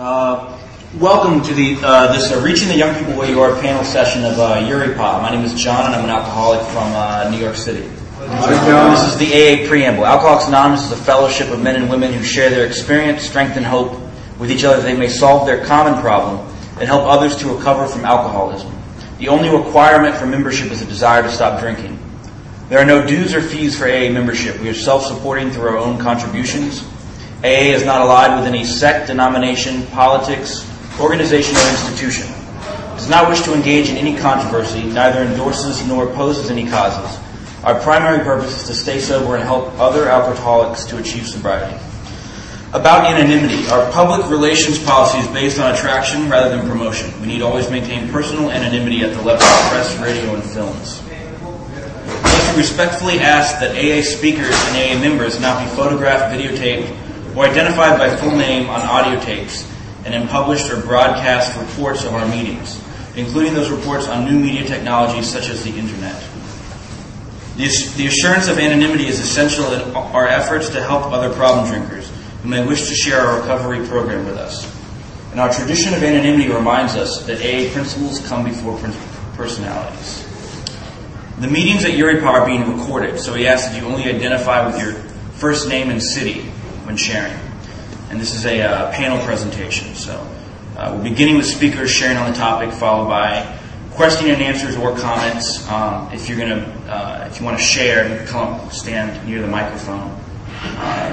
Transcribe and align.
Uh, 0.00 0.58
welcome 0.98 1.42
to 1.42 1.52
the 1.52 1.76
uh, 1.82 2.10
this 2.10 2.32
uh, 2.32 2.40
Reaching 2.40 2.68
the 2.68 2.74
Young 2.74 2.98
People 2.98 3.18
Where 3.18 3.28
You 3.28 3.38
Are 3.42 3.60
panel 3.60 3.84
session 3.84 4.24
of 4.24 4.38
uh, 4.38 4.56
EURYPAA. 4.56 4.96
My 4.96 5.28
name 5.28 5.44
is 5.44 5.52
John, 5.62 5.84
and 5.84 5.94
I'm 5.94 6.04
an 6.04 6.08
alcoholic 6.08 6.62
from 6.68 6.90
uh, 6.94 7.28
New 7.28 7.36
York 7.36 7.54
City. 7.54 7.82
This 7.82 9.12
is 9.12 9.18
the 9.18 9.26
AA 9.28 9.68
Preamble. 9.68 10.06
Alcoholics 10.06 10.48
Anonymous 10.48 10.86
is 10.86 10.92
a 10.92 10.96
fellowship 11.04 11.50
of 11.50 11.60
men 11.60 11.76
and 11.76 11.90
women 11.90 12.14
who 12.14 12.24
share 12.24 12.48
their 12.48 12.64
experience, 12.64 13.24
strength, 13.24 13.58
and 13.58 13.66
hope 13.66 13.92
with 14.38 14.50
each 14.50 14.64
other 14.64 14.78
that 14.78 14.84
they 14.84 14.96
may 14.96 15.06
solve 15.06 15.46
their 15.46 15.62
common 15.66 16.00
problem 16.00 16.50
and 16.78 16.84
help 16.84 17.02
others 17.02 17.36
to 17.36 17.54
recover 17.54 17.86
from 17.86 18.06
alcoholism. 18.06 18.74
The 19.18 19.28
only 19.28 19.50
requirement 19.50 20.16
for 20.16 20.24
membership 20.24 20.72
is 20.72 20.80
a 20.80 20.86
desire 20.86 21.22
to 21.22 21.30
stop 21.30 21.60
drinking. 21.60 21.98
There 22.70 22.78
are 22.78 22.86
no 22.86 23.06
dues 23.06 23.34
or 23.34 23.42
fees 23.42 23.78
for 23.78 23.84
AA 23.84 24.08
membership. 24.08 24.58
We 24.60 24.70
are 24.70 24.74
self-supporting 24.74 25.50
through 25.50 25.68
our 25.68 25.76
own 25.76 25.98
contributions. 25.98 26.89
AA 27.42 27.72
is 27.72 27.86
not 27.86 28.02
allied 28.02 28.38
with 28.38 28.46
any 28.46 28.64
sect, 28.64 29.06
denomination, 29.06 29.86
politics, 29.88 30.68
organization, 31.00 31.56
or 31.56 31.70
institution. 31.70 32.28
It 32.28 32.96
does 32.96 33.08
not 33.08 33.30
wish 33.30 33.40
to 33.42 33.54
engage 33.54 33.88
in 33.88 33.96
any 33.96 34.14
controversy, 34.14 34.82
neither 34.84 35.22
endorses 35.22 35.86
nor 35.86 36.10
opposes 36.10 36.50
any 36.50 36.68
causes. 36.68 37.18
Our 37.64 37.80
primary 37.80 38.22
purpose 38.24 38.60
is 38.60 38.66
to 38.68 38.74
stay 38.74 39.00
sober 39.00 39.36
and 39.36 39.44
help 39.44 39.72
other 39.80 40.06
alcoholics 40.08 40.84
to 40.86 40.98
achieve 40.98 41.26
sobriety. 41.26 41.78
About 42.74 43.06
anonymity, 43.06 43.66
our 43.68 43.90
public 43.90 44.30
relations 44.30 44.78
policy 44.84 45.18
is 45.18 45.26
based 45.28 45.58
on 45.58 45.74
attraction 45.74 46.28
rather 46.28 46.54
than 46.54 46.68
promotion. 46.68 47.10
We 47.22 47.26
need 47.26 47.40
always 47.40 47.70
maintain 47.70 48.10
personal 48.10 48.50
anonymity 48.50 49.02
at 49.02 49.14
the 49.14 49.22
level 49.22 49.46
of 49.46 49.70
press, 49.70 49.98
radio, 49.98 50.34
and 50.34 50.44
films. 50.44 51.02
We 52.52 52.58
respectfully 52.58 53.18
ask 53.18 53.58
that 53.60 53.76
AA 53.76 54.02
speakers 54.02 54.54
and 54.68 54.76
AA 54.76 55.00
members 55.00 55.40
not 55.40 55.64
be 55.64 55.74
photographed, 55.74 56.36
videotaped, 56.36 56.94
or 57.36 57.46
identified 57.46 57.98
by 57.98 58.14
full 58.16 58.36
name 58.36 58.68
on 58.68 58.80
audio 58.80 59.20
tapes 59.20 59.70
and 60.04 60.14
in 60.14 60.26
published 60.28 60.70
or 60.70 60.80
broadcast 60.80 61.58
reports 61.58 62.04
of 62.04 62.14
our 62.14 62.26
meetings, 62.28 62.82
including 63.16 63.54
those 63.54 63.70
reports 63.70 64.08
on 64.08 64.24
new 64.24 64.38
media 64.38 64.66
technologies 64.66 65.28
such 65.28 65.48
as 65.48 65.62
the 65.62 65.70
Internet. 65.70 66.22
The 67.56 68.06
assurance 68.06 68.48
of 68.48 68.58
anonymity 68.58 69.06
is 69.06 69.20
essential 69.20 69.72
in 69.72 69.94
our 69.94 70.26
efforts 70.26 70.70
to 70.70 70.82
help 70.82 71.12
other 71.12 71.30
problem 71.34 71.68
drinkers 71.68 72.10
who 72.42 72.48
may 72.48 72.66
wish 72.66 72.88
to 72.88 72.94
share 72.94 73.20
our 73.20 73.40
recovery 73.40 73.86
program 73.86 74.24
with 74.24 74.38
us. 74.38 74.64
And 75.32 75.40
our 75.40 75.52
tradition 75.52 75.92
of 75.92 76.02
anonymity 76.02 76.50
reminds 76.50 76.96
us 76.96 77.24
that 77.26 77.38
AA 77.38 77.70
principles 77.72 78.26
come 78.26 78.44
before 78.44 78.78
personalities. 79.36 80.26
The 81.38 81.48
meetings 81.48 81.84
at 81.84 81.92
EURYPAA 81.92 82.24
are 82.24 82.46
being 82.46 82.78
recorded, 82.78 83.18
so 83.18 83.34
we 83.34 83.46
ask 83.46 83.70
that 83.70 83.80
you 83.80 83.86
only 83.86 84.04
identify 84.04 84.66
with 84.66 84.80
your 84.80 84.94
first 85.34 85.68
name 85.68 85.90
and 85.90 86.02
city 86.02 86.50
when 86.90 86.96
sharing. 86.96 87.38
And 88.10 88.20
this 88.20 88.34
is 88.34 88.44
a 88.46 88.62
uh, 88.62 88.90
panel 88.90 89.24
presentation, 89.24 89.94
so 89.94 90.26
uh, 90.76 90.92
we're 90.96 91.08
beginning 91.08 91.36
with 91.36 91.46
speakers 91.46 91.88
sharing 91.88 92.16
on 92.16 92.28
the 92.32 92.36
topic, 92.36 92.72
followed 92.72 93.08
by 93.08 93.58
question 93.92 94.28
and 94.28 94.42
answers 94.42 94.76
or 94.76 94.96
comments. 94.98 95.68
Um, 95.70 96.12
if 96.12 96.28
you're 96.28 96.36
gonna, 96.36 96.66
uh, 96.88 97.28
if 97.30 97.38
you 97.38 97.46
want 97.46 97.56
to 97.56 97.62
share, 97.62 98.26
come 98.26 98.68
stand 98.70 99.24
near 99.24 99.40
the 99.40 99.46
microphone. 99.46 100.18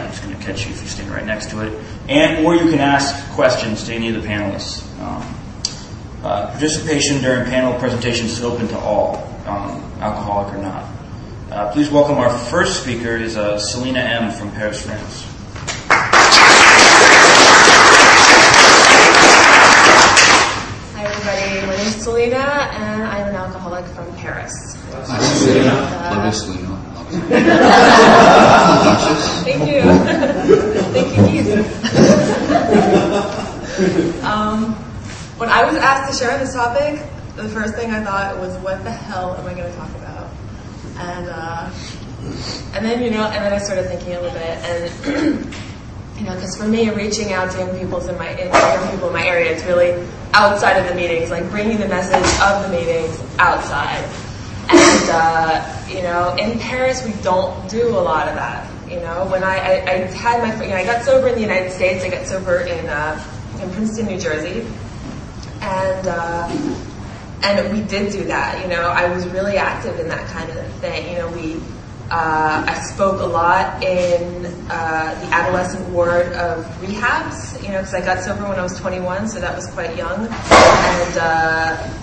It's 0.09 0.19
going 0.19 0.35
to 0.35 0.43
catch 0.43 0.65
you 0.65 0.73
if 0.73 0.81
you 0.81 0.87
stand 0.87 1.11
right 1.11 1.25
next 1.25 1.51
to 1.51 1.61
it, 1.61 1.79
and 2.09 2.43
or 2.43 2.55
you 2.55 2.71
can 2.71 2.79
ask 2.79 3.29
questions 3.33 3.83
to 3.83 3.93
any 3.93 4.09
of 4.09 4.19
the 4.19 4.27
panelists. 4.27 4.83
Um, 4.99 5.35
uh, 6.23 6.47
participation 6.47 7.21
during 7.21 7.45
panel 7.45 7.79
presentations 7.79 8.31
is 8.31 8.43
open 8.43 8.67
to 8.69 8.79
all, 8.79 9.17
um, 9.45 9.83
alcoholic 10.01 10.55
or 10.55 10.57
not. 10.57 10.85
Uh, 11.51 11.71
please 11.71 11.91
welcome 11.91 12.17
our 12.17 12.35
first 12.35 12.81
speaker 12.81 13.15
is 13.15 13.37
uh, 13.37 13.59
Selena 13.59 13.99
M 13.99 14.31
from 14.31 14.51
Paris, 14.51 14.83
France. 14.83 15.27
Hi 20.95 21.03
everybody, 21.03 21.65
my 21.65 21.75
name 21.75 21.87
is 21.87 21.96
Selena 22.07 22.37
and 22.37 23.03
I'm 23.03 23.27
an 23.27 23.35
alcoholic 23.35 23.83
from 23.87 24.09
Paris. 24.15 24.77
Selena. 24.77 25.73
Love 26.09 26.25
you, 26.25 26.31
Selena. 26.31 26.77
Thank 29.43 29.67
you. 29.69 29.81
Thank 30.93 31.09
you, 31.17 31.23
Keith. 31.27 31.51
um, 34.23 34.73
when 35.35 35.49
I 35.49 35.65
was 35.65 35.75
asked 35.75 36.17
to 36.17 36.25
share 36.25 36.39
this 36.39 36.53
topic, 36.53 37.01
the 37.35 37.49
first 37.49 37.75
thing 37.75 37.91
I 37.91 38.01
thought 38.01 38.37
was, 38.39 38.55
what 38.59 38.85
the 38.85 38.91
hell 38.91 39.35
am 39.35 39.45
I 39.45 39.53
going 39.53 39.69
to 39.69 39.77
talk 39.77 39.89
about? 39.95 40.29
And, 40.95 41.27
uh, 41.27 41.69
and 42.73 42.85
then, 42.85 43.03
you 43.03 43.11
know, 43.11 43.25
and 43.25 43.43
then 43.43 43.51
I 43.51 43.57
started 43.57 43.89
thinking 43.89 44.13
a 44.15 44.21
little 44.21 44.39
bit 44.39 44.57
and 44.63 45.45
you 46.17 46.23
know, 46.23 46.33
because 46.33 46.57
for 46.57 46.67
me, 46.67 46.89
reaching 46.89 47.31
out 47.31 47.51
to 47.51 47.59
young 47.59 47.77
people 47.77 47.99
in 48.07 48.17
my 48.17 48.29
young 48.37 48.91
people 48.91 49.07
in 49.07 49.13
my 49.13 49.25
area, 49.25 49.51
it's 49.51 49.63
really 49.65 50.07
outside 50.33 50.77
of 50.77 50.87
the 50.87 50.95
meetings, 50.95 51.29
like 51.29 51.47
bringing 51.49 51.77
the 51.77 51.87
message 51.87 52.41
of 52.41 52.63
the 52.63 52.69
meetings 52.75 53.21
outside. 53.37 54.03
And 54.69 55.09
uh, 55.11 55.85
you 55.87 56.01
know, 56.01 56.35
in 56.35 56.59
Paris, 56.59 57.05
we 57.05 57.13
don't 57.21 57.69
do 57.69 57.89
a 57.89 58.01
lot 58.01 58.27
of 58.27 58.35
that. 58.35 58.67
You 58.89 58.99
know, 58.99 59.27
when 59.27 59.43
I, 59.43 59.57
I, 59.57 59.91
I 59.91 59.93
had 60.07 60.41
my, 60.41 60.63
you 60.63 60.71
know, 60.71 60.77
I 60.77 60.85
got 60.85 61.03
sober 61.03 61.27
in 61.27 61.35
the 61.35 61.41
United 61.41 61.71
States. 61.71 62.03
I 62.03 62.09
got 62.09 62.25
sober 62.25 62.61
in 62.61 62.87
uh, 62.87 63.23
in 63.61 63.69
Princeton, 63.71 64.07
New 64.07 64.19
Jersey, 64.19 64.65
and. 65.61 66.07
Uh, 66.07 66.83
and 67.43 67.71
we 67.71 67.83
did 67.83 68.11
do 68.11 68.23
that, 68.25 68.63
you 68.63 68.67
know. 68.67 68.81
I 68.81 69.13
was 69.13 69.27
really 69.27 69.57
active 69.57 69.99
in 69.99 70.07
that 70.09 70.27
kind 70.29 70.49
of 70.49 70.65
thing. 70.77 71.11
You 71.13 71.19
know, 71.19 71.27
we 71.29 71.61
uh, 72.09 72.63
I 72.65 72.79
spoke 72.93 73.19
a 73.19 73.25
lot 73.25 73.83
in 73.83 74.45
uh, 74.69 75.19
the 75.19 75.27
adolescent 75.35 75.89
ward 75.89 76.27
of 76.33 76.63
rehabs, 76.81 77.61
you 77.61 77.69
know, 77.69 77.79
because 77.79 77.93
I 77.93 78.01
got 78.01 78.23
sober 78.23 78.47
when 78.47 78.57
I 78.57 78.63
was 78.63 78.79
21, 78.79 79.27
so 79.27 79.41
that 79.41 79.53
was 79.53 79.67
quite 79.67 79.97
young. 79.97 80.27
And 80.27 81.17
uh, 81.17 81.93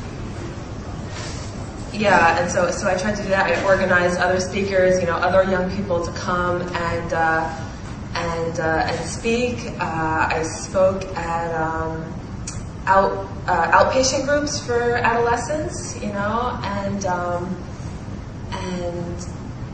yeah, 1.94 2.40
and 2.40 2.50
so 2.50 2.70
so 2.70 2.86
I 2.88 2.96
tried 2.98 3.16
to 3.16 3.22
do 3.22 3.28
that. 3.30 3.46
I 3.46 3.64
organized 3.64 4.18
other 4.18 4.40
speakers, 4.40 5.00
you 5.00 5.06
know, 5.06 5.14
other 5.14 5.48
young 5.50 5.74
people 5.74 6.04
to 6.04 6.12
come 6.12 6.60
and 6.60 7.12
uh, 7.14 7.66
and 8.14 8.60
uh, 8.60 8.86
and 8.90 9.08
speak. 9.08 9.56
Uh, 9.80 10.28
I 10.30 10.42
spoke 10.42 11.04
at 11.16 11.54
um, 11.54 12.04
out 12.86 13.26
outpatient 13.46 14.26
groups 14.26 14.64
for 14.64 14.96
adolescents, 14.96 15.98
you 16.02 16.12
know, 16.12 16.58
and 16.62 17.06
um, 17.06 17.56
and 18.50 19.26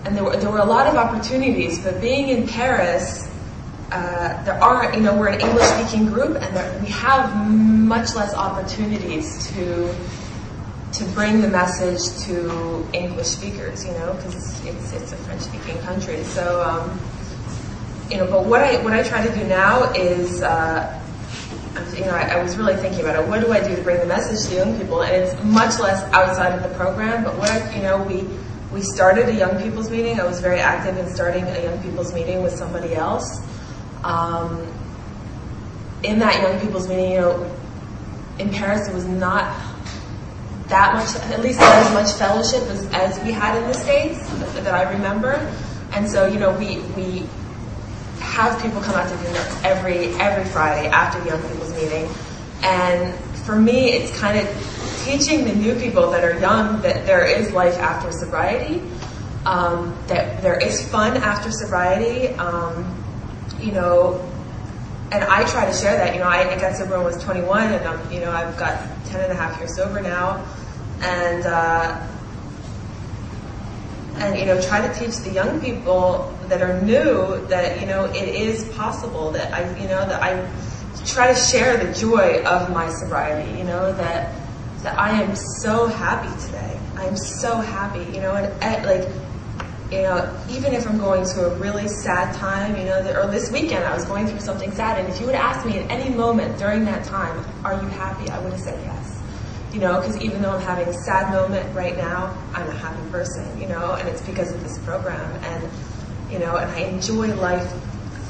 and 0.04 0.16
there 0.16 0.24
were, 0.24 0.36
there 0.36 0.50
were 0.50 0.58
a 0.58 0.64
lot 0.64 0.86
of 0.86 0.94
opportunities, 0.94 1.78
but 1.82 2.00
being 2.00 2.28
in 2.28 2.46
Paris, 2.46 3.30
uh, 3.92 4.42
there 4.44 4.62
are, 4.62 4.94
you 4.94 5.00
know, 5.00 5.16
we're 5.16 5.28
an 5.28 5.40
English 5.40 5.64
speaking 5.64 6.06
group 6.06 6.40
and 6.40 6.56
there, 6.56 6.80
we 6.80 6.88
have 6.88 7.46
much 7.46 8.14
less 8.14 8.34
opportunities 8.34 9.48
to, 9.48 9.94
to 10.92 11.04
bring 11.12 11.40
the 11.40 11.48
message 11.48 12.24
to 12.24 12.86
English 12.92 13.26
speakers, 13.26 13.84
you 13.84 13.92
know, 13.92 14.14
because 14.14 14.34
it's, 14.36 14.64
it's, 14.64 14.92
it's, 14.92 15.12
a 15.12 15.16
French 15.16 15.42
speaking 15.42 15.76
country. 15.82 16.22
So, 16.24 16.62
um, 16.62 17.00
you 18.10 18.16
know, 18.16 18.26
but 18.26 18.46
what 18.46 18.62
I, 18.62 18.82
what 18.82 18.92
I 18.92 19.02
try 19.02 19.26
to 19.26 19.34
do 19.34 19.44
now 19.46 19.92
is, 19.92 20.40
uh, 20.42 20.96
you 21.94 22.04
know, 22.04 22.12
I, 22.12 22.38
I, 22.38 22.42
was 22.42 22.56
really 22.56 22.76
thinking 22.76 23.00
about 23.00 23.22
it. 23.22 23.28
What 23.28 23.40
do 23.40 23.52
I 23.52 23.60
do 23.60 23.74
to 23.76 23.82
bring 23.82 23.98
the 24.00 24.06
message 24.06 24.48
to 24.48 24.56
young 24.56 24.78
people? 24.78 25.02
And 25.02 25.14
it's 25.14 25.44
much 25.44 25.78
less 25.78 26.02
outside 26.12 26.52
of 26.52 26.62
the 26.62 26.76
program, 26.76 27.22
but 27.22 27.36
what, 27.38 27.76
you 27.76 27.82
know, 27.82 28.02
we, 28.02 28.26
we 28.72 28.82
started 28.82 29.28
a 29.28 29.34
young 29.34 29.60
people's 29.60 29.91
meeting. 29.91 30.20
I 30.20 30.25
was 30.25 30.41
very 30.41 30.60
active 30.60 30.97
in 30.97 31.12
starting 31.12 31.44
a 31.44 31.62
young 31.62 31.82
people's 31.82 32.14
meeting 32.14 32.42
with 32.42 32.54
somebody 32.54 32.94
else. 32.94 33.41
Um, 34.04 34.66
in 36.03 36.19
that 36.20 36.41
young 36.41 36.60
people's 36.60 36.88
meeting, 36.88 37.12
you 37.12 37.20
know, 37.20 37.56
in 38.38 38.50
Paris, 38.50 38.88
it 38.88 38.94
was 38.94 39.06
not 39.06 39.54
that 40.69 40.94
much, 40.94 41.14
at 41.32 41.41
least 41.41 41.59
not 41.59 41.75
as 41.75 41.92
much 41.92 42.12
fellowship 42.12 42.62
as, 42.70 42.86
as 42.94 43.22
we 43.25 43.32
had 43.32 43.60
in 43.60 43.64
the 43.64 43.75
States 43.75 44.19
that, 44.38 44.64
that 44.64 44.75
I 44.75 44.91
remember. 44.92 45.32
And 45.92 46.09
so, 46.09 46.26
you 46.26 46.38
know, 46.38 46.56
we, 46.56 46.78
we 46.97 47.26
have 48.20 48.60
people 48.62 48.80
come 48.80 48.94
out 48.94 49.09
to 49.09 49.16
dinner 49.25 49.44
every, 49.64 50.14
every 50.20 50.44
Friday 50.44 50.88
after 50.88 51.20
the 51.20 51.26
young 51.26 51.42
people's 51.42 51.72
meeting. 51.75 52.09
And 52.62 53.15
for 53.44 53.56
me, 53.56 53.92
it's 53.92 54.16
kind 54.18 54.39
of 54.39 54.79
teaching 55.04 55.44
the 55.44 55.54
new 55.54 55.74
people 55.78 56.10
that 56.10 56.24
are 56.24 56.38
young 56.38 56.80
that 56.82 57.06
there 57.06 57.24
is 57.24 57.52
life 57.52 57.78
after 57.78 58.12
sobriety, 58.12 58.82
um, 59.47 59.97
that 60.06 60.42
there 60.42 60.58
is 60.58 60.88
fun 60.88 61.16
after 61.16 61.50
sobriety, 61.50 62.28
um, 62.34 62.97
you 63.60 63.72
know, 63.72 64.26
and 65.12 65.24
I 65.24 65.44
try 65.48 65.66
to 65.66 65.72
share 65.72 65.97
that. 65.97 66.14
You 66.14 66.20
know, 66.20 66.28
I, 66.28 66.54
I 66.54 66.60
got 66.60 66.76
sober 66.76 66.92
when 66.92 67.00
I 67.00 67.04
was 67.04 67.22
21, 67.22 67.72
and 67.72 67.88
I'm, 67.88 68.12
you 68.12 68.20
know, 68.20 68.30
I've 68.30 68.56
got 68.56 68.78
10 69.06 69.22
and 69.22 69.32
a 69.32 69.34
half 69.34 69.58
years 69.58 69.74
sober 69.76 70.00
now, 70.00 70.44
and 71.00 71.44
uh, 71.46 72.06
and 74.20 74.38
you 74.38 74.44
know, 74.44 74.60
try 74.60 74.86
to 74.86 74.94
teach 74.98 75.16
the 75.18 75.30
young 75.30 75.60
people 75.60 76.32
that 76.48 76.62
are 76.62 76.80
new 76.82 77.44
that 77.46 77.80
you 77.80 77.86
know 77.86 78.04
it 78.06 78.28
is 78.28 78.68
possible 78.76 79.30
that 79.32 79.53
I, 79.53 79.76
you 79.78 79.88
know, 79.88 80.06
that 80.06 80.22
I 80.22 80.48
try 81.06 81.32
to 81.32 81.34
share 81.34 81.76
the 81.76 81.92
joy 81.92 82.42
of 82.44 82.70
my 82.70 82.91
sobriety. 82.91 83.58
You 83.58 83.64
know 83.64 83.92
that 83.94 84.34
that 84.82 84.98
I 84.98 85.10
am 85.22 85.34
so 85.36 85.86
happy 85.86 86.28
today. 86.47 86.80
I 86.97 87.06
am 87.06 87.16
so 87.16 87.60
happy, 87.60 88.04
you 88.15 88.21
know, 88.21 88.34
and, 88.34 88.62
and 88.62 88.86
like 88.86 89.09
you 89.91 90.03
know, 90.03 90.32
even 90.48 90.72
if 90.72 90.88
I'm 90.88 90.98
going 90.98 91.24
through 91.24 91.47
a 91.47 91.54
really 91.56 91.88
sad 91.88 92.32
time, 92.36 92.77
you 92.77 92.84
know, 92.84 93.00
or 93.21 93.27
this 93.27 93.50
weekend 93.50 93.84
I 93.84 93.92
was 93.92 94.04
going 94.04 94.27
through 94.28 94.38
something 94.38 94.71
sad, 94.71 94.98
and 94.98 95.09
if 95.09 95.21
you 95.21 95.27
would 95.27 95.34
ask 95.34 95.66
me 95.66 95.78
at 95.78 95.91
any 95.91 96.15
moment 96.15 96.59
during 96.59 96.84
that 96.84 97.04
time, 97.04 97.44
are 97.65 97.74
you 97.74 97.88
happy? 97.88 98.30
I 98.30 98.38
would 98.38 98.53
have 98.53 98.60
said 98.60 98.80
yes. 98.84 99.21
You 99.72 99.80
know, 99.80 100.00
because 100.00 100.16
even 100.21 100.42
though 100.42 100.50
I'm 100.50 100.62
having 100.62 100.88
a 100.88 100.92
sad 100.92 101.32
moment 101.32 101.74
right 101.74 101.97
now, 101.97 102.36
I'm 102.54 102.68
a 102.68 102.74
happy 102.74 103.10
person, 103.10 103.60
you 103.60 103.66
know, 103.66 103.94
and 103.94 104.09
it's 104.09 104.22
because 104.22 104.53
of 104.53 104.62
this 104.62 104.78
program. 104.78 105.30
And, 105.44 105.68
you 106.30 106.38
know, 106.38 106.56
and 106.56 106.71
I 106.71 106.80
enjoy 106.80 107.34
life 107.34 107.68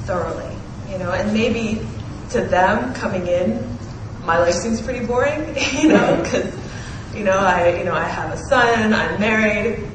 thoroughly, 0.05 0.55
you 0.91 0.99
know, 0.99 1.13
and 1.13 1.33
maybe 1.33 1.87
to 2.31 2.41
them 2.43 2.95
coming 2.95 3.27
in, 3.27 3.70
my 4.31 4.39
life 4.39 4.55
seems 4.55 4.81
pretty 4.81 5.05
boring, 5.05 5.41
you 5.81 5.89
know, 5.89 6.23
because, 6.23 6.55
you 7.13 7.25
know, 7.25 7.37
I, 7.37 7.77
you 7.79 7.85
know, 7.85 7.95
I 7.95 8.05
have 8.05 8.33
a 8.33 8.37
son, 8.37 8.93
I'm 8.93 9.21
married, 9.21 9.91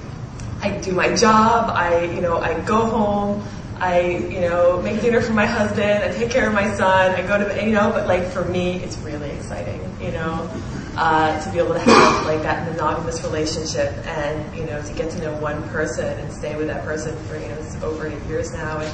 I 0.62 0.72
do 0.80 0.92
my 0.92 1.16
job. 1.16 1.70
I, 1.70 2.04
you 2.04 2.20
know, 2.20 2.40
I 2.40 2.60
go 2.62 2.86
home. 2.86 3.44
I, 3.80 4.02
you 4.02 4.42
know, 4.42 4.82
make 4.82 5.00
dinner 5.02 5.22
for 5.22 5.32
my 5.32 5.46
husband. 5.46 6.04
I 6.04 6.12
take 6.12 6.32
care 6.32 6.48
of 6.48 6.54
my 6.54 6.70
son. 6.76 7.16
I 7.16 7.22
go 7.26 7.38
to, 7.38 7.66
you 7.66 7.72
know, 7.72 7.92
but 7.92 8.08
like 8.08 8.26
for 8.26 8.44
me, 8.44 8.78
it's 8.84 8.98
really 8.98 9.30
exciting, 9.32 9.80
you 10.02 10.12
know, 10.12 10.50
uh, 10.98 11.40
to 11.42 11.52
be 11.52 11.60
able 11.60 11.74
to 11.74 11.80
have 11.80 12.26
like 12.26 12.42
that 12.44 12.70
monogamous 12.70 13.24
relationship 13.24 13.94
and, 14.06 14.58
you 14.58 14.66
know, 14.66 14.81
to 14.81 14.94
get 14.94 15.12
to 15.12 15.20
know 15.20 15.38
one 15.40 15.62
person 15.70 16.20
and 16.20 16.34
stay 16.34 16.58
with 16.58 16.68
that 16.68 16.84
person 16.84 17.16
for, 17.28 17.38
you 17.38 17.48
know, 17.48 17.58
over 17.84 18.08
eight 18.08 18.24
years 18.28 18.52
now 18.52 18.80
and, 18.80 18.94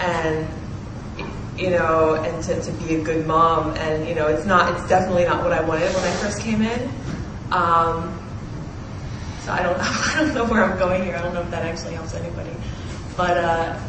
and, 0.00 0.65
you 1.58 1.70
know, 1.70 2.14
and 2.14 2.42
to, 2.44 2.60
to 2.62 2.72
be 2.84 2.96
a 2.96 3.02
good 3.02 3.26
mom. 3.26 3.74
And, 3.76 4.06
you 4.08 4.14
know, 4.14 4.26
it's 4.28 4.46
not, 4.46 4.74
it's 4.74 4.88
definitely 4.88 5.24
not 5.24 5.42
what 5.42 5.52
I 5.52 5.60
wanted 5.60 5.94
when 5.94 6.04
I 6.04 6.12
first 6.16 6.40
came 6.40 6.62
in. 6.62 6.90
Um, 7.50 8.20
so 9.40 9.52
I 9.52 9.62
don't, 9.62 9.78
I 9.80 10.14
don't 10.16 10.34
know 10.34 10.44
where 10.44 10.64
I'm 10.64 10.78
going 10.78 11.04
here. 11.04 11.16
I 11.16 11.22
don't 11.22 11.34
know 11.34 11.42
if 11.42 11.50
that 11.50 11.64
actually 11.64 11.94
helps 11.94 12.14
anybody. 12.14 12.52
But 13.16 13.38
uh, 13.38 13.80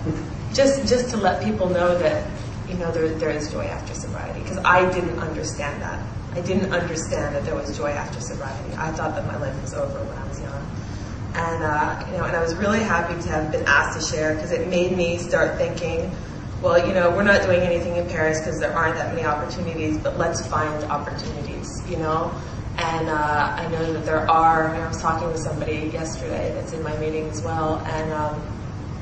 just 0.53 0.87
just 0.87 1.09
to 1.09 1.17
let 1.17 1.43
people 1.43 1.69
know 1.69 1.97
that 1.99 2.25
you 2.69 2.75
know 2.75 2.91
there 2.91 3.09
there 3.09 3.29
is 3.29 3.51
joy 3.51 3.65
after 3.65 3.93
sobriety 3.93 4.39
because 4.41 4.57
I 4.59 4.89
didn't 4.91 5.19
understand 5.19 5.81
that. 5.81 6.05
I 6.33 6.41
didn't 6.41 6.71
understand 6.71 7.35
that 7.35 7.43
there 7.43 7.55
was 7.55 7.75
joy 7.77 7.89
after 7.91 8.21
sobriety. 8.21 8.73
I 8.75 8.91
thought 8.91 9.15
that 9.15 9.25
my 9.25 9.37
life 9.37 9.59
was 9.61 9.73
over 9.73 9.99
when 10.03 10.17
I 10.17 10.27
was 10.27 10.39
young, 10.39 10.65
and 11.35 11.63
uh, 11.63 12.05
you 12.07 12.17
know, 12.17 12.23
and 12.23 12.35
I 12.35 12.41
was 12.41 12.55
really 12.55 12.79
happy 12.79 13.21
to 13.21 13.29
have 13.29 13.51
been 13.51 13.65
asked 13.67 13.99
to 13.99 14.15
share 14.15 14.33
because 14.35 14.51
it 14.51 14.67
made 14.67 14.95
me 14.95 15.17
start 15.17 15.57
thinking. 15.57 16.11
Well, 16.61 16.87
you 16.87 16.93
know, 16.93 17.11
we're 17.11 17.23
not 17.23 17.43
doing 17.43 17.61
anything 17.61 17.97
in 17.97 18.07
Paris 18.09 18.39
because 18.39 18.59
there 18.59 18.73
aren't 18.73 18.95
that 18.95 19.13
many 19.13 19.25
opportunities, 19.25 19.97
but 19.99 20.17
let's 20.17 20.45
find 20.47 20.83
opportunities, 20.85 21.67
you 21.87 21.97
know? 21.97 22.31
And 22.77 23.09
uh, 23.09 23.55
I 23.57 23.67
know 23.69 23.93
that 23.93 24.05
there 24.05 24.29
are, 24.29 24.69
I 24.69 24.87
was 24.87 25.01
talking 25.01 25.27
with 25.27 25.39
somebody 25.39 25.89
yesterday 25.93 26.51
that's 26.53 26.73
in 26.73 26.81
my 26.81 26.95
meeting 26.97 27.29
as 27.29 27.43
well, 27.43 27.77
and 27.85 28.11
um, 28.11 28.41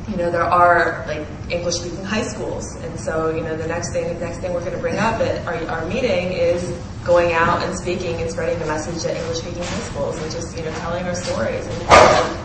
you 0.10 0.18
know, 0.18 0.30
there 0.30 0.44
are 0.44 1.04
like 1.08 1.26
English 1.50 1.76
speaking 1.76 2.04
high 2.04 2.22
schools. 2.24 2.76
And 2.76 3.00
so, 3.00 3.36
you 3.36 3.42
know, 3.42 3.58
the 3.58 3.68
next 3.68 3.92
thing, 3.92 4.14
the 4.14 4.26
next 4.26 4.40
thing 4.40 4.54
we're 4.54 4.60
going 4.60 4.74
to 4.74 4.80
bring 4.80 4.98
up 4.98 5.20
at 5.20 5.46
our, 5.48 5.56
our 5.68 5.86
meeting 5.88 6.34
is 6.34 6.64
going 7.04 7.34
out 7.34 7.64
and 7.64 7.78
speaking 7.78 8.22
and 8.22 8.30
spreading 8.30 8.58
the 8.60 8.66
message 8.66 9.04
at 9.06 9.18
English 9.18 9.40
speaking 9.40 9.64
high 9.64 9.80
schools 9.80 10.22
and 10.22 10.32
just, 10.32 10.58
you 10.58 10.64
know, 10.64 10.72
telling 10.80 11.06
our 11.06 11.16
stories 11.16 11.66
and 11.66 11.82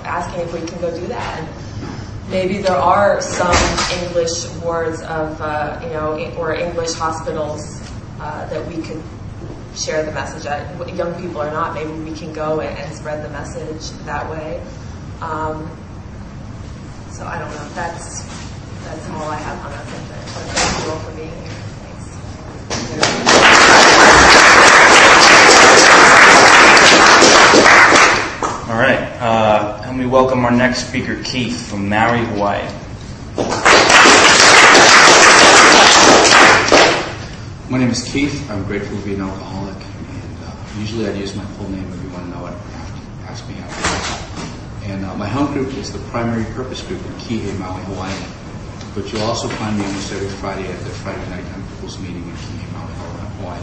asking 0.07 0.41
if 0.41 0.53
we 0.53 0.67
can 0.67 0.81
go 0.81 0.91
do 0.99 1.07
that. 1.09 1.39
And 1.39 1.80
maybe 2.31 2.59
there 2.59 2.77
are 2.77 3.21
some 3.21 3.55
English 4.03 4.49
wards 4.63 5.03
of, 5.03 5.41
uh, 5.41 5.81
you 5.83 5.91
know, 5.91 6.17
or 6.39 6.55
English 6.55 6.95
hospitals 6.95 7.81
uh, 8.21 8.47
that 8.49 8.67
we 8.69 8.81
could 8.83 9.03
share 9.75 10.05
the 10.05 10.13
message. 10.13 10.47
At, 10.47 10.71
young 10.95 11.15
people 11.21 11.43
or 11.43 11.51
not, 11.51 11.75
maybe 11.75 11.93
we 11.93 12.17
can 12.17 12.33
go 12.33 12.61
and, 12.61 12.79
and 12.79 12.95
spread 12.95 13.25
the 13.25 13.31
message 13.31 13.91
that 14.05 14.31
way. 14.31 14.63
Um, 15.21 15.69
so 17.11 17.27
I 17.27 17.39
don't 17.39 17.51
know. 17.51 17.69
That's 17.75 18.23
that's 18.85 19.11
all 19.11 19.29
I 19.29 19.37
have 19.37 19.59
on 19.65 19.73
that 19.73 19.87
subject. 19.87 20.25
But 20.35 20.47
thank 20.57 20.85
you 20.85 20.91
all 20.91 20.99
for 21.01 21.13
being 21.17 21.29
here. 21.29 21.53
Thanks. 21.85 22.07
All 28.71 28.79
right. 28.79 29.01
Uh, 29.21 29.50
help 29.91 29.99
me 29.99 30.07
welcome 30.07 30.45
our 30.45 30.53
next 30.53 30.87
speaker, 30.87 31.21
Keith 31.25 31.69
from 31.69 31.89
Maui, 31.89 32.25
Hawaii. 32.27 32.63
My 37.69 37.77
name 37.77 37.91
is 37.91 38.09
Keith. 38.13 38.49
I'm 38.53 38.63
grateful 38.67 38.97
to 38.97 39.05
be 39.05 39.15
an 39.15 39.23
alcoholic, 39.23 39.75
and 39.75 40.45
uh, 40.45 40.79
usually 40.79 41.09
I'd 41.09 41.17
use 41.17 41.35
my 41.35 41.45
full 41.59 41.69
name 41.71 41.93
if 41.93 42.05
you 42.05 42.11
want 42.11 42.23
to 42.23 42.31
know 42.31 42.47
it. 42.47 42.55
Ask 43.27 43.49
me 43.49 43.57
after. 43.57 44.93
And 44.93 45.05
uh, 45.05 45.17
my 45.17 45.27
home 45.27 45.53
group 45.53 45.75
is 45.75 45.93
the 45.93 45.99
primary 46.11 46.45
purpose 46.55 46.87
group 46.87 47.05
in 47.05 47.13
Kihei, 47.15 47.59
Maui, 47.59 47.83
Hawaii. 47.83 48.15
But 48.95 49.13
you'll 49.13 49.23
also 49.23 49.49
find 49.49 49.77
me 49.77 49.85
almost 49.85 50.13
every 50.13 50.29
Friday 50.39 50.71
at 50.71 50.79
the 50.85 50.91
Friday 51.03 51.29
night 51.31 51.45
time 51.47 51.67
people's 51.67 51.99
meeting 51.99 52.23
in 52.23 52.37
Kihei, 52.37 52.73
Maui, 52.75 52.93
Hawaii. 53.43 53.59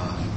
Um, 0.00 0.30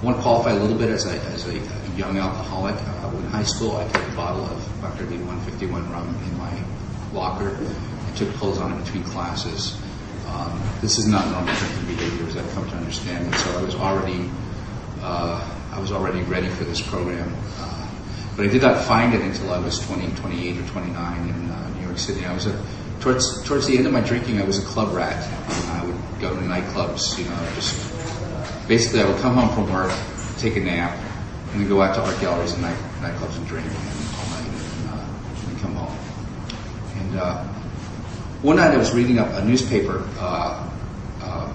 I 0.00 0.02
want 0.02 0.16
to 0.16 0.22
qualify 0.22 0.52
a 0.52 0.56
little 0.56 0.78
bit 0.78 0.88
as 0.88 1.04
a, 1.04 1.12
as 1.12 1.46
a 1.46 1.83
young 1.96 2.18
alcoholic. 2.18 2.74
Uh, 2.74 3.16
in 3.16 3.24
high 3.26 3.44
school, 3.44 3.76
I 3.76 3.88
kept 3.88 4.08
a 4.12 4.16
bottle 4.16 4.44
of 4.44 4.80
Dr. 4.80 5.06
B 5.06 5.16
151 5.18 5.90
rum 5.90 6.08
in 6.08 6.38
my 6.38 6.52
locker. 7.12 7.56
I 7.56 8.16
took 8.16 8.32
pulls 8.34 8.58
on 8.58 8.72
it 8.72 8.84
between 8.84 9.04
classes. 9.04 9.80
Um, 10.26 10.60
this 10.80 10.98
is 10.98 11.06
not 11.06 11.30
normal 11.30 11.54
drinking 11.54 11.86
behavior, 11.86 12.26
as 12.26 12.36
I've 12.36 12.50
come 12.52 12.68
to 12.68 12.76
understand 12.76 13.32
it. 13.32 13.38
So 13.38 13.58
I 13.58 13.62
was 13.62 13.74
already, 13.74 14.28
uh, 15.00 15.56
I 15.70 15.78
was 15.78 15.92
already 15.92 16.22
ready 16.22 16.48
for 16.48 16.64
this 16.64 16.80
program. 16.80 17.32
Uh, 17.58 17.88
but 18.36 18.46
I 18.46 18.48
did 18.48 18.62
not 18.62 18.84
find 18.84 19.14
it 19.14 19.20
until 19.20 19.52
I 19.52 19.58
was 19.58 19.78
20, 19.86 20.12
28 20.16 20.58
or 20.58 20.66
29 20.68 21.28
in 21.28 21.50
uh, 21.50 21.68
New 21.76 21.86
York 21.86 21.98
City. 21.98 22.24
I 22.24 22.34
was 22.34 22.46
a, 22.46 22.64
towards 23.00 23.44
towards 23.44 23.66
the 23.66 23.76
end 23.76 23.86
of 23.86 23.92
my 23.92 24.00
drinking, 24.00 24.40
I 24.40 24.44
was 24.44 24.58
a 24.58 24.66
club 24.66 24.92
rat. 24.94 25.22
And 25.22 25.70
I 25.70 25.84
would 25.84 26.20
go 26.20 26.34
to 26.34 26.40
nightclubs, 26.40 27.16
you 27.18 27.24
know, 27.26 27.36
just 27.54 28.66
basically 28.66 29.02
I 29.02 29.08
would 29.08 29.20
come 29.20 29.34
home 29.34 29.54
from 29.54 29.72
work, 29.72 29.92
take 30.38 30.56
a 30.56 30.60
nap, 30.60 30.98
and 31.54 31.62
then 31.62 31.68
go 31.68 31.80
out 31.80 31.94
to 31.94 32.02
art 32.02 32.20
galleries 32.20 32.52
and 32.52 32.62
night, 32.62 32.76
nightclubs 32.98 33.36
and 33.36 33.46
drink 33.46 33.64
all 34.18 34.26
night 34.30 34.48
and, 34.48 34.90
uh, 34.90 35.48
and 35.48 35.60
come 35.60 35.74
home. 35.76 35.96
And 36.98 37.16
uh, 37.16 37.44
one 38.42 38.56
night 38.56 38.72
I 38.72 38.76
was 38.76 38.92
reading 38.92 39.20
up 39.20 39.32
a 39.34 39.44
newspaper 39.44 40.02
uh, 40.18 40.68
uh, 41.22 41.52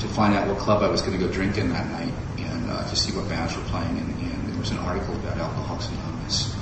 to 0.00 0.06
find 0.08 0.34
out 0.34 0.48
what 0.48 0.58
club 0.58 0.82
I 0.82 0.88
was 0.88 1.00
going 1.00 1.18
to 1.18 1.26
go 1.26 1.32
drink 1.32 1.56
in 1.56 1.70
that 1.70 1.90
night 1.90 2.12
and 2.36 2.70
uh, 2.70 2.86
to 2.90 2.94
see 2.94 3.16
what 3.16 3.26
bands 3.30 3.56
were 3.56 3.62
playing. 3.64 3.96
And, 3.96 4.08
and, 4.20 4.48
there 4.48 4.60
was 4.60 4.70
an 4.72 4.78
article 4.78 5.14
about 5.14 5.38
Alcoholics 5.38 5.88
Anonymous, 5.88 6.56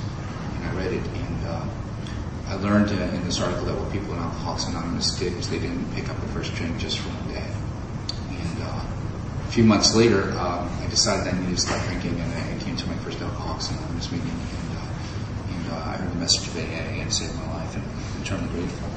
and 0.55 0.65
I 0.65 0.73
read 0.75 0.93
it. 0.93 1.03
And 1.03 1.47
uh, 1.47 1.65
I 2.45 2.55
learned 2.57 2.91
in 2.91 3.25
this 3.25 3.41
article 3.41 3.65
that 3.65 3.75
what 3.75 3.91
people 3.91 4.13
in 4.13 4.19
Alcoholics 4.19 4.67
Anonymous 4.67 5.17
did 5.17 5.33
is 5.33 5.49
they 5.49 5.57
didn't 5.57 5.91
pick 5.95 6.07
up 6.07 6.21
the 6.21 6.27
first 6.27 6.53
drink 6.53 6.77
just 6.77 6.99
for 6.99 7.09
one 7.09 7.33
day. 7.33 7.49
And 8.37 8.61
a 8.61 9.51
few 9.51 9.63
months 9.63 9.95
later, 9.95 10.29
um, 10.37 10.69
I 10.79 10.87
decided 10.91 11.33
I 11.33 11.39
needed 11.39 11.55
to 11.55 11.61
start 11.61 11.81
drinking, 11.87 12.19
and 12.21 12.31
I 12.31 12.46
to 12.77 12.87
my 12.87 12.95
first 12.97 13.19
Alcoholics 13.21 13.71
Anonymous 13.71 14.11
meeting. 14.11 14.29
And, 14.29 15.65
and 15.67 15.73
I 15.73 15.97
heard 15.97 16.11
the 16.11 16.15
message 16.15 16.47
of 16.47 16.57
AA 16.57 17.01
and 17.01 17.11
saved 17.11 17.35
my 17.35 17.53
life, 17.55 17.75
and 17.75 17.83
I'm 17.83 18.21
eternally 18.21 18.49
grateful. 18.49 18.89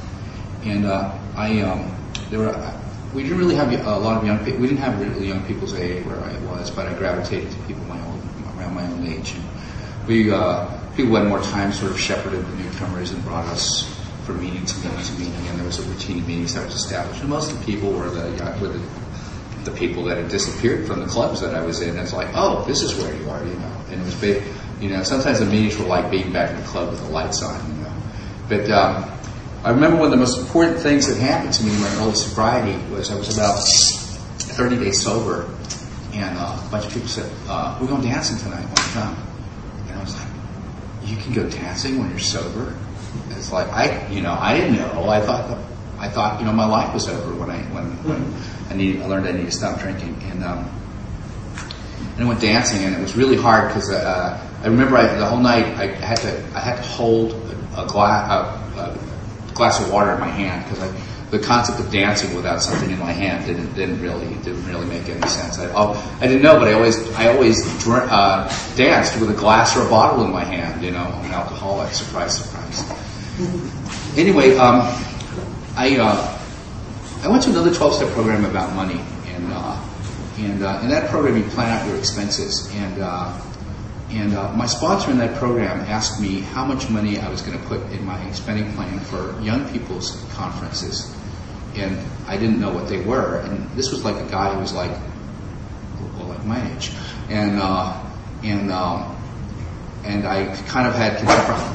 And 0.65 0.87
uh, 0.87 1.17
I, 1.37 1.61
um, 1.61 1.95
there 2.29 2.41
were, 2.41 2.81
we 3.15 3.23
didn't 3.23 3.39
really 3.39 3.55
have 3.55 3.73
a 3.73 3.99
lot 3.99 4.19
of 4.19 4.27
young 4.27 4.45
people. 4.45 4.61
We 4.61 4.69
didn't 4.69 4.81
have 4.81 5.01
really 5.01 5.29
young 5.29 5.45
people's 5.47 5.73
AA 5.73 6.03
where 6.05 6.21
I 6.21 6.37
was, 6.53 6.71
but 6.71 6.87
I 6.87 6.95
gravitated 6.95 7.51
to 7.51 7.59
people 7.61 7.85
my 7.85 8.01
own, 8.01 8.21
around 8.59 8.75
my 8.75 8.87
own 8.87 9.07
age. 9.07 9.35
And 9.35 10.07
we, 10.07 10.31
uh, 10.31 10.69
people 10.95 11.17
had 11.17 11.27
more 11.27 11.43
time 11.43 11.73
sort 11.73 11.91
of 11.91 11.99
shepherded 11.99 12.45
the 12.45 12.57
newcomers 12.57 13.13
and 13.13 13.23
brought 13.25 13.47
us 13.47 13.89
from 14.25 14.41
meeting 14.41 14.65
to 14.67 14.77
meeting 14.77 15.05
to 15.05 15.13
meeting, 15.19 15.47
and 15.49 15.59
there 15.59 15.67
was 15.67 15.79
a 15.79 15.83
routine 15.91 16.19
of 16.19 16.29
meetings 16.29 16.55
that 16.55 16.65
was 16.65 16.75
established. 16.75 17.21
And 17.21 17.31
most 17.31 17.51
of 17.51 17.59
the 17.59 17.65
people 17.65 17.91
were 17.91 18.11
the, 18.11 18.31
were 18.61 18.69
the, 18.69 18.81
the 19.65 19.71
people 19.73 20.05
that 20.05 20.17
had 20.17 20.29
disappeared 20.29 20.87
from 20.87 21.01
the 21.01 21.07
clubs 21.07 21.41
that 21.41 21.55
I 21.55 21.63
was 21.63 21.81
in. 21.81 21.97
It's 21.99 22.13
like, 22.13 22.29
oh, 22.35 22.65
this 22.65 22.83
is 22.83 22.95
where 22.95 23.15
you 23.15 23.29
are, 23.31 23.45
you 23.45 23.55
know. 23.55 23.73
And 23.91 24.01
it 24.01 24.05
was 24.05 24.15
big, 24.15 24.43
you 24.81 24.91
know. 24.91 25.03
Sometimes 25.03 25.41
the 25.41 25.47
meetings 25.47 25.79
were 25.79 25.87
like 25.87 26.11
being 26.11 26.33
back 26.33 26.51
in 26.51 26.57
the 26.57 26.67
club 26.67 26.91
with 26.91 27.01
the 27.01 27.09
lights 27.11 27.43
on, 27.43 27.77
you 27.77 27.83
know. 27.83 27.93
But 28.49 28.71
um, 28.71 29.11
I 29.63 29.71
remember 29.71 29.97
one 29.97 30.07
of 30.07 30.11
the 30.13 30.17
most 30.17 30.39
important 30.39 30.81
things 30.81 31.07
that 31.07 31.21
happened 31.21 31.53
to 31.55 31.65
me 31.65 31.75
in 31.75 31.81
my 31.81 31.95
early 31.97 32.15
sobriety 32.15 32.79
was 32.91 33.11
I 33.11 33.17
was 33.17 33.37
about 33.37 33.59
30 34.39 34.77
days 34.79 35.03
sober, 35.03 35.55
and 36.13 36.39
uh, 36.39 36.61
a 36.67 36.69
bunch 36.71 36.87
of 36.87 36.93
people 36.93 37.09
said, 37.09 37.31
uh, 37.49 37.77
"We're 37.81 37.89
going 37.89 38.03
dancing 38.03 38.39
tonight. 38.39 38.65
Want 38.65 38.77
to 38.77 38.83
come?" 38.93 39.17
And 39.89 39.99
I 39.99 40.03
was 40.03 40.15
like, 40.17 40.29
"You 41.05 41.17
can 41.17 41.33
go 41.33 41.49
dancing 41.49 41.99
when 41.99 42.11
you're 42.11 42.19
sober?" 42.19 42.75
It's 43.31 43.53
like 43.53 43.69
I, 43.69 44.09
you 44.09 44.23
know, 44.23 44.33
I 44.33 44.57
didn't 44.57 44.77
know. 44.77 45.09
I 45.09 45.21
thought, 45.21 45.59
I 45.99 46.09
thought, 46.09 46.41
you 46.41 46.47
know, 46.47 46.53
my 46.53 46.67
life 46.67 46.95
was 46.95 47.09
over 47.09 47.35
when 47.35 47.51
I 47.51 47.59
when 47.75 47.85
when 48.05 48.35
I 48.71 48.75
needed, 48.75 49.03
I 49.03 49.07
learned 49.07 49.27
I 49.27 49.33
needed 49.33 49.51
to 49.51 49.57
stop 49.57 49.81
drinking, 49.81 50.17
and 50.31 50.45
um, 50.45 50.71
and 52.15 52.25
I 52.25 52.29
went 52.29 52.41
dancing, 52.41 52.85
and 52.85 52.95
it 52.95 53.01
was 53.01 53.17
really 53.17 53.37
hard 53.37 53.69
because 53.69 53.91
uh, 53.91 54.47
I 54.63 54.67
remember 54.67 54.97
I, 54.97 55.07
the 55.19 55.27
whole 55.27 55.41
night 55.41 55.67
I 55.77 55.87
had 55.87 56.19
to 56.19 56.43
I 56.55 56.61
had 56.61 56.77
to 56.77 56.83
hold 56.83 57.33
a, 57.33 57.83
a 57.83 57.87
glass. 57.87 58.31
A, 58.31 58.61
a 58.81 59.11
glass 59.61 59.79
of 59.79 59.93
water 59.93 60.13
in 60.13 60.21
my 60.21 60.29
hand 60.29 60.65
because 60.65 60.91
the 61.31 61.39
concept 61.39 61.79
of 61.79 61.93
dancing 61.93 62.35
without 62.35 62.63
something 62.63 62.91
in 62.91 62.99
my 62.99 63.13
hand 63.13 63.45
didn't 63.45 63.75
didn't 63.75 64.01
really 64.01 64.35
didn't 64.37 64.67
really 64.67 64.87
make 64.87 65.07
any 65.09 65.21
sense. 65.29 65.59
I, 65.59 65.71
oh, 65.75 65.93
I 66.21 66.27
didn't 66.27 66.43
know, 66.43 66.59
but 66.59 66.69
I 66.69 66.73
always 66.73 66.97
I 67.13 67.29
always 67.29 67.63
dr- 67.83 68.09
uh, 68.11 68.49
danced 68.75 69.21
with 69.21 69.31
a 69.31 69.35
glass 69.35 69.77
or 69.77 69.87
a 69.87 69.91
bottle 69.91 70.25
in 70.25 70.33
my 70.33 70.45
hand. 70.45 70.83
You 70.83 70.93
know, 70.93 71.05
I'm 71.05 71.27
an 71.27 71.33
alcoholic. 71.33 71.93
Surprise, 71.93 72.39
surprise. 72.39 72.79
anyway, 74.17 74.57
um, 74.57 74.81
I 75.77 75.99
uh, 76.01 76.40
I 77.23 77.29
went 77.29 77.43
to 77.43 77.51
another 77.51 77.75
12 77.75 77.97
step 77.97 78.09
program 78.13 78.47
about 78.47 78.75
money, 78.75 78.99
and 79.27 79.53
uh, 79.53 79.79
and 80.39 80.63
uh, 80.63 80.81
in 80.83 80.89
that 80.89 81.11
program 81.11 81.37
you 81.37 81.45
plan 81.51 81.79
out 81.79 81.87
your 81.87 81.99
expenses, 81.99 82.67
and 82.73 82.99
uh, 82.99 83.39
and 84.09 84.35
uh, 84.35 84.51
my 84.55 84.65
sponsor 84.65 85.11
in 85.11 85.19
that 85.19 85.37
program 85.37 85.81
asked 85.81 86.19
me 86.19 86.41
how 86.41 86.65
much 86.65 86.89
money 86.89 87.19
I 87.19 87.29
was 87.29 87.43
going 87.43 87.61
to 87.61 87.65
put 87.67 87.83
in 87.93 88.07
my 88.07 88.33
spending 88.33 88.73
plan 88.73 89.01
for 89.01 89.39
young 89.43 89.69
people's 89.71 90.25
conferences, 90.33 91.15
and 91.75 91.99
I 92.27 92.39
didn't 92.39 92.59
know 92.59 92.73
what 92.73 92.89
they 92.89 93.03
were, 93.03 93.41
and 93.41 93.71
this 93.73 93.91
was 93.91 94.03
like 94.03 94.17
a 94.17 94.31
guy 94.31 94.55
who 94.55 94.61
was 94.61 94.73
like, 94.73 94.93
well, 96.17 96.29
like 96.29 96.45
my 96.47 96.75
age, 96.75 96.91
and 97.29 97.59
uh, 97.61 98.03
and. 98.43 98.73
Um, 98.73 99.20
and 100.05 100.27
I 100.27 100.55
kind 100.69 100.89
of 100.89 100.95
had 100.95 101.21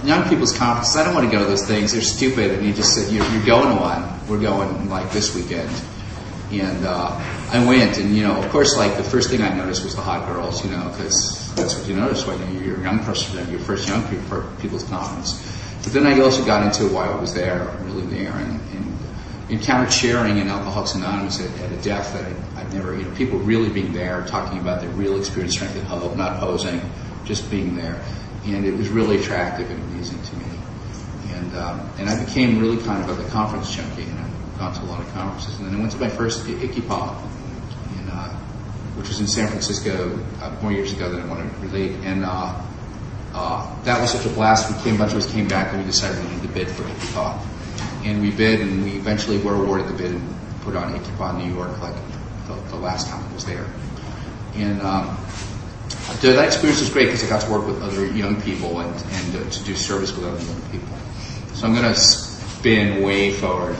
young 0.05 0.27
people's 0.27 0.58
conferences. 0.58 0.96
I 0.96 1.03
don't 1.03 1.13
want 1.13 1.29
to 1.29 1.36
go 1.36 1.44
to 1.44 1.50
those 1.50 1.65
things; 1.65 1.94
they're 1.94 2.01
stupid. 2.01 2.51
And 2.51 2.65
he 2.65 2.74
just 2.74 2.94
said, 2.94 3.12
"You're, 3.12 3.25
you're 3.32 3.46
going 3.46 3.75
to 3.75 3.82
one. 3.82 4.27
We're 4.27 4.41
going 4.41 4.89
like 4.89 5.12
this 5.12 5.36
weekend." 5.36 5.70
And 6.51 6.86
uh, 6.86 7.10
I 7.51 7.65
went, 7.65 7.98
and 7.98 8.15
you 8.15 8.24
know, 8.24 8.36
of 8.36 8.50
course, 8.51 8.77
like 8.77 8.98
the 8.98 9.03
first 9.03 9.29
thing 9.29 9.41
I 9.41 9.53
noticed 9.55 9.84
was 9.84 9.96
the 9.96 10.01
hot 10.01 10.27
girls, 10.27 10.63
you 10.63 10.72
know, 10.72 10.89
because 10.89 11.53
that's 11.55 11.77
what 11.77 11.88
you 11.88 11.96
notice 11.96 12.25
when 12.25 12.63
you're 12.63 12.77
a 12.77 12.84
young 12.84 13.00
person 13.00 13.50
your 13.50 13.60
first 13.60 13.88
young 13.88 14.03
people's 14.60 14.84
conference. 14.84 15.41
But 15.84 15.94
then 15.94 16.08
I 16.08 16.20
also 16.20 16.44
got 16.46 16.65
into 16.65 16.91
why 16.94 17.08
I 17.08 17.15
was 17.15 17.34
there, 17.34 17.65
really 17.82 18.05
there, 18.08 18.32
and, 18.32 18.60
and 18.72 18.98
encountered 19.50 19.94
sharing 19.94 20.38
in 20.38 20.48
Alcoholics 20.48 20.96
Anonymous 20.96 21.39
at, 21.39 21.62
at 21.62 21.72
a 21.72 21.82
depth 21.84 22.13
that 22.13 22.25
I, 22.25 22.62
I've 22.62 22.74
never, 22.74 22.98
you 22.98 23.03
know, 23.03 23.15
people 23.15 23.38
really 23.39 23.70
being 23.70 23.94
there, 23.94 24.25
talking 24.27 24.60
about 24.60 24.82
their 24.82 24.89
real 24.91 25.17
experience, 25.17 25.53
strength, 25.53 25.75
and 25.75 25.86
hope, 25.86 26.15
not 26.15 26.39
posing 26.39 26.82
just 27.25 27.50
being 27.51 27.75
there. 27.75 28.01
And 28.46 28.65
it 28.65 28.75
was 28.75 28.89
really 28.89 29.20
attractive 29.20 29.70
and 29.70 29.82
amazing 29.91 30.22
to 30.22 30.36
me. 30.38 30.46
And 31.34 31.55
um, 31.58 31.89
and 31.98 32.10
I 32.10 32.24
became 32.24 32.60
really 32.60 32.82
kind 32.84 33.10
of 33.10 33.20
a 33.20 33.29
conference 33.29 33.75
junkie, 33.75 34.03
and 34.03 34.20
I've 34.20 34.60
gone 34.60 34.74
to 34.74 34.82
a 34.82 34.86
lot 34.86 35.01
of 35.01 35.12
conferences. 35.13 35.60
And 35.60 35.67
then 35.67 35.75
I 35.75 35.79
went 35.79 35.91
to 35.91 35.98
my 35.98 36.10
first 36.10 36.46
ICYPAA, 36.46 37.17
in, 38.00 38.10
uh, 38.10 38.29
which 38.96 39.10
was 39.10 39.20
in 39.20 39.27
San 39.27 39.48
Francisco 39.48 40.20
uh, 40.41 40.55
more 40.62 40.72
years 40.72 40.94
ago 40.94 41.10
than 41.10 41.22
I 41.22 41.25
want 41.25 41.51
to 41.51 41.60
relate. 41.60 41.91
And 42.03 42.24
uh, 42.24 42.62
uh, 43.34 43.84
that 43.84 44.00
was 44.00 44.12
such 44.12 44.25
a 44.25 44.29
blast. 44.29 44.72
We 44.72 44.82
came, 44.84 44.96
a 44.96 45.00
bunch 45.00 45.12
of 45.12 45.17
us 45.17 45.32
came 45.32 45.48
back, 45.48 45.74
and 45.74 45.82
we 45.82 45.86
decided 45.86 46.24
we 46.24 46.36
needed 46.36 46.48
to 46.48 46.53
bid 46.53 46.67
for 46.70 46.84
ICYPAA. 46.84 47.46
And 48.05 48.22
we 48.22 48.32
bid, 48.32 48.62
and 48.62 48.84
we 48.84 48.91
eventually 48.91 49.39
were 49.39 49.55
awarded 49.55 49.88
the 49.88 49.94
bid 49.94 50.12
and 50.12 50.36
put 50.62 50.75
on 50.75 50.94
in 50.94 51.48
New 51.48 51.53
York, 51.53 51.82
like 51.82 51.96
the, 52.48 52.53
the 52.70 52.75
last 52.75 53.08
time 53.08 53.24
I 53.24 53.34
was 53.34 53.46
there. 53.46 53.65
And 54.55 54.82
um, 54.82 55.17
that 56.22 56.45
experience 56.45 56.79
was 56.79 56.89
great 56.89 57.05
because 57.07 57.24
I 57.24 57.29
got 57.29 57.41
to 57.41 57.51
work 57.51 57.67
with 57.67 57.81
other 57.81 58.05
young 58.07 58.41
people 58.41 58.79
and, 58.79 58.93
and 58.93 59.36
uh, 59.36 59.50
to 59.50 59.63
do 59.63 59.75
service 59.75 60.15
with 60.15 60.25
other 60.25 60.43
young 60.43 60.62
people. 60.72 60.98
So 61.53 61.67
I'm 61.67 61.74
going 61.74 61.86
to 61.86 62.00
spin 62.00 63.03
way 63.03 63.31
forward. 63.31 63.77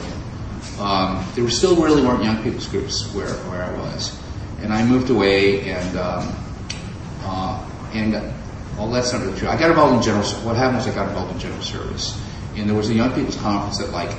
Um, 0.78 1.26
there 1.34 1.48
still 1.50 1.76
really 1.76 2.02
weren't 2.02 2.22
young 2.22 2.42
people's 2.42 2.66
groups 2.66 3.12
where, 3.14 3.32
where 3.48 3.64
I 3.64 3.72
was. 3.78 4.18
And 4.60 4.72
I 4.72 4.84
moved 4.84 5.10
away 5.10 5.70
and, 5.70 5.96
um, 5.96 6.34
uh, 7.22 7.70
and, 7.92 8.12
well, 8.76 8.90
that's 8.90 9.12
not 9.12 9.22
really 9.22 9.38
true. 9.38 9.48
I 9.48 9.58
got 9.58 9.70
involved 9.70 9.96
in 9.96 10.02
general, 10.02 10.24
what 10.44 10.56
happened 10.56 10.76
was 10.76 10.88
I 10.88 10.94
got 10.94 11.08
involved 11.08 11.32
in 11.32 11.38
general 11.38 11.62
service. 11.62 12.20
And 12.56 12.68
there 12.68 12.76
was 12.76 12.90
a 12.90 12.94
young 12.94 13.12
people's 13.12 13.36
conference 13.36 13.78
that 13.78 13.90
like, 13.90 14.14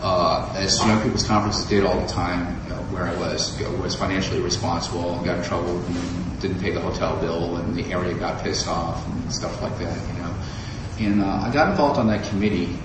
uh, 0.00 0.52
as 0.56 0.78
young 0.84 1.00
people's 1.02 1.26
conferences 1.26 1.64
did 1.66 1.84
all 1.84 2.00
the 2.00 2.08
time, 2.08 2.60
you 2.64 2.70
know, 2.70 2.82
where 2.90 3.04
I 3.04 3.14
was, 3.16 3.60
was 3.80 3.94
financially 3.94 4.40
responsible 4.40 5.14
and 5.14 5.24
got 5.24 5.38
in 5.38 5.44
trouble 5.44 5.78
didn't 6.42 6.60
pay 6.60 6.72
the 6.72 6.80
hotel 6.80 7.18
bill 7.20 7.56
and 7.56 7.74
the 7.74 7.84
area 7.92 8.12
got 8.14 8.42
pissed 8.42 8.68
off 8.68 9.06
and 9.06 9.32
stuff 9.32 9.62
like 9.62 9.78
that, 9.78 9.96
you 10.08 10.20
know. 10.20 10.34
And 11.00 11.22
uh, 11.22 11.46
I 11.46 11.52
got 11.52 11.70
involved 11.70 11.98
on 11.98 12.08
that 12.08 12.24
committee 12.28 12.76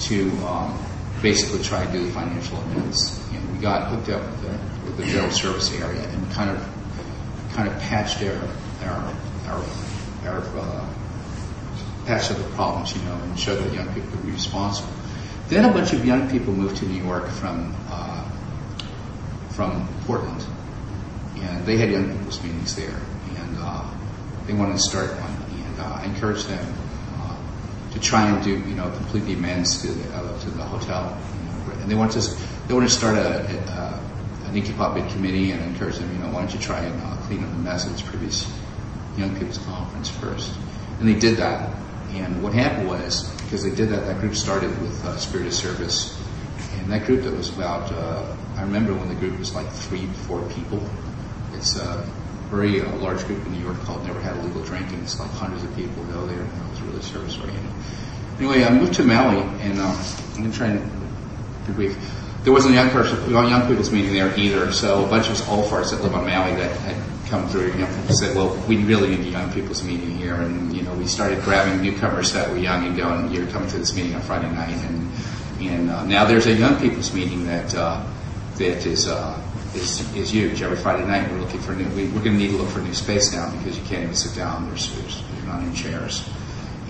to 0.00 0.30
um, 0.46 0.78
basically 1.22 1.62
try 1.62 1.86
to 1.86 1.92
do 1.92 2.04
the 2.04 2.12
financial 2.12 2.58
events. 2.58 3.26
And 3.32 3.52
we 3.52 3.58
got 3.58 3.88
hooked 3.88 4.08
up 4.10 4.22
with 4.22 4.42
the, 4.42 4.84
with 4.84 4.96
the 4.96 5.04
general 5.04 5.30
service 5.30 5.72
area 5.72 6.02
and 6.02 6.30
kind 6.32 6.50
of 6.50 6.58
kind 7.54 7.68
of 7.68 7.78
patched 7.80 8.22
our 8.22 8.48
our 8.84 9.14
our, 9.46 9.64
our 10.26 10.40
uh, 10.58 10.88
patched 12.06 12.30
up 12.32 12.38
the 12.38 12.44
problems, 12.54 12.96
you 12.96 13.02
know, 13.04 13.14
and 13.14 13.38
showed 13.38 13.56
that 13.56 13.72
young 13.72 13.92
people 13.94 14.10
could 14.10 14.26
be 14.26 14.32
responsible. 14.32 14.92
Then 15.48 15.64
a 15.64 15.72
bunch 15.72 15.92
of 15.92 16.04
young 16.04 16.30
people 16.30 16.52
moved 16.52 16.76
to 16.78 16.86
New 16.86 17.02
York 17.02 17.28
from 17.28 17.74
uh, 17.88 18.28
from 19.50 19.88
Portland, 20.06 20.44
and 21.42 21.66
they 21.66 21.76
had 21.76 21.90
young 21.90 22.10
people's 22.10 22.42
meetings 22.42 22.74
there, 22.76 23.00
and 23.36 23.56
uh, 23.58 23.88
they 24.46 24.52
wanted 24.52 24.74
to 24.74 24.82
start 24.82 25.10
one, 25.20 25.64
and 25.64 25.80
uh, 25.80 26.00
I 26.00 26.04
encouraged 26.04 26.48
them 26.48 26.74
uh, 27.14 27.36
to 27.92 28.00
try 28.00 28.28
and 28.28 28.42
do, 28.42 28.50
you 28.50 28.74
know, 28.74 28.90
complete 28.90 29.24
the 29.24 29.34
amends 29.34 29.82
to 29.82 29.88
the, 29.88 30.14
uh, 30.14 30.40
to 30.40 30.50
the 30.50 30.64
hotel, 30.64 31.18
you 31.34 31.74
know, 31.74 31.80
and 31.80 31.90
they 31.90 31.94
wanted 31.94 32.20
to 32.20 32.36
they 32.68 32.74
wanted 32.74 32.88
to 32.88 32.94
start 32.94 33.16
a, 33.16 33.44
a 33.46 34.00
an 34.46 34.54
ICYPAA 34.54 34.94
bid 34.94 35.10
committee, 35.12 35.52
and 35.52 35.62
I 35.62 35.66
encouraged 35.66 36.00
them, 36.00 36.12
you 36.12 36.18
know, 36.18 36.32
why 36.32 36.40
don't 36.40 36.52
you 36.52 36.60
try 36.60 36.80
and 36.80 37.00
uh, 37.02 37.16
clean 37.26 37.44
up 37.44 37.50
the 37.50 37.58
mess 37.58 37.86
of 37.86 37.92
this 37.92 38.02
previous 38.02 38.50
young 39.16 39.36
people's 39.36 39.58
conference 39.58 40.08
first, 40.08 40.52
and 40.98 41.08
they 41.08 41.18
did 41.18 41.36
that, 41.38 41.74
and 42.10 42.42
what 42.42 42.52
happened 42.52 42.88
was 42.88 43.30
because 43.42 43.62
they 43.62 43.74
did 43.74 43.88
that, 43.90 44.06
that 44.06 44.20
group 44.20 44.34
started 44.34 44.70
with 44.82 45.04
uh, 45.04 45.16
Spirit 45.16 45.46
of 45.46 45.54
Service, 45.54 46.20
and 46.78 46.90
that 46.90 47.06
group 47.06 47.22
that 47.22 47.32
was 47.32 47.54
about 47.54 47.90
uh, 47.92 48.36
I 48.60 48.62
remember 48.62 48.92
when 48.92 49.08
the 49.08 49.14
group 49.14 49.38
was 49.38 49.54
like 49.54 49.66
three, 49.70 50.06
four 50.28 50.42
people. 50.50 50.86
It's 51.60 51.76
a 51.76 52.02
very 52.48 52.80
uh, 52.80 52.96
large 52.96 53.22
group 53.26 53.44
in 53.44 53.52
New 53.52 53.62
York 53.62 53.78
called 53.80 54.02
Never 54.06 54.18
Had 54.20 54.34
a 54.34 54.40
Legal 54.40 54.62
Drinking. 54.62 55.00
It's 55.02 55.20
like 55.20 55.30
hundreds 55.32 55.62
of 55.62 55.76
people 55.76 56.02
go 56.04 56.26
there, 56.26 56.40
and 56.40 56.48
it 56.48 56.70
was 56.70 56.80
really 56.80 57.02
service 57.02 57.36
oriented. 57.38 57.70
Anyway, 58.38 58.64
I 58.64 58.70
moved 58.70 58.94
to 58.94 59.04
Maui, 59.04 59.42
and 59.60 59.78
um, 59.78 59.94
I'm 60.32 60.38
going 60.38 60.50
to 60.50 60.56
try 60.56 60.68
and 60.68 60.90
be 61.66 61.72
brief. 61.74 61.98
There 62.44 62.52
wasn't 62.54 62.72
a 62.72 62.78
young 62.78 62.88
person, 62.88 63.30
young 63.30 63.68
people's 63.68 63.92
meeting 63.92 64.14
there 64.14 64.34
either, 64.38 64.72
so 64.72 65.04
a 65.04 65.08
bunch 65.08 65.26
of 65.26 65.32
us 65.32 65.46
old 65.50 65.66
farts 65.66 65.90
that 65.90 66.02
live 66.02 66.14
on 66.14 66.24
Maui 66.24 66.54
that 66.56 66.74
had 66.78 66.96
come 67.28 67.46
through, 67.50 67.72
you 67.72 67.80
know, 67.80 68.06
said, 68.08 68.34
well, 68.34 68.56
we 68.66 68.82
really 68.84 69.10
need 69.10 69.26
a 69.26 69.28
young 69.28 69.52
people's 69.52 69.84
meeting 69.84 70.16
here, 70.16 70.36
and 70.36 70.74
you 70.74 70.80
know, 70.80 70.94
we 70.94 71.06
started 71.06 71.42
grabbing 71.42 71.82
newcomers 71.82 72.32
that 72.32 72.48
were 72.48 72.56
young 72.56 72.86
and 72.86 72.96
going, 72.96 73.30
you're 73.30 73.46
coming 73.48 73.68
to 73.68 73.76
this 73.76 73.94
meeting 73.94 74.14
on 74.14 74.22
Friday 74.22 74.50
night, 74.50 74.82
and 74.86 75.10
and 75.60 75.90
uh, 75.90 76.06
now 76.06 76.24
there's 76.24 76.46
a 76.46 76.54
young 76.54 76.80
people's 76.80 77.12
meeting 77.12 77.44
that 77.44 77.74
uh, 77.74 78.02
that 78.54 78.86
is 78.86 79.08
uh, 79.08 79.38
is 79.74 80.14
is 80.14 80.30
huge. 80.30 80.62
Every 80.62 80.76
Friday 80.76 81.06
night 81.06 81.30
we're 81.30 81.40
looking 81.40 81.60
for 81.60 81.74
new. 81.74 81.88
We, 81.94 82.08
are 82.08 82.22
going 82.22 82.24
to 82.24 82.30
need 82.32 82.50
to 82.50 82.56
look 82.56 82.68
for 82.70 82.80
new 82.80 82.94
space 82.94 83.32
now 83.32 83.50
because 83.56 83.78
you 83.78 83.84
can't 83.84 84.02
even 84.02 84.14
sit 84.14 84.34
down. 84.36 84.68
There's 84.68 84.94
there's, 84.96 85.22
there's 85.22 85.44
not 85.44 85.62
any 85.62 85.74
chairs, 85.74 86.28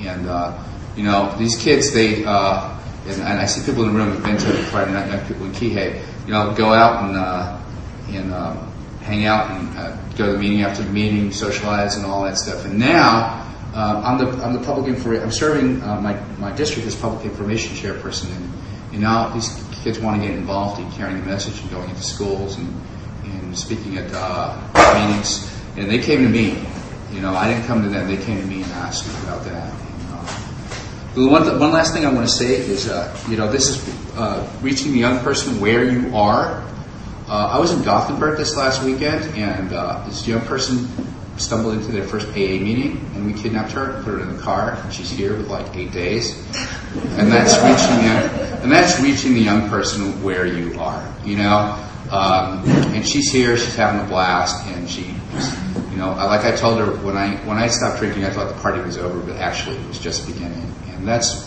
and 0.01 0.27
uh, 0.27 0.63
you 0.97 1.05
know 1.05 1.35
these 1.39 1.57
kids 1.57 1.93
they. 1.93 2.25
Uh, 2.25 2.77
and, 3.07 3.23
and 3.23 3.39
I 3.41 3.47
see 3.47 3.65
people 3.65 3.85
in 3.85 3.95
the 3.95 3.99
room 3.99 4.11
who've 4.11 4.23
been 4.23 4.37
to 4.37 4.53
Friday 4.65 4.93
night, 4.93 5.11
young 5.11 5.27
people 5.27 5.47
in 5.47 5.53
Kihei, 5.53 6.03
you 6.27 6.33
know, 6.33 6.55
go 6.55 6.73
out 6.73 7.05
and 7.05 7.17
uh, 7.17 7.59
and 8.09 8.33
um, 8.33 8.73
hang 9.01 9.25
out 9.25 9.51
and 9.51 9.79
uh, 9.79 9.97
go 10.17 10.27
to 10.27 10.33
the 10.33 10.39
meeting 10.39 10.63
after 10.63 10.83
the 10.83 10.91
meeting, 10.91 11.33
socialize, 11.33 11.97
and 11.97 12.05
all 12.05 12.25
that 12.25 12.37
stuff. 12.37 12.65
And 12.67 12.79
now 12.79 13.41
uh, 13.75 14.03
I'm 14.05 14.19
the 14.19 14.45
I'm 14.45 14.53
the 14.53 14.61
public 14.61 14.89
information. 14.89 15.25
I'm 15.25 15.33
serving 15.33 15.83
uh, 15.83 16.01
my 16.01 16.15
my 16.39 16.53
district 16.55 16.87
as 16.87 16.95
public 16.95 17.25
information 17.25 17.75
chairperson, 17.75 18.35
and, 18.37 18.53
and 18.93 19.01
now 19.01 19.29
these 19.29 19.49
kids 19.83 19.99
want 19.99 20.21
to 20.21 20.27
get 20.27 20.37
involved 20.37 20.81
in 20.81 20.91
carrying 20.93 21.21
the 21.21 21.27
message 21.27 21.61
and 21.61 21.71
going 21.71 21.89
into 21.89 22.03
schools 22.03 22.57
and 22.57 22.69
and 23.51 23.59
speaking 23.59 23.99
at 23.99 24.11
uh, 24.15 25.07
meetings. 25.07 25.51
And 25.77 25.91
they 25.91 25.99
came 25.99 26.23
to 26.23 26.29
me. 26.29 26.65
You 27.13 27.21
know, 27.21 27.35
I 27.35 27.53
didn't 27.53 27.67
come 27.67 27.83
to 27.83 27.89
them. 27.89 28.07
They 28.07 28.23
came 28.23 28.41
to 28.41 28.47
me 28.47 28.63
and 28.63 28.73
asked 28.73 29.07
me 29.07 29.15
about 29.25 29.45
that. 29.45 29.73
And, 29.73 31.27
uh, 31.27 31.31
one, 31.31 31.43
th- 31.43 31.59
one 31.59 31.73
last 31.73 31.93
thing 31.93 32.07
I 32.07 32.13
want 32.13 32.29
to 32.29 32.33
say 32.33 32.55
is, 32.55 32.89
uh, 32.89 33.17
you 33.29 33.37
know, 33.37 33.51
this 33.51 33.69
is 33.69 34.17
uh, 34.17 34.49
reaching 34.63 34.93
the 34.93 34.99
young 34.99 35.19
person 35.21 35.61
where 35.61 35.85
you 35.85 36.15
are. 36.15 36.65
Uh, 37.29 37.49
I 37.49 37.59
was 37.59 37.73
in 37.73 37.83
Gothenburg 37.83 38.39
this 38.39 38.57
last 38.57 38.83
weekend, 38.85 39.35
and 39.37 39.73
uh, 39.73 40.05
this 40.07 40.27
young 40.27 40.43
person 40.43 40.89
stumbled 41.37 41.75
into 41.75 41.91
their 41.91 42.07
first 42.07 42.29
AA 42.29 42.59
meeting, 42.61 42.99
and 43.15 43.27
we 43.27 43.41
kidnapped 43.41 43.73
her, 43.73 44.03
put 44.05 44.15
her 44.15 44.21
in 44.21 44.37
the 44.37 44.43
car, 44.43 44.73
and 44.73 44.93
she's 44.93 45.11
here 45.11 45.37
with 45.37 45.49
like 45.49 45.75
eight 45.77 45.91
days, 45.93 46.37
and 47.19 47.31
that's 47.31 47.55
reaching 47.57 48.05
the, 48.05 48.63
and 48.63 48.73
that's 48.73 49.01
reaching 49.01 49.35
the 49.35 49.41
young 49.41 49.69
person 49.69 50.23
where 50.23 50.47
you 50.47 50.79
are, 50.81 51.15
you 51.25 51.37
know. 51.37 51.87
Um, 52.11 52.65
and 52.93 53.07
she's 53.07 53.31
here, 53.31 53.57
she's 53.57 53.77
having 53.77 54.01
a 54.01 54.09
blast, 54.09 54.67
and 54.67 54.91
she, 54.91 55.15
you 55.91 55.97
know, 55.97 56.11
like 56.17 56.45
I 56.45 56.57
told 56.57 56.79
her 56.81 56.91
when 57.05 57.17
I 57.17 57.37
when 57.47 57.57
I 57.57 57.69
stopped 57.69 58.01
drinking, 58.01 58.25
I 58.25 58.31
thought 58.31 58.55
the 58.55 58.61
party 58.61 58.81
was 58.81 58.99
over, 58.99 59.21
but 59.21 59.37
actually 59.37 59.77
it 59.77 59.87
was 59.87 59.99
just 59.99 60.27
beginning, 60.27 60.73
and 60.89 61.07
that's 61.07 61.47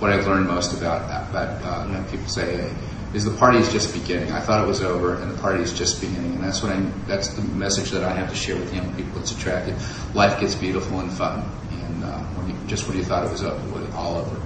what 0.00 0.12
I've 0.12 0.26
learned 0.26 0.48
most 0.48 0.76
about 0.76 1.04
about 1.30 1.62
uh, 1.62 1.92
young 1.92 2.04
people 2.06 2.26
say 2.26 2.72
is 3.12 3.24
the 3.24 3.36
party 3.36 3.58
is 3.58 3.70
just 3.72 3.92
beginning. 3.92 4.32
I 4.32 4.40
thought 4.40 4.62
it 4.62 4.66
was 4.66 4.82
over, 4.82 5.14
and 5.14 5.30
the 5.30 5.40
party 5.40 5.62
is 5.62 5.72
just 5.72 6.00
beginning, 6.00 6.34
and 6.34 6.44
that's 6.44 6.62
what 6.62 6.72
I. 6.72 6.80
That's 7.06 7.28
the 7.34 7.42
message 7.42 7.90
that 7.90 8.04
I 8.04 8.12
have 8.12 8.30
to 8.30 8.36
share 8.36 8.56
with 8.56 8.72
young 8.72 8.94
people. 8.94 9.20
It's 9.20 9.32
attractive. 9.32 9.76
Life 10.14 10.40
gets 10.40 10.54
beautiful 10.54 11.00
and 11.00 11.12
fun, 11.12 11.40
and 11.70 12.04
uh, 12.04 12.18
when 12.34 12.50
you, 12.50 12.56
just 12.66 12.86
when 12.86 12.96
you 12.96 13.04
thought 13.04 13.26
it 13.26 13.32
was 13.32 13.42
over, 13.42 13.58
it 13.68 13.86
was 13.86 13.94
all 13.94 14.16
over. 14.16 14.40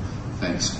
Thanks. 0.44 0.76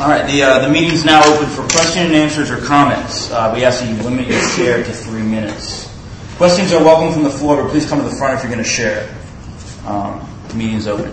All 0.00 0.08
right, 0.08 0.24
the, 0.28 0.42
uh, 0.42 0.58
the 0.60 0.68
meeting's 0.68 1.04
now 1.04 1.24
open 1.24 1.48
for 1.48 1.66
question 1.70 2.06
and 2.06 2.14
answers 2.14 2.52
or 2.52 2.58
comments. 2.58 3.32
Uh, 3.32 3.50
we 3.52 3.64
ask 3.64 3.80
that 3.80 3.88
you 3.88 4.00
limit 4.04 4.28
your 4.28 4.40
share 4.50 4.84
to 4.84 4.92
three 4.92 5.22
minutes. 5.22 5.92
Questions 6.36 6.72
are 6.72 6.84
welcome 6.84 7.12
from 7.12 7.24
the 7.24 7.30
floor, 7.30 7.60
but 7.64 7.72
please 7.72 7.88
come 7.88 7.98
to 7.98 8.08
the 8.08 8.14
front 8.14 8.38
if 8.38 8.44
you're 8.44 8.52
going 8.52 8.62
to 8.62 8.70
share. 8.70 9.12
Um, 9.86 10.24
the 10.46 10.54
meeting's 10.54 10.86
open. 10.86 11.10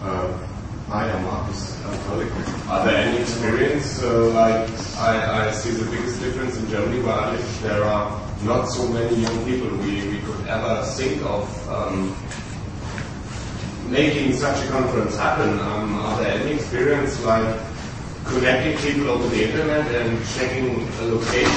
Uh, 0.00 0.38
hi, 0.86 1.10
I'm 1.10 1.24
Marcus. 1.24 2.59
Are 2.70 2.86
there 2.86 2.98
any 2.98 3.18
experience, 3.18 4.00
uh, 4.00 4.30
like 4.30 4.70
I, 4.96 5.48
I 5.48 5.50
see 5.50 5.72
the 5.72 5.90
biggest 5.90 6.20
difference 6.20 6.56
in 6.56 6.70
Germany 6.70 7.02
where 7.02 7.14
I 7.14 7.32
live, 7.32 7.62
there 7.62 7.82
are 7.82 8.22
not 8.44 8.66
so 8.66 8.86
many 8.86 9.16
young 9.16 9.44
people 9.44 9.76
we, 9.78 10.06
we 10.06 10.18
could 10.20 10.46
ever 10.46 10.84
think 10.94 11.20
of 11.24 11.68
um, 11.68 12.14
making 13.90 14.34
such 14.34 14.64
a 14.64 14.70
conference 14.70 15.16
happen. 15.16 15.58
Um, 15.58 15.98
are 15.98 16.22
there 16.22 16.40
any 16.40 16.52
experience 16.52 17.20
like 17.24 17.58
connecting 18.26 18.78
people 18.78 19.10
over 19.10 19.26
the 19.34 19.50
internet 19.50 19.90
and 19.92 20.24
checking 20.38 20.70
a 20.70 21.02
location 21.10 21.50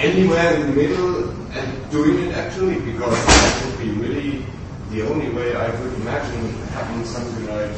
anywhere 0.00 0.54
in 0.54 0.62
the 0.62 0.72
middle 0.72 1.30
and 1.52 1.90
doing 1.90 2.16
it 2.28 2.32
actually? 2.34 2.80
Because 2.80 3.12
that 3.26 3.66
would 3.66 3.78
be 3.78 3.90
really 3.90 4.46
the 4.88 5.02
only 5.06 5.28
way 5.28 5.54
I 5.54 5.70
could 5.70 5.92
imagine 6.00 6.48
having 6.72 7.04
something 7.04 7.46
like 7.46 7.76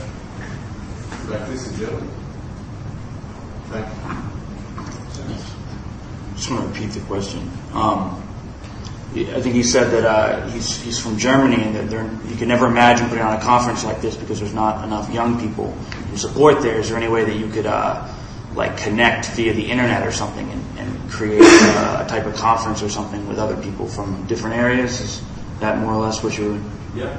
like 1.28 1.48
this 1.48 1.68
in 1.68 1.76
Germany. 1.76 2.21
Thank 3.72 3.86
you. 3.86 4.22
Just 6.34 6.50
want 6.50 6.62
to 6.62 6.68
repeat 6.68 6.92
the 6.92 7.00
question. 7.06 7.50
Um, 7.72 8.22
I 9.14 9.40
think 9.40 9.54
he 9.54 9.62
said 9.62 9.90
that 9.92 10.04
uh, 10.04 10.48
he's, 10.48 10.80
he's 10.82 10.98
from 10.98 11.16
Germany 11.16 11.62
and 11.62 11.74
that 11.76 11.88
there, 11.88 12.04
you 12.26 12.36
could 12.36 12.48
never 12.48 12.66
imagine 12.66 13.08
putting 13.08 13.24
on 13.24 13.36
a 13.36 13.40
conference 13.40 13.84
like 13.84 14.00
this 14.00 14.16
because 14.16 14.40
there's 14.40 14.52
not 14.52 14.84
enough 14.84 15.12
young 15.12 15.40
people 15.40 15.70
who 15.70 16.16
support 16.16 16.60
there. 16.62 16.78
Is 16.80 16.88
there 16.88 16.98
any 16.98 17.08
way 17.08 17.24
that 17.24 17.36
you 17.36 17.48
could 17.48 17.66
uh, 17.66 18.06
like 18.54 18.76
connect 18.76 19.26
via 19.28 19.54
the 19.54 19.70
internet 19.70 20.06
or 20.06 20.12
something 20.12 20.50
and, 20.50 20.78
and 20.78 21.10
create 21.10 21.40
uh, 21.42 22.04
a 22.04 22.08
type 22.08 22.26
of 22.26 22.34
conference 22.34 22.82
or 22.82 22.90
something 22.90 23.26
with 23.26 23.38
other 23.38 23.56
people 23.62 23.86
from 23.86 24.26
different 24.26 24.56
areas? 24.56 25.00
Is 25.00 25.22
that 25.60 25.78
more 25.78 25.92
or 25.92 26.02
less 26.02 26.22
what 26.22 26.36
you're? 26.36 26.58
Yeah. 26.94 27.16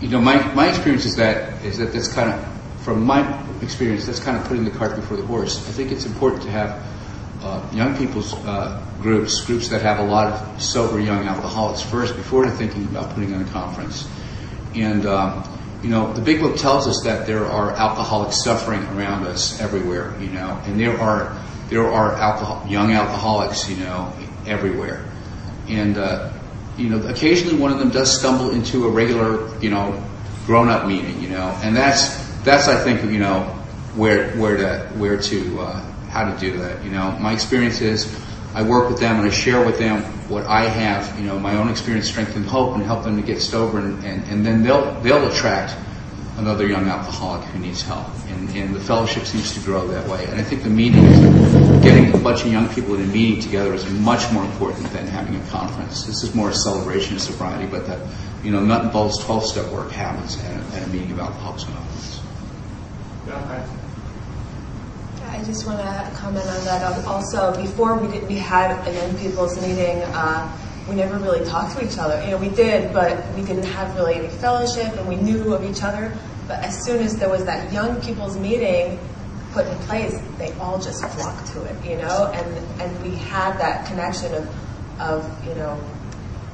You 0.00 0.08
know, 0.08 0.20
my, 0.20 0.42
my 0.54 0.68
experience 0.68 1.04
is 1.04 1.14
that 1.16 1.62
is 1.62 1.76
that 1.78 1.92
that's 1.92 2.08
kind 2.08 2.32
of 2.32 2.59
from 2.82 3.04
my 3.04 3.22
experience 3.62 4.06
that's 4.06 4.20
kind 4.20 4.36
of 4.36 4.44
putting 4.44 4.64
the 4.64 4.70
cart 4.70 4.96
before 4.96 5.16
the 5.16 5.26
horse. 5.26 5.58
I 5.68 5.72
think 5.72 5.92
it's 5.92 6.06
important 6.06 6.42
to 6.42 6.50
have 6.50 6.82
uh, 7.42 7.66
young 7.72 7.96
people's 7.96 8.34
uh, 8.34 8.82
groups, 9.00 9.44
groups 9.44 9.68
that 9.68 9.82
have 9.82 9.98
a 9.98 10.04
lot 10.04 10.32
of 10.32 10.62
sober 10.62 11.00
young 11.00 11.26
alcoholics 11.26 11.82
first 11.82 12.16
before 12.16 12.46
they're 12.46 12.56
thinking 12.56 12.84
about 12.84 13.14
putting 13.14 13.34
on 13.34 13.42
a 13.42 13.48
conference. 13.50 14.08
And 14.74 15.06
um, 15.06 15.44
you 15.82 15.88
know, 15.88 16.12
the 16.12 16.20
Big 16.20 16.40
Book 16.40 16.56
tells 16.56 16.86
us 16.86 17.02
that 17.04 17.26
there 17.26 17.46
are 17.46 17.70
alcoholics 17.72 18.42
suffering 18.42 18.82
around 18.88 19.26
us 19.26 19.60
everywhere. 19.60 20.14
You 20.20 20.30
know, 20.30 20.60
and 20.64 20.78
there 20.78 20.98
are 21.00 21.38
there 21.68 21.86
are 21.86 22.14
alcohol, 22.14 22.66
young 22.68 22.92
alcoholics, 22.92 23.68
you 23.68 23.76
know, 23.76 24.12
everywhere. 24.46 25.04
And 25.68 25.96
uh, 25.96 26.32
you 26.76 26.88
know, 26.88 27.06
occasionally 27.08 27.58
one 27.58 27.72
of 27.72 27.78
them 27.78 27.90
does 27.90 28.18
stumble 28.18 28.50
into 28.50 28.86
a 28.86 28.90
regular, 28.90 29.56
you 29.60 29.70
know, 29.70 30.02
grown-up 30.46 30.86
meeting, 30.86 31.22
you 31.22 31.28
know, 31.28 31.48
and 31.62 31.76
that's 31.76 32.29
that's 32.44 32.68
I 32.68 32.82
think 32.82 33.10
you 33.10 33.18
know 33.18 33.42
where 33.94 34.30
where 34.36 34.56
to 34.56 34.86
where 34.98 35.20
to 35.20 35.60
uh, 35.60 35.80
how 36.08 36.32
to 36.32 36.38
do 36.38 36.58
that. 36.58 36.84
You 36.84 36.90
know, 36.90 37.12
my 37.20 37.32
experience 37.32 37.80
is 37.80 38.14
I 38.54 38.62
work 38.62 38.90
with 38.90 38.98
them 38.98 39.16
and 39.16 39.26
I 39.26 39.30
share 39.30 39.64
with 39.64 39.78
them 39.78 40.02
what 40.28 40.44
I 40.46 40.64
have, 40.64 41.18
you 41.18 41.26
know, 41.26 41.38
my 41.38 41.56
own 41.56 41.68
experience, 41.68 42.08
strength, 42.08 42.36
and 42.36 42.44
hope, 42.44 42.74
and 42.74 42.84
help 42.84 43.04
them 43.04 43.16
to 43.16 43.22
get 43.22 43.40
sober, 43.40 43.78
and, 43.78 44.04
and, 44.04 44.24
and 44.28 44.46
then 44.46 44.62
they'll 44.62 45.00
they'll 45.02 45.30
attract 45.30 45.76
another 46.36 46.66
young 46.66 46.88
alcoholic 46.88 47.44
who 47.48 47.58
needs 47.58 47.82
help, 47.82 48.06
and, 48.28 48.48
and 48.56 48.74
the 48.74 48.80
fellowship 48.80 49.24
seems 49.24 49.52
to 49.54 49.60
grow 49.60 49.86
that 49.88 50.08
way. 50.08 50.24
And 50.24 50.40
I 50.40 50.42
think 50.42 50.62
the 50.62 50.70
meeting, 50.70 51.02
getting 51.82 52.14
a 52.14 52.18
bunch 52.18 52.42
of 52.42 52.50
young 52.50 52.68
people 52.68 52.94
in 52.94 53.02
a 53.02 53.06
meeting 53.06 53.40
together, 53.40 53.74
is 53.74 53.88
much 54.00 54.32
more 54.32 54.44
important 54.44 54.90
than 54.92 55.06
having 55.06 55.36
a 55.36 55.46
conference. 55.48 56.04
This 56.04 56.22
is 56.22 56.34
more 56.34 56.50
a 56.50 56.54
celebration 56.54 57.16
of 57.16 57.22
sobriety, 57.22 57.66
but 57.66 57.86
the 57.86 58.08
you 58.42 58.50
know 58.50 58.60
nut 58.60 58.82
and 58.82 58.92
bolts 58.92 59.18
twelve 59.18 59.44
step 59.44 59.70
work 59.70 59.90
happens 59.92 60.42
at 60.44 60.60
a, 60.60 60.76
at 60.76 60.88
a 60.88 60.90
meeting 60.90 61.12
of 61.12 61.20
Alcoholics 61.20 61.64
Anonymous. 61.64 62.19
I 65.40 65.44
just 65.44 65.66
want 65.66 65.78
to 65.78 66.10
comment 66.16 66.46
on 66.46 66.64
that. 66.64 66.82
Um, 66.82 67.06
Also, 67.06 67.54
before 67.60 67.96
we 67.96 68.12
did, 68.12 68.28
we 68.28 68.36
had 68.36 68.86
a 68.86 68.92
young 68.92 69.16
people's 69.16 69.56
meeting. 69.62 70.02
Uh, 70.02 70.54
we 70.88 70.96
never 70.96 71.16
really 71.18 71.44
talked 71.46 71.78
to 71.78 71.86
each 71.86 71.98
other. 71.98 72.20
You 72.24 72.32
know, 72.32 72.36
we 72.36 72.48
did, 72.50 72.92
but 72.92 73.24
we 73.34 73.42
didn't 73.42 73.64
have 73.64 73.94
really 73.94 74.16
any 74.16 74.28
fellowship, 74.28 74.92
and 74.96 75.08
we 75.08 75.16
knew 75.16 75.54
of 75.54 75.64
each 75.64 75.82
other. 75.82 76.12
But 76.48 76.58
as 76.64 76.84
soon 76.84 77.00
as 77.00 77.16
there 77.16 77.28
was 77.28 77.44
that 77.44 77.72
young 77.72 78.00
people's 78.02 78.36
meeting 78.36 78.98
put 79.52 79.66
in 79.66 79.78
place, 79.86 80.20
they 80.36 80.52
all 80.54 80.78
just 80.80 81.04
flocked 81.10 81.46
to 81.52 81.62
it. 81.64 81.76
You 81.84 81.96
know, 81.98 82.30
and 82.34 82.82
and 82.82 83.02
we 83.02 83.14
had 83.14 83.56
that 83.58 83.86
connection 83.86 84.34
of 84.34 85.00
of 85.00 85.46
you 85.46 85.54
know. 85.54 85.80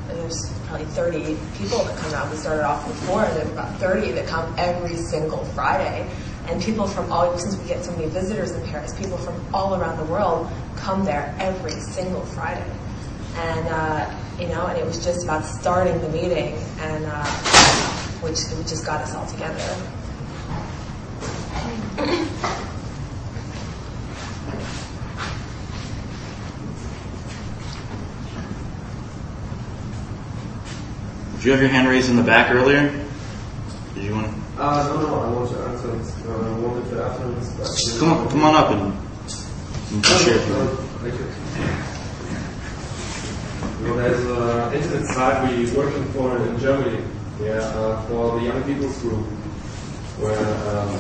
There's 0.09 0.53
probably 0.69 0.87
30 0.87 1.37
people 1.59 1.83
that 1.83 1.99
come 1.99 2.15
out. 2.15 2.31
We 2.31 2.37
started 2.37 2.65
off 2.65 2.87
with 2.87 2.97
four, 3.09 3.25
and 3.25 3.37
there's 3.37 3.51
about 3.51 3.77
30 3.81 4.13
that 4.13 4.29
come 4.29 4.55
every 4.57 4.95
single 4.95 5.45
Friday. 5.47 6.09
And 6.49 6.63
people 6.63 6.87
from 6.87 7.11
all, 7.11 7.37
since 7.39 7.57
we 7.57 7.67
get 7.69 7.85
so 7.85 7.91
many 7.93 8.07
visitors 8.07 8.53
in 8.53 8.63
Paris, 8.69 8.95
people 8.99 9.19
from 9.19 9.35
all 9.53 9.75
around 9.75 9.99
the 9.99 10.05
world 10.05 10.49
come 10.77 11.05
there 11.05 11.35
every 11.39 11.73
single 11.73 12.23
Friday. 12.23 12.71
And, 13.35 13.69
uh, 13.69 14.11
you 14.39 14.49
know, 14.49 14.67
and 14.67 14.79
it 14.79 14.85
was 14.85 15.05
just 15.05 15.25
about 15.25 15.45
starting 15.45 16.01
the 16.01 16.09
meeting, 16.09 16.55
and 16.79 17.05
uh, 17.07 17.27
which, 18.23 18.39
which 18.57 18.69
just 18.69 18.87
got 18.87 19.03
us 19.03 19.15
all 19.15 19.27
together. 19.27 19.77
Did 31.35 31.45
you 31.45 31.51
have 31.53 31.61
your 31.61 31.71
hand 31.71 31.89
raised 31.89 32.09
in 32.09 32.17
the 32.17 32.23
back 32.23 32.51
earlier? 32.51 32.91
Did 33.95 34.05
you 34.05 34.15
want 34.15 34.27
to? 34.27 34.56
Uh, 34.67 34.83
no, 34.89 35.01
no, 35.01 35.15
I 35.21 35.31
want 35.31 35.49
to 35.49 35.59
answer 35.61 35.97
this. 35.97 36.11
Uh, 36.27 36.33
I 36.33 36.59
wanted 36.59 36.91
to 36.91 37.05
answer 37.05 37.29
this. 37.39 37.99
Come 38.01 38.11
on, 38.11 38.29
come 38.29 38.43
on 38.43 38.55
up 38.57 38.71
and, 38.73 38.93
and 39.95 40.05
share 40.05 40.39
if 40.39 40.49
you 40.49 40.55
want. 40.55 40.71
Thank 41.07 41.15
you. 41.15 41.27
You 43.87 43.95
there's 43.95 44.25
an 44.27 44.75
internet 44.75 45.07
site 45.15 45.39
we're 45.47 45.73
working 45.77 46.05
for 46.11 46.37
in 46.37 46.59
Germany, 46.59 46.99
yeah, 47.41 47.63
uh, 47.79 48.03
for 48.09 48.41
the 48.41 48.47
young 48.47 48.65
people's 48.65 48.99
group, 49.03 49.25
where 50.19 50.35
um, 50.35 50.91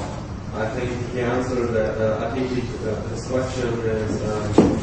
I 0.55 0.71
think 0.71 0.95
he 1.11 1.21
answered 1.23 1.67
that. 1.73 1.99
Uh, 1.99 2.25
I 2.25 2.31
think 2.39 2.47
he, 2.53 2.63
uh, 2.89 2.95
his 3.09 3.27
question 3.27 3.69
is 3.81 4.23
um, 4.31 4.79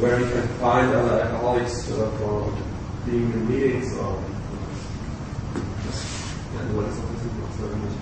where 0.00 0.18
you 0.18 0.30
can 0.30 0.48
find 0.60 0.94
other 0.94 1.20
alcoholics 1.20 1.90
uh, 1.90 2.10
for 2.16 2.56
being 3.04 3.30
in 3.34 3.46
meetings 3.46 3.94
or. 3.98 4.16
Yeah, 6.54 6.72
what 6.72 6.86
is 6.86 6.98
English? 7.66 7.98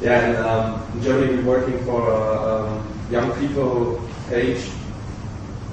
Yeah, 0.00 0.18
and 0.20 0.36
um, 0.38 1.02
Germany 1.02 1.42
working 1.42 1.84
for 1.84 2.10
a 2.10 2.64
um, 2.64 2.88
young 3.10 3.32
people 3.38 4.00
page 4.30 4.64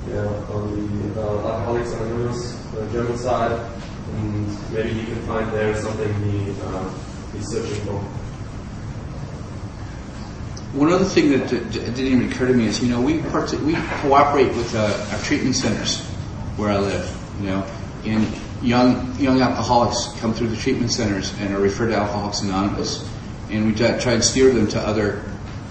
yeah, 0.10 0.26
on 0.52 1.14
the 1.14 1.22
uh, 1.22 1.48
Alcoholics 1.48 1.94
Anonymous 1.94 2.74
uh, 2.76 2.90
German 2.92 3.18
side, 3.18 3.72
and 4.16 4.74
maybe 4.74 4.90
you 4.90 5.06
can 5.06 5.22
find 5.24 5.52
there 5.54 5.74
something 5.76 6.14
he, 6.24 6.52
uh, 6.62 6.90
he's 7.34 7.48
searching 7.48 7.86
for. 7.86 8.00
One 10.74 10.92
other 10.92 11.06
thing 11.06 11.32
that 11.32 11.48
didn't 11.48 11.98
even 12.00 12.30
occur 12.30 12.48
to 12.48 12.54
me 12.54 12.68
is, 12.68 12.84
you 12.84 12.90
know, 12.90 13.02
we 13.02 13.22
part- 13.32 13.54
we 13.62 13.76
cooperate 14.02 14.50
with 14.50 14.76
uh, 14.76 15.08
our 15.12 15.20
treatment 15.24 15.56
centers 15.56 16.02
where 16.58 16.70
I 16.72 16.78
live, 16.78 17.18
you 17.40 17.48
know, 17.48 17.66
and 18.06 18.28
young 18.62 19.16
young 19.20 19.42
alcoholics 19.42 20.20
come 20.20 20.34
through 20.34 20.48
the 20.48 20.56
treatment 20.56 20.92
centers 20.92 21.34
and 21.40 21.54
are 21.54 21.60
referred 21.60 21.90
to 21.90 21.96
Alcoholics 21.96 22.42
Anonymous, 22.42 23.10
and 23.50 23.66
we 23.66 23.74
try 23.74 24.14
and 24.14 24.24
steer 24.24 24.54
them 24.54 24.68
to 24.68 24.80
other 24.80 25.24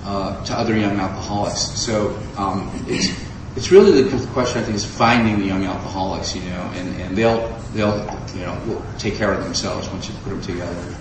uh, 0.04 0.44
to 0.44 0.54
other 0.54 0.76
young 0.76 0.98
alcoholics. 0.98 1.60
So 1.60 2.18
um, 2.36 2.70
it's 2.86 3.08
it's 3.56 3.70
really 3.70 4.02
the 4.02 4.26
question 4.28 4.60
I 4.60 4.64
think 4.64 4.76
is 4.76 4.84
finding 4.84 5.38
the 5.38 5.46
young 5.46 5.64
alcoholics, 5.64 6.34
you 6.34 6.42
know, 6.42 6.70
and, 6.74 7.00
and 7.00 7.16
they'll 7.16 7.48
they'll 7.74 7.98
you 8.34 8.42
know 8.42 8.60
will 8.66 8.84
take 8.98 9.14
care 9.14 9.32
of 9.32 9.42
themselves 9.42 9.88
once 9.88 10.08
you 10.08 10.14
put 10.22 10.30
them 10.30 10.42
together. 10.42 10.96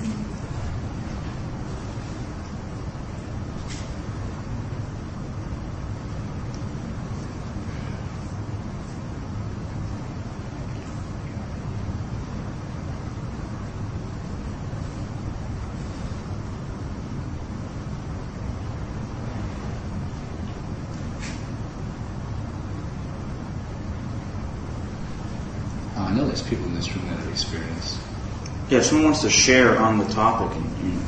If 28.86 28.90
someone 28.90 29.06
wants 29.06 29.22
to 29.22 29.30
share 29.32 29.80
on 29.80 29.98
the 29.98 30.06
topic. 30.06 30.56
And, 30.56 30.78
you 30.78 30.92
know. 30.94 31.06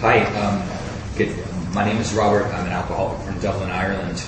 Hi, 0.00 0.24
um, 0.34 1.16
good. 1.16 1.32
my 1.72 1.84
name 1.84 1.98
is 1.98 2.12
Robert. 2.12 2.46
I'm 2.46 2.66
an 2.66 2.72
alcoholic 2.72 3.20
from 3.24 3.38
Dublin, 3.38 3.70
Ireland. 3.70 4.20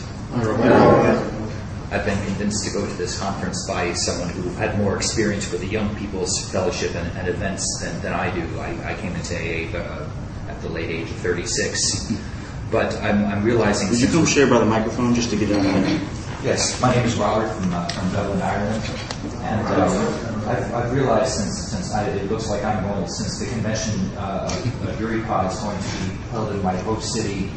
I've 1.91 2.05
been 2.05 2.25
convinced 2.27 2.65
to 2.67 2.73
go 2.73 2.87
to 2.87 2.95
this 2.95 3.19
conference 3.19 3.67
by 3.67 3.93
someone 3.95 4.29
who 4.29 4.49
had 4.51 4.79
more 4.79 4.97
experience 4.97 5.51
with 5.51 5.63
the 5.63 5.67
Young 5.67 5.95
People's 5.97 6.49
Fellowship 6.51 6.95
and, 6.95 7.19
and 7.19 7.29
events 7.29 7.81
than, 7.81 8.01
than, 8.03 8.13
I 8.13 8.33
do. 8.33 8.61
I, 8.61 8.93
I 8.93 8.95
came 9.01 9.15
into 9.17 9.35
AA 9.35 9.77
uh, 9.77 10.09
at 10.49 10.61
the 10.63 10.69
late 10.69 10.91
age 10.91 11.11
of 11.11 11.17
36. 11.17 12.13
But 12.71 12.95
I'm, 13.03 13.25
I'm 13.27 13.45
realizing. 13.45 13.91
Would 13.91 14.01
you 14.01 14.09
come 14.09 14.27
share 14.27 14.49
by 14.49 14.59
the 14.59 14.65
microphone 14.65 15.15
just 15.15 15.31
to 15.31 15.37
get 15.37 15.49
down 15.49 15.63
there? 15.63 16.01
Yes, 16.45 16.81
my 16.81 16.95
name 16.95 17.07
is 17.07 17.17
Robert 17.17 17.49
from, 17.55 17.73
uh, 17.73 17.89
from 17.89 18.13
Dublin, 18.13 18.43
Ireland. 18.43 18.85
And 19.43 19.67
uh, 19.67 20.35
I've, 20.47 20.75
I've, 20.75 20.93
realized 20.93 21.33
since, 21.33 21.71
since 21.71 21.84
It 22.03 22.31
looks 22.31 22.49
like 22.49 22.65
I'm 22.65 22.83
going, 22.85 23.09
since 23.09 23.39
the 23.39 23.47
convention 23.47 23.95
uh, 24.17 24.51
of, 24.51 24.99
EURYPAA 24.99 25.51
is 25.51 25.61
going 25.61 25.79
to 25.79 25.85
be 25.85 26.23
held 26.31 26.53
in 26.53 26.63
my 26.63 26.77
host 26.79 27.13
city 27.13 27.51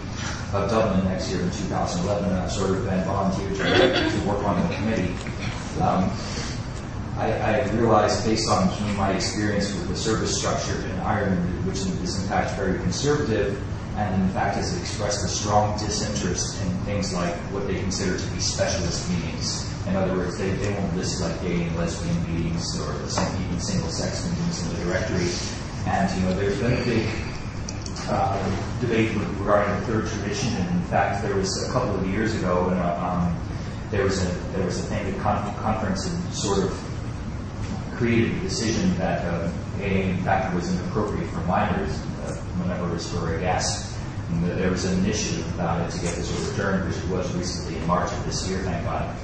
of 0.54 0.70
Dublin 0.70 1.04
next 1.06 1.32
year 1.32 1.42
in 1.42 1.50
2011, 1.50 2.30
and 2.30 2.36
I've 2.36 2.52
sort 2.52 2.72
of 2.72 2.86
been 2.86 3.04
volunteered 3.04 3.56
to, 3.58 4.10
to 4.10 4.28
work 4.28 4.44
on 4.44 4.68
the 4.68 4.76
committee. 4.76 5.14
Um, 5.82 6.12
I, 7.18 7.34
I, 7.34 7.72
realized, 7.72 8.26
based 8.26 8.48
on 8.48 8.96
my 8.96 9.14
experience 9.14 9.74
with 9.74 9.88
the 9.88 9.96
service 9.96 10.38
structure 10.38 10.86
in 10.86 11.00
Ireland, 11.00 11.66
which 11.66 11.78
is 11.78 12.22
in 12.22 12.30
fact 12.30 12.56
very 12.56 12.78
conservative, 12.80 13.60
and 13.98 14.24
in 14.24 14.30
fact 14.30 14.56
has 14.56 14.80
expressed 14.80 15.26
a 15.26 15.28
strong 15.28 15.78
disinterest 15.80 16.62
in 16.62 16.70
things 16.86 17.14
like 17.14 17.34
what 17.52 17.68
they 17.68 17.80
consider 17.80 18.18
to 18.18 18.28
be 18.32 18.40
specialist 18.40 19.10
meetings. 19.10 19.66
In 19.88 19.96
other 19.96 20.16
words, 20.16 20.38
they, 20.38 20.52
they 20.52 20.72
won't 20.74 20.96
list 20.96 21.22
like 21.22 21.42
gay 21.42 21.64
and 21.64 21.76
lesbian 21.76 22.16
meetings 22.32 22.80
or 22.80 22.94
even 22.94 23.60
single-sex 23.60 24.30
meetings 24.30 24.62
in 24.64 24.78
the 24.78 24.86
directory. 24.86 25.28
And 25.88 26.06
you 26.14 26.28
know, 26.28 26.36
there's 26.36 26.60
been 26.60 26.74
a 26.74 26.86
big 26.86 27.08
uh, 28.10 28.80
debate 28.82 29.16
regarding 29.40 29.74
the 29.80 29.86
third 29.88 30.08
tradition, 30.08 30.54
and 30.58 30.70
in 30.76 30.84
fact, 30.88 31.24
there 31.24 31.36
was 31.36 31.68
a 31.68 31.72
couple 31.72 31.96
of 31.96 32.08
years 32.08 32.36
ago, 32.36 32.70
and 32.70 32.80
um, 32.80 33.36
there 33.90 34.04
was 34.04 34.24
a 34.24 34.30
there 34.56 34.66
was 34.66 34.80
a 34.80 34.84
thing 34.84 35.08
at 35.08 35.20
con- 35.22 35.56
conference 35.56 36.06
and 36.06 36.34
sort 36.34 36.60
of 36.60 36.72
created 37.96 38.36
a 38.38 38.40
decision 38.42 38.96
that 38.98 39.26
uh, 39.26 39.50
in 39.82 40.18
fact, 40.24 40.54
was 40.56 40.74
inappropriate 40.74 41.30
for 41.30 41.40
minors 41.42 41.92
uh, 42.26 42.36
whenever 42.58 42.90
it 42.90 42.94
was 42.94 43.12
for 43.12 43.36
a 43.36 43.40
gas. 43.40 43.87
There 44.30 44.72
was 44.72 44.86
an 44.86 45.00
initiative 45.00 45.48
about 45.56 45.88
it 45.88 45.92
to 45.94 46.02
get 46.02 46.16
this 46.16 46.32
overturned, 46.32 46.88
which 46.88 46.98
it 46.98 47.10
was 47.10 47.34
recently 47.36 47.78
in 47.80 47.88
March 47.88 48.12
of 48.12 48.26
this 48.26 48.48
year, 48.50 48.60
thank 48.60 48.84
God. 48.86 49.16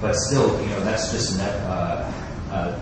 But 0.00 0.16
still, 0.16 0.60
you 0.60 0.68
know, 0.70 0.80
that's 0.80 1.12
just 1.12 1.34
an, 1.34 1.40
uh, 1.40 2.12
uh, 2.50 2.80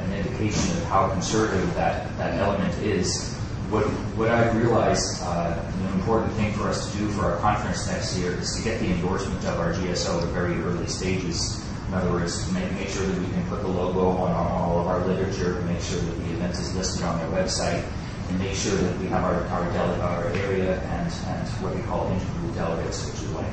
an 0.00 0.12
indication 0.12 0.76
of 0.76 0.84
how 0.84 1.08
conservative 1.08 1.72
that, 1.74 2.16
that 2.18 2.38
element 2.38 2.74
is 2.82 3.34
what, 3.70 3.84
what 4.14 4.28
I've 4.28 4.54
realized 4.56 5.22
uh, 5.22 5.58
an 5.58 5.94
important 5.94 6.32
thing 6.34 6.52
for 6.54 6.68
us 6.68 6.92
to 6.92 6.98
do 6.98 7.08
for 7.10 7.24
our 7.24 7.36
conference 7.38 7.86
next 7.88 8.16
year 8.16 8.32
is 8.38 8.54
to 8.56 8.62
get 8.62 8.78
the 8.80 8.86
endorsement 8.86 9.44
of 9.44 9.58
our 9.58 9.72
GSO 9.72 10.22
at 10.22 10.28
very 10.28 10.54
early 10.62 10.86
stages. 10.86 11.64
In 11.88 11.94
other 11.94 12.12
words, 12.12 12.50
make, 12.52 12.70
make 12.72 12.88
sure 12.88 13.06
that 13.06 13.18
we 13.18 13.26
can 13.26 13.44
put 13.48 13.62
the 13.62 13.68
logo 13.68 14.08
on, 14.08 14.30
on 14.30 14.46
all 14.46 14.80
of 14.80 14.86
our 14.86 15.04
literature, 15.06 15.60
make 15.62 15.80
sure 15.80 15.98
that 15.98 16.16
the 16.16 16.32
event 16.34 16.52
is 16.54 16.74
listed 16.76 17.02
on 17.02 17.18
their 17.18 17.28
website, 17.28 17.84
and 18.28 18.38
make 18.38 18.54
sure 18.54 18.76
that 18.76 18.98
we 18.98 19.06
have 19.06 19.24
our, 19.24 19.44
our, 19.46 19.72
dele- 19.72 20.00
our 20.00 20.26
area 20.32 20.80
and, 20.80 21.12
and 21.26 21.48
what 21.62 21.74
we 21.74 21.82
call 21.82 22.10
integral 22.10 22.52
delegates, 22.54 23.04
which 23.06 23.22
is 23.22 23.30
like 23.32 23.52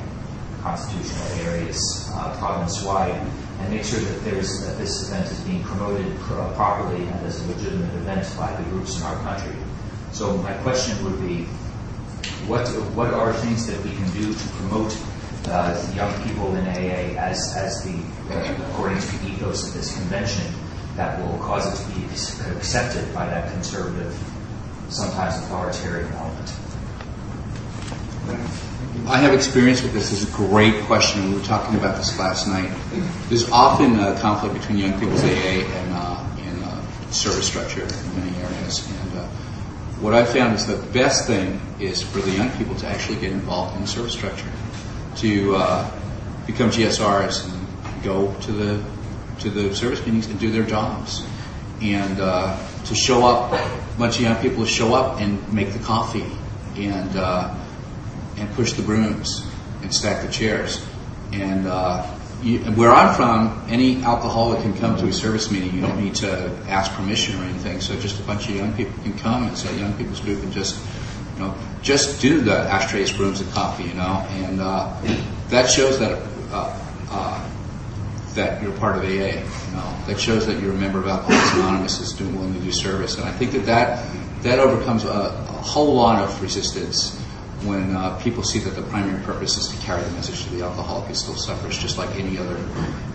constitutional 0.62 1.26
areas 1.46 2.10
uh, 2.14 2.34
province-wide, 2.38 3.14
and 3.60 3.72
make 3.72 3.84
sure 3.84 4.00
that 4.00 4.24
there's 4.24 4.64
that 4.66 4.78
this 4.78 5.06
event 5.08 5.30
is 5.30 5.38
being 5.40 5.62
promoted 5.62 6.18
properly 6.20 7.04
and 7.04 7.26
as 7.26 7.44
a 7.44 7.52
legitimate 7.52 7.94
event 7.94 8.26
by 8.38 8.54
the 8.56 8.62
groups 8.70 8.96
in 8.96 9.02
our 9.04 9.16
country. 9.22 9.54
So 10.12 10.36
my 10.38 10.54
question 10.62 11.02
would 11.04 11.20
be, 11.20 11.44
what 12.48 12.66
what 12.96 13.12
are 13.12 13.32
things 13.34 13.66
that 13.66 13.78
we 13.84 13.90
can 13.90 14.10
do 14.12 14.32
to 14.32 14.48
promote 14.56 14.96
uh, 15.48 15.92
young 15.94 16.12
people 16.24 16.54
in 16.56 16.66
AA 16.66 17.20
as 17.20 17.54
as 17.56 17.84
the 17.84 17.96
uh, 18.34 18.70
according 18.70 18.98
to 18.98 19.18
the 19.18 19.28
ethos 19.28 19.68
of 19.68 19.74
this 19.74 19.94
convention 19.94 20.52
that 20.96 21.20
will 21.20 21.38
cause 21.38 21.66
it 21.68 21.84
to 21.84 21.98
be 21.98 22.06
accepted 22.56 23.12
by 23.14 23.26
that 23.26 23.50
conservative, 23.52 24.14
sometimes 24.94 25.36
authoritarian 25.44 26.10
element? 26.12 26.52
I 29.06 29.18
have 29.18 29.34
experience 29.34 29.82
with 29.82 29.92
this. 29.92 30.10
This 30.10 30.22
is 30.22 30.32
a 30.32 30.36
great 30.36 30.82
question. 30.84 31.28
We 31.30 31.36
were 31.36 31.44
talking 31.44 31.76
about 31.76 31.96
this 31.96 32.18
last 32.18 32.46
night. 32.46 32.70
There's 33.28 33.50
often 33.50 33.98
a 33.98 34.18
conflict 34.20 34.54
between 34.54 34.78
young 34.78 34.98
people's 34.98 35.22
AA 35.22 35.66
and, 35.66 35.92
uh, 35.92 36.26
and 36.38 36.64
uh, 36.64 37.10
service 37.10 37.46
structure 37.46 37.82
in 37.82 38.16
many 38.16 38.36
areas. 38.38 38.88
And 38.88 39.18
uh, 39.18 39.26
what 40.00 40.14
I 40.14 40.24
found 40.24 40.54
is 40.54 40.66
the 40.66 40.78
best 40.92 41.26
thing 41.26 41.60
is 41.80 42.02
for 42.02 42.20
the 42.20 42.30
young 42.30 42.50
people 42.52 42.74
to 42.76 42.86
actually 42.86 43.20
get 43.20 43.32
involved 43.32 43.74
in 43.76 43.82
the 43.82 43.88
service 43.88 44.14
structure, 44.14 44.50
to 45.16 45.56
uh, 45.56 45.90
become 46.46 46.70
GSRs 46.70 47.44
and 47.52 48.04
go 48.04 48.32
to 48.42 48.52
the 48.52 48.84
to 49.40 49.50
the 49.50 49.74
service 49.74 49.98
meetings 50.06 50.28
and 50.28 50.38
do 50.38 50.50
their 50.52 50.62
jobs, 50.62 51.26
and 51.82 52.20
uh, 52.20 52.56
to 52.86 52.94
show 52.94 53.26
up, 53.26 53.52
a 53.52 53.98
bunch 53.98 54.16
of 54.16 54.22
young 54.22 54.36
people 54.36 54.64
to 54.64 54.70
show 54.70 54.94
up 54.94 55.20
and 55.20 55.52
make 55.52 55.72
the 55.72 55.78
coffee 55.78 56.26
and 56.76 57.16
uh, 57.16 57.54
and 58.36 58.50
push 58.54 58.72
the 58.72 58.82
brooms 58.82 59.46
and 59.82 59.94
stack 59.94 60.26
the 60.26 60.32
chairs, 60.32 60.84
and 61.32 61.66
uh, 61.66 62.04
you, 62.42 62.58
where 62.72 62.90
I'm 62.90 63.14
from, 63.14 63.64
any 63.68 64.02
alcoholic 64.02 64.60
can 64.60 64.76
come 64.76 64.96
to 64.98 65.06
a 65.06 65.12
service 65.12 65.50
meeting. 65.50 65.74
You 65.74 65.80
don't 65.80 66.02
need 66.02 66.14
to 66.16 66.50
ask 66.68 66.92
permission 66.92 67.40
or 67.40 67.44
anything. 67.44 67.80
So 67.80 67.98
just 67.98 68.20
a 68.20 68.22
bunch 68.24 68.48
of 68.48 68.54
young 68.54 68.72
people 68.74 69.02
can 69.02 69.16
come. 69.18 69.48
It's 69.48 69.64
a 69.64 69.74
young 69.76 69.94
people's 69.94 70.20
group 70.20 70.42
and 70.42 70.52
just, 70.52 70.78
you 71.34 71.42
know, 71.42 71.54
just 71.82 72.20
do 72.20 72.40
the 72.40 72.56
ashtrays, 72.56 73.12
brooms, 73.12 73.40
and 73.40 73.50
coffee. 73.52 73.84
You 73.84 73.94
know, 73.94 74.26
and 74.30 74.60
uh, 74.60 74.94
that 75.48 75.70
shows 75.70 75.98
that 75.98 76.22
uh, 76.52 76.78
uh, 77.10 77.50
that 78.34 78.62
you're 78.62 78.76
part 78.78 78.96
of 78.96 79.02
AA. 79.02 79.06
You 79.06 79.76
know, 79.76 79.96
that 80.06 80.20
shows 80.20 80.46
that 80.46 80.60
you're 80.60 80.72
a 80.72 80.76
member 80.76 80.98
of 80.98 81.06
Alcoholics 81.06 81.54
Anonymous 81.54 82.00
is 82.00 82.12
doing 82.12 82.34
willing 82.36 82.54
to 82.54 82.60
do 82.60 82.72
service. 82.72 83.16
And 83.16 83.24
I 83.24 83.32
think 83.32 83.52
that 83.52 83.66
that 83.66 84.06
that 84.42 84.58
overcomes 84.58 85.04
a, 85.04 85.08
a 85.08 85.62
whole 85.62 85.94
lot 85.94 86.22
of 86.22 86.42
resistance 86.42 87.18
when 87.62 87.96
uh, 87.96 88.18
people 88.18 88.42
see 88.42 88.58
that 88.58 88.70
the 88.70 88.82
primary 88.82 89.22
purpose 89.24 89.56
is 89.56 89.68
to 89.68 89.76
carry 89.86 90.02
the 90.02 90.10
message 90.10 90.44
to 90.44 90.50
the 90.50 90.62
alcoholic 90.62 91.08
who 91.08 91.14
still 91.14 91.36
suffers, 91.36 91.78
just 91.78 91.96
like 91.96 92.14
any 92.16 92.38
other 92.38 92.58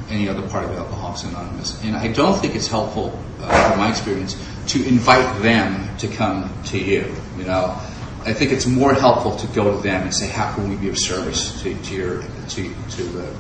any 0.10 0.28
other 0.28 0.48
part 0.50 0.66
of 0.66 0.72
Alcoholics 0.72 1.24
Anonymous. 1.24 1.82
And 1.84 1.96
I 1.96 2.12
don't 2.12 2.40
think 2.40 2.56
it's 2.56 2.68
helpful, 2.68 3.18
uh, 3.42 3.70
from 3.70 3.80
my 3.80 3.90
experience, 3.92 4.36
to 4.68 4.84
invite 4.88 5.44
them 5.44 5.96
to 5.98 6.08
come 6.08 6.52
to 6.66 6.80
you. 6.80 7.14
You 7.38 7.44
know, 7.44 7.80
I 8.26 8.34
think 8.34 8.52
it's 8.52 8.66
more 8.66 8.94
helpful 8.94 9.36
to 9.38 9.48
go 9.54 9.76
to 9.76 9.84
them 9.84 10.04
and 10.04 10.14
say, 10.14 10.28
"How 10.28 10.52
can 10.54 10.68
we 10.70 10.76
be 10.78 10.90
of 10.90 10.98
service 10.98 11.62
to, 11.62 11.76
to 11.76 11.96
your 11.96 12.24
to 12.50 12.74
to 12.74 13.04
the 13.04 13.36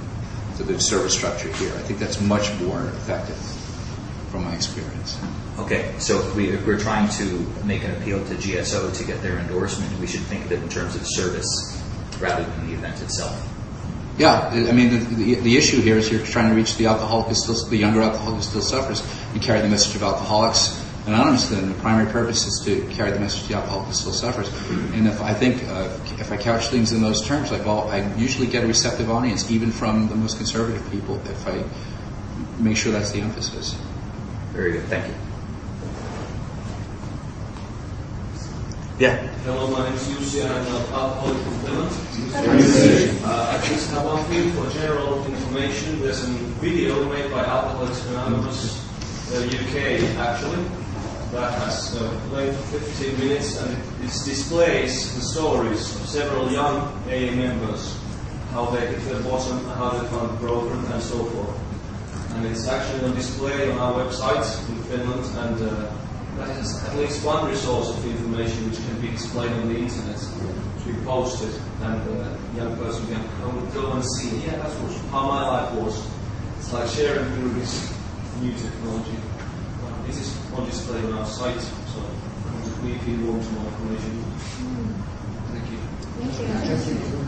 to 0.59 0.63
the 0.63 0.79
service 0.79 1.15
structure 1.17 1.49
here?" 1.53 1.73
I 1.75 1.81
think 1.81 1.97
that's 1.97 2.21
much 2.21 2.53
more 2.61 2.83
effective, 2.83 3.37
from 4.29 4.45
my 4.45 4.53
experience. 4.53 5.17
Okay, 5.57 5.93
so 5.97 6.19
if, 6.19 6.35
we, 6.35 6.51
are 6.51 6.77
trying 6.77 7.09
to 7.17 7.45
make 7.65 7.83
an 7.83 7.91
appeal 7.91 8.23
to 8.25 8.35
GSO 8.35 8.95
to 8.95 9.03
get 9.03 9.21
their 9.21 9.39
endorsement, 9.39 9.91
we 9.99 10.07
should 10.07 10.21
think 10.21 10.45
of 10.45 10.51
it 10.51 10.61
in 10.61 10.69
terms 10.69 10.95
of 10.95 11.01
service 11.05 11.81
rather 12.19 12.43
than 12.43 12.67
the 12.67 12.73
event 12.73 13.01
itself. 13.01 13.35
Yeah, 14.17 14.49
I 14.49 14.73
mean, 14.73 14.89
the, 14.91 15.15
the, 15.15 15.35
the 15.35 15.57
issue 15.57 15.81
here 15.81 15.97
is 15.97 16.11
you're 16.11 16.25
trying 16.25 16.49
to 16.49 16.55
reach 16.55 16.75
the 16.75 16.87
alcoholic 16.87 17.27
who 17.27 17.35
still, 17.35 17.69
the 17.69 17.77
younger 17.77 18.01
alcoholic 18.01 18.35
who 18.35 18.41
still 18.41 18.61
suffers. 18.61 19.01
You 19.33 19.39
carry 19.39 19.61
the 19.61 19.69
message 19.69 19.95
of 19.95 20.03
Alcoholics 20.03 20.77
Anonymous, 21.05 21.49
then 21.49 21.69
the 21.69 21.75
primary 21.75 22.11
purpose 22.11 22.45
is 22.45 22.63
to 22.65 22.85
carry 22.93 23.11
the 23.11 23.19
message 23.19 23.43
to 23.43 23.47
the 23.49 23.55
alcoholic 23.55 23.87
who 23.87 23.93
still 23.93 24.11
suffers. 24.11 24.47
And 24.93 25.07
if 25.07 25.21
I 25.21 25.33
think, 25.33 25.63
uh, 25.67 25.89
if 26.19 26.31
I 26.31 26.37
couch 26.37 26.67
things 26.67 26.91
in 26.91 27.01
those 27.01 27.25
terms, 27.25 27.51
like, 27.51 27.65
well, 27.65 27.89
I 27.89 28.13
usually 28.15 28.47
get 28.47 28.63
a 28.63 28.67
receptive 28.67 29.09
audience, 29.09 29.49
even 29.49 29.71
from 29.71 30.09
the 30.09 30.15
most 30.15 30.37
conservative 30.37 30.87
people, 30.91 31.19
if 31.25 31.47
I 31.47 31.63
make 32.59 32.77
sure 32.77 32.91
that's 32.91 33.11
the 33.11 33.21
emphasis. 33.21 33.75
Very 34.51 34.73
good, 34.73 34.83
thank 34.83 35.07
you. 35.07 35.13
Yeah. 38.99 39.15
Hello, 39.45 39.67
my 39.67 39.85
name 39.85 39.93
is 39.93 40.09
Jussi. 40.09 40.43
I'm 40.43 40.51
an 40.51 40.67
alcoholic 40.91 41.37
from 41.37 41.53
Finland. 41.63 43.23
Uh, 43.23 43.57
I 43.57 43.65
just 43.65 43.89
have 43.91 44.03
one 44.03 44.21
thing 44.25 44.51
for 44.51 44.69
general 44.71 45.25
information. 45.25 46.01
There's 46.01 46.27
a 46.27 46.31
video 46.59 47.07
made 47.07 47.31
by 47.31 47.45
Alcoholics 47.45 48.05
Anonymous 48.07 48.85
uh, 49.31 49.39
UK, 49.45 50.03
actually, 50.17 50.65
that 51.31 51.53
has 51.59 51.95
uh, 51.95 52.03
length 52.31 52.57
of 52.73 52.81
15 52.81 53.19
minutes 53.19 53.61
and 53.61 53.71
it 54.03 54.11
displays 54.25 55.15
the 55.15 55.21
stories 55.21 55.95
of 55.95 56.07
several 56.07 56.51
young 56.51 56.77
AA 57.05 57.35
members, 57.35 57.97
how 58.51 58.65
they 58.67 58.87
hit 58.87 59.01
their 59.05 59.21
bottom, 59.21 59.63
how 59.77 59.89
they 59.91 60.07
found 60.07 60.39
broken, 60.39 60.83
and 60.91 61.01
so 61.01 61.23
forth. 61.25 61.55
And 62.33 62.45
it's 62.47 62.67
actually 62.67 63.05
on 63.09 63.15
display 63.15 63.71
on 63.71 63.77
our 63.77 63.93
website 64.05 64.69
in 64.69 64.83
Finland 64.83 65.25
and 65.37 65.69
uh, 65.69 65.91
that 66.39 66.55
has 66.55 66.83
at 66.87 66.95
least 66.95 67.23
one 67.25 67.49
resource 67.49 67.89
of 67.89 68.05
information 68.05 68.69
which 68.69 68.79
can 68.79 69.01
be 69.01 69.09
displayed 69.09 69.51
on 69.51 69.67
the 69.67 69.77
internet 69.77 70.17
to 70.17 70.85
be 70.87 70.93
posted, 71.03 71.53
and 71.81 71.99
a 72.09 72.39
young 72.55 72.77
person 72.77 73.05
can 73.07 73.21
go, 73.73 73.91
and 73.91 74.03
see, 74.15 74.37
yeah, 74.45 74.55
that's 74.55 74.73
how 75.11 75.27
my 75.27 75.45
life 75.45 75.73
was. 75.75 76.07
It's 76.57 76.71
like 76.71 76.87
sharing 76.89 77.25
through 77.33 77.49
this 77.59 77.93
new 78.41 78.53
technology. 78.53 79.17
Uh, 79.83 80.07
this 80.07 80.17
is 80.17 80.38
on 80.59 80.65
display 80.65 81.01
on 81.03 81.13
our 81.13 81.25
site, 81.25 81.61
so 81.61 82.03
if 82.83 83.07
you 83.07 83.15
want 83.25 83.51
more 83.53 83.65
information. 83.65 84.23
Thank 85.51 85.71
you. 85.71 85.77
Thank 86.27 86.87
you. 86.87 87.19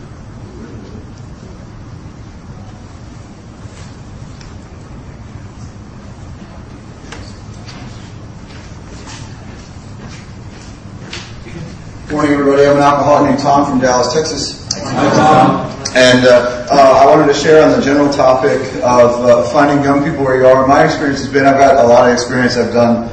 Morning, 12.12 12.32
everybody. 12.32 12.66
I'm 12.66 12.76
an 12.76 12.82
alcoholic 12.82 13.30
named 13.30 13.40
Tom 13.40 13.64
from 13.64 13.80
Dallas, 13.80 14.12
Texas. 14.12 14.68
Hi, 14.74 15.08
Tom. 15.16 15.72
And 15.94 16.26
uh, 16.26 16.66
uh, 16.70 17.02
I 17.02 17.06
wanted 17.06 17.32
to 17.32 17.34
share 17.38 17.62
on 17.64 17.78
the 17.78 17.84
general 17.84 18.12
topic 18.12 18.60
of 18.82 19.24
uh, 19.24 19.42
finding 19.44 19.82
young 19.82 20.04
people 20.04 20.24
where 20.24 20.38
you 20.38 20.46
are. 20.46 20.66
My 20.66 20.84
experience 20.84 21.20
has 21.20 21.32
been 21.32 21.46
I've 21.46 21.58
got 21.58 21.82
a 21.82 21.86
lot 21.86 22.08
of 22.08 22.12
experience. 22.12 22.56
I've 22.56 22.72
done 22.72 23.11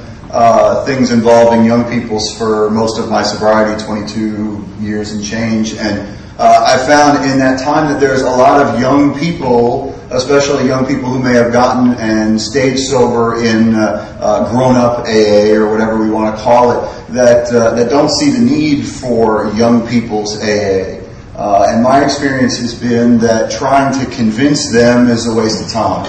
things 0.85 1.11
involving 1.11 1.65
young 1.65 1.89
peoples 1.89 2.37
for 2.37 2.69
most 2.69 2.99
of 2.99 3.09
my 3.09 3.23
sobriety, 3.23 3.83
22 3.83 4.65
years 4.79 5.11
and 5.11 5.23
change. 5.23 5.73
And 5.73 6.17
uh, 6.39 6.63
I 6.65 6.77
found 6.87 7.29
in 7.29 7.37
that 7.39 7.59
time 7.59 7.91
that 7.91 7.99
there's 7.99 8.21
a 8.21 8.29
lot 8.29 8.65
of 8.65 8.79
young 8.79 9.17
people, 9.19 9.93
especially 10.09 10.65
young 10.67 10.85
people 10.85 11.09
who 11.09 11.21
may 11.21 11.33
have 11.33 11.51
gotten 11.51 11.95
and 11.95 12.39
stayed 12.39 12.77
sober 12.77 13.43
in 13.43 13.75
uh, 13.75 14.17
uh, 14.21 14.49
grown-up 14.49 14.99
AA 14.99 15.51
or 15.53 15.69
whatever 15.69 15.97
we 16.01 16.09
want 16.09 16.33
to 16.33 16.41
call 16.41 16.71
it, 16.71 17.07
that 17.11 17.51
uh, 17.53 17.75
that 17.75 17.89
don't 17.89 18.09
see 18.09 18.29
the 18.31 18.39
need 18.39 18.83
for 18.85 19.51
young 19.51 19.85
people's 19.89 20.37
AA. 20.37 21.03
Uh, 21.35 21.67
and 21.67 21.83
my 21.83 22.05
experience 22.05 22.57
has 22.57 22.73
been 22.73 23.17
that 23.17 23.51
trying 23.51 23.91
to 23.99 24.09
convince 24.15 24.71
them 24.71 25.09
is 25.09 25.27
a 25.27 25.35
waste 25.35 25.61
of 25.61 25.69
time. 25.69 26.05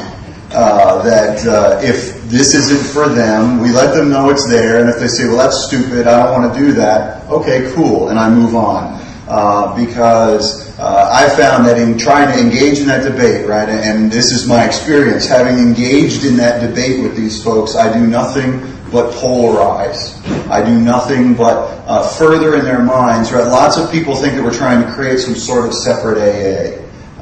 Uh, 0.52 1.02
that 1.02 1.44
uh, 1.44 1.80
if 1.82 2.19
this 2.30 2.54
isn't 2.54 2.92
for 2.92 3.08
them, 3.08 3.60
we 3.60 3.70
let 3.72 3.94
them 3.94 4.08
know 4.08 4.30
it's 4.30 4.48
there, 4.48 4.80
and 4.80 4.88
if 4.88 4.98
they 4.98 5.08
say, 5.08 5.26
well, 5.26 5.36
that's 5.36 5.66
stupid, 5.66 6.06
I 6.06 6.22
don't 6.22 6.40
want 6.40 6.54
to 6.54 6.58
do 6.58 6.72
that, 6.72 7.28
okay, 7.28 7.72
cool, 7.74 8.08
and 8.08 8.18
I 8.18 8.30
move 8.30 8.54
on. 8.54 9.00
Uh, 9.28 9.76
because 9.76 10.76
uh, 10.80 11.08
I 11.12 11.28
found 11.36 11.64
that 11.66 11.78
in 11.78 11.96
trying 11.96 12.32
to 12.32 12.40
engage 12.40 12.80
in 12.80 12.86
that 12.88 13.04
debate, 13.04 13.46
right, 13.46 13.68
and 13.68 14.10
this 14.10 14.32
is 14.32 14.46
my 14.46 14.64
experience, 14.64 15.26
having 15.26 15.58
engaged 15.58 16.24
in 16.24 16.36
that 16.38 16.60
debate 16.60 17.02
with 17.02 17.16
these 17.16 17.42
folks, 17.42 17.76
I 17.76 17.92
do 17.92 18.04
nothing 18.06 18.60
but 18.90 19.12
polarize. 19.14 20.16
I 20.48 20.64
do 20.64 20.80
nothing 20.80 21.34
but 21.34 21.84
uh, 21.86 22.08
further 22.08 22.56
in 22.56 22.64
their 22.64 22.82
minds, 22.82 23.32
right? 23.32 23.46
Lots 23.46 23.76
of 23.76 23.90
people 23.92 24.16
think 24.16 24.34
that 24.34 24.42
we're 24.42 24.52
trying 24.52 24.84
to 24.84 24.92
create 24.92 25.18
some 25.18 25.36
sort 25.36 25.66
of 25.66 25.74
separate 25.74 26.18
AA. 26.18 26.79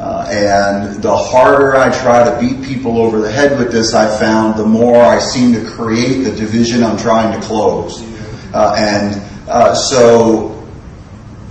Uh, 0.09 0.27
and 0.31 1.03
the 1.03 1.15
harder 1.15 1.77
I 1.77 1.91
try 1.91 2.25
to 2.25 2.41
beat 2.41 2.67
people 2.67 2.97
over 2.97 3.21
the 3.21 3.31
head 3.31 3.59
with 3.59 3.71
this, 3.71 3.93
I 3.93 4.09
found 4.19 4.59
the 4.59 4.65
more 4.65 5.05
I 5.05 5.19
seem 5.19 5.53
to 5.53 5.71
create 5.71 6.23
the 6.23 6.33
division 6.35 6.83
I'm 6.83 6.97
trying 6.97 7.39
to 7.39 7.47
close. 7.47 8.01
Uh, 8.55 8.75
and 8.79 9.23
uh, 9.51 9.75
so 9.75 10.67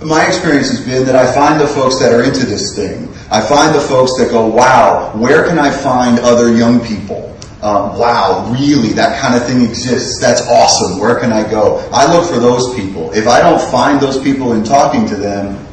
my 0.02 0.26
experience 0.26 0.70
has 0.70 0.84
been 0.84 1.06
that 1.06 1.14
I 1.14 1.32
find 1.32 1.60
the 1.60 1.68
folks 1.68 2.00
that 2.00 2.12
are 2.12 2.24
into 2.24 2.46
this 2.46 2.74
thing. 2.74 3.06
I 3.30 3.40
find 3.46 3.72
the 3.72 3.80
folks 3.80 4.18
that 4.18 4.32
go, 4.32 4.48
wow, 4.48 5.12
where 5.14 5.46
can 5.46 5.60
I 5.60 5.70
find 5.70 6.18
other 6.18 6.52
young 6.52 6.84
people? 6.84 7.38
Um, 7.62 7.96
wow, 7.96 8.52
really, 8.58 8.88
that 8.94 9.20
kind 9.20 9.36
of 9.36 9.46
thing 9.46 9.62
exists. 9.62 10.20
That's 10.20 10.42
awesome. 10.48 10.98
Where 10.98 11.20
can 11.20 11.32
I 11.32 11.48
go? 11.48 11.78
I 11.92 12.12
look 12.12 12.28
for 12.28 12.40
those 12.40 12.74
people. 12.74 13.12
If 13.12 13.28
I 13.28 13.38
don't 13.38 13.60
find 13.70 14.00
those 14.00 14.20
people 14.20 14.54
in 14.54 14.64
talking 14.64 15.06
to 15.06 15.14
them, 15.14 15.64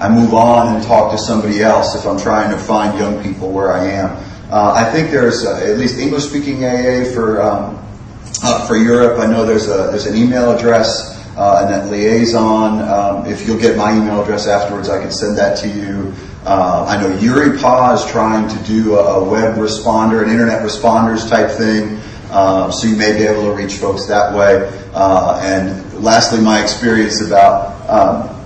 I 0.00 0.08
move 0.08 0.32
on 0.32 0.74
and 0.74 0.84
talk 0.84 1.12
to 1.12 1.18
somebody 1.18 1.62
else 1.62 1.94
if 1.94 2.06
I'm 2.06 2.18
trying 2.18 2.50
to 2.50 2.56
find 2.56 2.98
young 2.98 3.22
people 3.22 3.52
where 3.52 3.70
I 3.70 3.84
am. 3.84 4.10
Uh, 4.50 4.72
I 4.72 4.90
think 4.90 5.10
there's 5.10 5.44
uh, 5.44 5.60
at 5.62 5.76
least 5.76 5.98
English 5.98 6.24
speaking 6.24 6.64
AA 6.64 7.04
for 7.12 7.42
um, 7.42 7.78
uh, 8.42 8.66
for 8.66 8.76
Europe. 8.76 9.20
I 9.20 9.26
know 9.26 9.44
there's 9.44 9.68
a 9.68 9.90
there's 9.90 10.06
an 10.06 10.16
email 10.16 10.50
address 10.50 11.20
uh, 11.36 11.60
and 11.60 11.74
that 11.74 11.90
liaison. 11.90 12.80
Um, 12.80 13.26
if 13.26 13.46
you'll 13.46 13.60
get 13.60 13.76
my 13.76 13.94
email 13.94 14.22
address 14.22 14.46
afterwards, 14.46 14.88
I 14.88 15.00
can 15.02 15.12
send 15.12 15.36
that 15.36 15.58
to 15.58 15.68
you. 15.68 16.14
Uh, 16.46 16.86
I 16.88 17.00
know 17.00 17.14
EURYPAA 17.18 17.96
is 17.96 18.10
trying 18.10 18.48
to 18.48 18.64
do 18.64 18.96
a, 18.96 19.20
a, 19.20 19.24
web 19.24 19.56
responder, 19.56 20.22
an 20.22 20.30
internet 20.30 20.62
responders 20.62 21.28
type 21.28 21.50
thing, 21.50 22.00
uh, 22.30 22.70
so 22.70 22.88
you 22.88 22.96
may 22.96 23.12
be 23.12 23.24
able 23.24 23.42
to 23.42 23.52
reach 23.52 23.74
folks 23.74 24.06
that 24.06 24.34
way. 24.34 24.72
Uh, 24.94 25.38
and 25.42 26.02
lastly, 26.02 26.40
my 26.40 26.62
experience 26.62 27.20
about 27.20 27.90
um, 27.90 28.39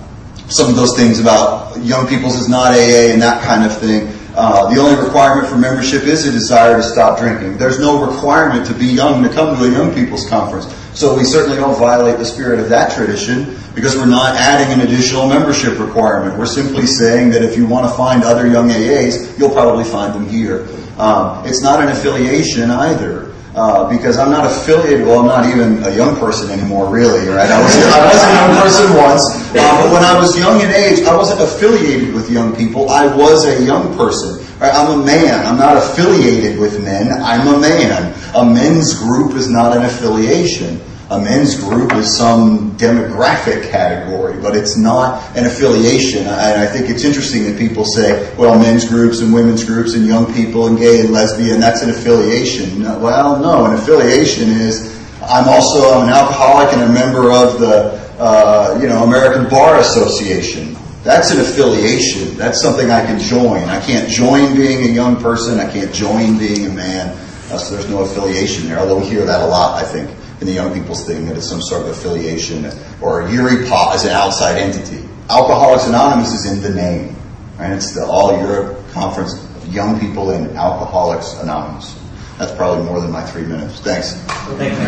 some 0.49 0.69
of 0.69 0.75
those 0.75 0.95
things 0.95 1.19
about 1.19 1.77
young 1.79 2.07
people's 2.07 2.35
is 2.35 2.47
not 2.47 2.71
AA 2.71 3.11
and 3.11 3.21
that 3.21 3.43
kind 3.43 3.65
of 3.65 3.77
thing. 3.77 4.13
Uh, 4.35 4.73
the 4.73 4.79
only 4.79 5.01
requirement 5.01 5.47
for 5.47 5.57
membership 5.57 6.03
is 6.03 6.27
a 6.27 6.31
desire 6.31 6.77
to 6.77 6.83
stop 6.83 7.17
drinking. 7.17 7.57
There's 7.57 7.79
no 7.79 8.05
requirement 8.05 8.67
to 8.67 8.73
be 8.73 8.85
young 8.85 9.23
to 9.23 9.29
come 9.29 9.57
to 9.57 9.63
a 9.63 9.71
young 9.71 9.93
people's 9.93 10.27
conference. 10.29 10.65
So 10.93 11.15
we 11.15 11.23
certainly 11.23 11.57
don't 11.57 11.77
violate 11.79 12.17
the 12.17 12.25
spirit 12.25 12.59
of 12.59 12.69
that 12.69 12.93
tradition 12.93 13.57
because 13.73 13.95
we're 13.95 14.05
not 14.05 14.35
adding 14.35 14.73
an 14.73 14.85
additional 14.85 15.27
membership 15.27 15.79
requirement. 15.79 16.37
We're 16.37 16.45
simply 16.45 16.85
saying 16.85 17.29
that 17.31 17.43
if 17.43 17.57
you 17.57 17.65
want 17.65 17.89
to 17.89 17.95
find 17.95 18.23
other 18.23 18.45
young 18.45 18.69
AAs, 18.69 19.37
you'll 19.39 19.51
probably 19.51 19.85
find 19.85 20.13
them 20.13 20.27
here. 20.27 20.67
Um, 20.97 21.45
it's 21.45 21.61
not 21.61 21.81
an 21.81 21.89
affiliation 21.89 22.71
either. 22.71 23.24
Uh, 23.55 23.87
because 23.89 24.17
I'm 24.17 24.31
not 24.31 24.45
affiliated. 24.45 25.07
Well, 25.07 25.21
I'm 25.21 25.27
not 25.27 25.45
even 25.47 25.81
a 25.85 25.95
young 25.95 26.19
person 26.19 26.51
anymore, 26.51 26.91
really. 26.91 27.25
Right? 27.29 27.49
I 27.49 27.63
was, 27.63 27.73
I 27.87 28.03
was 28.03 28.19
a 28.19 28.33
young 28.35 28.51
person 28.59 28.97
once, 28.97 29.23
uh, 29.55 29.81
but 29.81 29.93
when 29.93 30.03
I 30.03 30.19
was 30.19 30.37
young 30.37 30.59
in 30.59 30.69
age, 30.71 31.07
I 31.07 31.15
wasn't 31.15 31.39
affiliated 31.39 32.13
with 32.13 32.29
young 32.29 32.53
people. 32.53 32.89
I 32.89 33.07
was 33.15 33.45
a 33.45 33.63
young 33.63 33.95
person. 33.95 34.45
Right? 34.59 34.73
I'm 34.75 34.99
a 34.99 35.05
man. 35.05 35.45
I'm 35.45 35.57
not 35.57 35.77
affiliated 35.77 36.59
with 36.59 36.83
men. 36.83 37.13
I'm 37.23 37.47
a 37.47 37.57
man. 37.57 38.13
A 38.35 38.43
men's 38.43 38.93
group 38.99 39.35
is 39.35 39.49
not 39.49 39.75
an 39.75 39.85
affiliation. 39.85 40.81
A 41.11 41.19
men's 41.19 41.55
group 41.55 41.93
is 41.93 42.17
some 42.17 42.71
demographic 42.77 43.69
category, 43.69 44.41
but 44.41 44.55
it's 44.55 44.75
not 44.75 45.21
an 45.37 45.45
affiliation. 45.45 46.21
And 46.21 46.59
I 46.59 46.65
think 46.65 46.89
it's 46.89 47.03
interesting 47.03 47.43
that 47.43 47.59
people 47.59 47.85
say, 47.85 48.35
well, 48.37 48.57
men's 48.57 48.89
groups 48.89 49.21
and 49.21 49.31
women's 49.31 49.63
groups 49.63 49.93
and 49.93 50.07
young 50.07 50.33
people 50.33 50.65
and 50.65 50.79
gay 50.79 51.01
and 51.01 51.11
lesbian, 51.11 51.59
that's 51.59 51.83
an 51.83 51.91
affiliation. 51.91 52.81
Well, 52.83 53.39
no, 53.39 53.65
an 53.65 53.73
affiliation 53.73 54.49
is 54.49 54.95
I'm 55.27 55.47
also 55.47 55.91
I'm 55.91 56.07
an 56.07 56.13
alcoholic 56.13 56.73
and 56.73 56.83
a 56.83 56.89
member 56.89 57.31
of 57.31 57.59
the 57.59 57.99
uh, 58.19 58.77
you 58.81 58.87
know 58.87 59.03
American 59.03 59.49
Bar 59.49 59.79
Association. 59.79 60.75
That's 61.03 61.31
an 61.31 61.39
affiliation. 61.39 62.35
That's 62.35 62.61
something 62.61 62.89
I 62.89 63.05
can 63.05 63.19
join. 63.19 63.63
I 63.69 63.79
can't 63.79 64.09
join 64.09 64.55
being 64.55 64.89
a 64.89 64.91
young 64.91 65.17
person. 65.21 65.59
I 65.59 65.71
can't 65.71 65.93
join 65.93 66.37
being 66.37 66.65
a 66.65 66.69
man. 66.69 67.09
Uh, 67.51 67.57
so 67.57 67.75
there's 67.75 67.89
no 67.89 67.99
affiliation 68.01 68.67
there. 68.67 68.79
Although 68.79 68.99
we 68.99 69.05
hear 69.05 69.25
that 69.25 69.41
a 69.41 69.45
lot, 69.45 69.83
I 69.83 69.85
think 69.85 70.09
in 70.41 70.47
the 70.47 70.53
young 70.53 70.73
people's 70.73 71.05
thing 71.05 71.25
that 71.27 71.37
it's 71.37 71.47
some 71.47 71.61
sort 71.61 71.83
of 71.83 71.89
affiliation 71.89 72.65
or 73.01 73.23
EURYPAA 73.23 73.95
is 73.95 74.03
an 74.03 74.11
outside 74.11 74.57
entity. 74.57 75.07
Alcoholics 75.29 75.87
Anonymous 75.87 76.33
is 76.33 76.45
in 76.51 76.61
the 76.61 76.69
name, 76.69 77.15
right? 77.57 77.71
It's 77.71 77.93
the 77.93 78.05
All 78.05 78.37
Europe 78.37 78.77
Conference 78.91 79.33
of 79.33 79.73
Young 79.73 79.99
People 79.99 80.31
in 80.31 80.55
Alcoholics 80.55 81.33
Anonymous. 81.41 81.99
That's 82.37 82.51
probably 82.51 82.83
more 82.85 82.99
than 82.99 83.11
my 83.11 83.23
three 83.23 83.43
minutes. 83.43 83.79
Thanks. 83.79 84.13
Thank 84.57 84.77
you. 84.77 84.85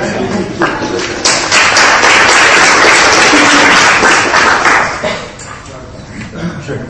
Sure. 6.67 6.85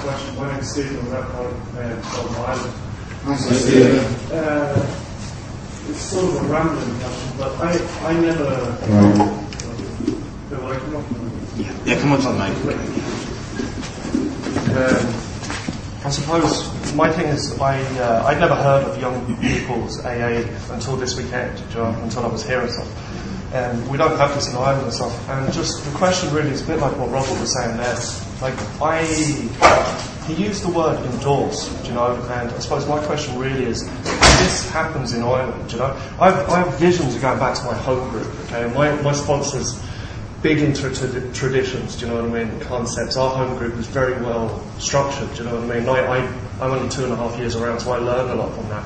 Question. 0.00 0.36
My 0.36 0.50
name 0.50 0.60
is 0.60 0.70
Stephen. 0.70 0.96
I'm 0.98 1.26
from 2.02 2.36
Ireland. 2.44 2.72
Hi, 3.24 3.36
Stephen. 3.36 5.03
It's 5.94 6.10
sort 6.10 6.24
of 6.24 6.34
a 6.42 6.52
rambling 6.52 6.98
question, 6.98 7.38
but 7.38 7.52
I, 7.60 7.78
I 8.08 8.12
never. 8.20 8.44
Yeah, 11.56 11.72
yeah, 11.84 12.00
come 12.00 12.12
on 12.12 12.18
to 12.18 12.26
the 12.26 12.34
mic. 12.34 12.50
Um, 14.74 15.06
I 16.04 16.10
suppose 16.10 16.94
my 16.96 17.10
thing 17.12 17.28
is 17.28 17.60
I 17.60 17.80
uh, 17.98 18.26
I'd 18.26 18.40
never 18.40 18.56
heard 18.56 18.82
of 18.88 19.00
young 19.00 19.36
people's 19.40 20.04
AA 20.04 20.42
until 20.74 20.96
this 20.96 21.16
weekend, 21.16 21.60
you 21.70 21.76
know, 21.76 21.94
until 22.02 22.24
I 22.24 22.28
was 22.28 22.44
here 22.44 22.60
and 22.60 22.70
stuff. 22.72 23.54
And 23.54 23.88
we 23.88 23.96
don't 23.96 24.18
have 24.18 24.34
this 24.34 24.50
in 24.50 24.56
Ireland 24.56 24.82
and 24.82 24.92
stuff. 24.92 25.28
And 25.28 25.52
just 25.52 25.84
the 25.84 25.96
question 25.96 26.34
really 26.34 26.50
is 26.50 26.62
a 26.62 26.66
bit 26.66 26.80
like 26.80 26.98
what 26.98 27.08
Robert 27.10 27.38
was 27.40 27.52
saying 27.52 27.76
there. 27.76 27.96
Like 28.42 28.58
I 28.82 29.04
he 30.26 30.34
used 30.42 30.64
the 30.64 30.70
word 30.70 30.98
endorse, 31.12 31.68
you 31.86 31.92
know, 31.92 32.14
and 32.14 32.50
I 32.50 32.58
suppose 32.58 32.88
my 32.88 32.98
question 33.04 33.38
really 33.38 33.66
is, 33.66 33.82
this 34.44 34.70
happens 34.70 35.14
in 35.14 35.22
Ireland, 35.22 35.72
you 35.72 35.78
know. 35.78 35.96
I've, 36.20 36.48
I 36.48 36.58
have 36.58 36.78
visions 36.78 37.14
of 37.14 37.22
going 37.22 37.38
back 37.38 37.56
to 37.56 37.64
my 37.64 37.74
home 37.74 38.10
group, 38.10 38.28
okay, 38.44 38.72
my, 38.74 38.94
my 39.02 39.12
sponsor's 39.12 39.82
big 40.42 40.58
into 40.58 40.90
t- 40.90 41.32
traditions, 41.32 41.96
do 41.96 42.04
you 42.06 42.12
know 42.12 42.22
what 42.22 42.38
I 42.38 42.44
mean, 42.44 42.60
concepts. 42.60 43.16
Our 43.16 43.34
home 43.34 43.56
group 43.56 43.74
is 43.76 43.86
very 43.86 44.12
well 44.22 44.62
structured, 44.78 45.32
do 45.34 45.42
you 45.42 45.48
know 45.48 45.56
what 45.56 45.70
I 45.70 45.80
mean. 45.80 45.88
I, 45.88 46.00
I, 46.00 46.18
I'm 46.60 46.70
only 46.72 46.88
two 46.90 47.04
and 47.04 47.12
a 47.12 47.16
half 47.16 47.38
years 47.38 47.56
around, 47.56 47.80
so 47.80 47.92
I 47.92 47.98
learned 47.98 48.30
a 48.30 48.34
lot 48.34 48.54
from 48.54 48.68
that. 48.68 48.84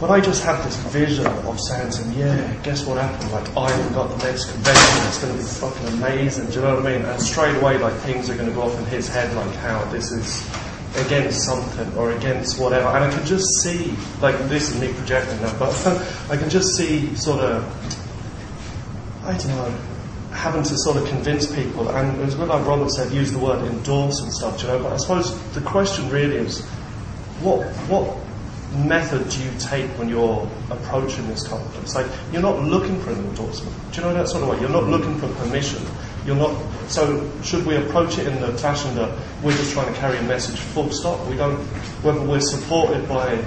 But 0.00 0.10
I 0.10 0.20
just 0.20 0.44
have 0.44 0.62
this 0.64 0.76
vision 0.92 1.26
of 1.26 1.58
saying 1.58 1.90
to 1.90 2.02
him, 2.02 2.18
yeah, 2.18 2.54
guess 2.62 2.86
what 2.86 2.98
happened? 2.98 3.32
Like, 3.32 3.48
I've 3.56 3.94
got 3.94 4.08
the 4.16 4.24
next 4.24 4.50
convention, 4.52 5.08
it's 5.08 5.18
going 5.18 5.32
to 5.32 5.38
be 5.38 5.48
fucking 5.48 5.86
amazing, 5.98 6.46
do 6.46 6.52
you 6.54 6.60
know 6.60 6.76
what 6.76 6.86
I 6.86 6.96
mean? 6.96 7.04
And 7.04 7.20
straight 7.20 7.56
away, 7.56 7.78
like, 7.78 7.94
things 7.94 8.30
are 8.30 8.34
going 8.34 8.48
to 8.48 8.54
go 8.54 8.62
off 8.62 8.78
in 8.78 8.84
his 8.86 9.08
head, 9.08 9.34
like, 9.34 9.54
how 9.56 9.84
this 9.86 10.12
is 10.12 10.48
against 10.96 11.44
something 11.44 11.92
or 11.96 12.12
against 12.12 12.60
whatever. 12.60 12.86
And 12.88 13.04
I 13.04 13.10
can 13.10 13.26
just 13.26 13.46
see, 13.62 13.94
like 14.20 14.36
this 14.48 14.70
is 14.70 14.80
me 14.80 14.92
projecting 14.92 15.40
now, 15.40 15.56
but 15.58 15.74
I 16.30 16.36
can 16.36 16.48
just 16.48 16.76
see 16.76 17.14
sort 17.16 17.40
of, 17.40 17.64
I 19.24 19.36
don't 19.36 19.48
know, 19.48 19.74
having 20.32 20.62
to 20.62 20.76
sort 20.78 20.96
of 20.96 21.06
convince 21.06 21.52
people. 21.54 21.88
And 21.88 22.20
as 22.22 22.36
well, 22.36 22.48
like 22.48 22.66
Robert 22.66 22.90
said, 22.90 23.12
use 23.12 23.32
the 23.32 23.38
word 23.38 23.64
endorse 23.66 24.20
and 24.20 24.32
stuff, 24.32 24.60
you 24.62 24.68
know. 24.68 24.82
But 24.82 24.92
I 24.92 24.96
suppose 24.96 25.52
the 25.52 25.60
question 25.62 26.08
really 26.10 26.36
is, 26.36 26.64
what 27.40 27.64
what 27.88 28.16
method 28.86 29.28
do 29.28 29.42
you 29.42 29.50
take 29.58 29.88
when 29.98 30.08
you're 30.08 30.48
approaching 30.70 31.26
this? 31.28 31.50
It's 31.82 31.94
like 31.94 32.06
you're 32.32 32.42
not 32.42 32.60
looking 32.60 33.00
for 33.00 33.10
an 33.10 33.18
endorsement. 33.18 33.74
Do 33.92 34.00
you 34.00 34.06
know 34.06 34.14
that 34.14 34.28
sort 34.28 34.42
of 34.42 34.48
way? 34.48 34.60
You're 34.60 34.70
not 34.70 34.84
looking 34.84 35.16
for 35.18 35.28
permission. 35.34 35.82
You're 36.26 36.36
not. 36.36 36.54
So 36.88 37.30
should 37.42 37.66
we 37.66 37.76
approach 37.76 38.18
it 38.18 38.26
in 38.26 38.40
the 38.40 38.52
fashion 38.58 38.94
that 38.96 39.16
we're 39.42 39.56
just 39.56 39.72
trying 39.72 39.92
to 39.92 40.00
carry 40.00 40.18
a 40.18 40.22
message? 40.22 40.58
Full 40.58 40.90
stop. 40.90 41.26
We 41.28 41.36
don't. 41.36 41.58
Whether 42.02 42.20
we're 42.20 42.40
supported 42.40 43.08
by 43.08 43.44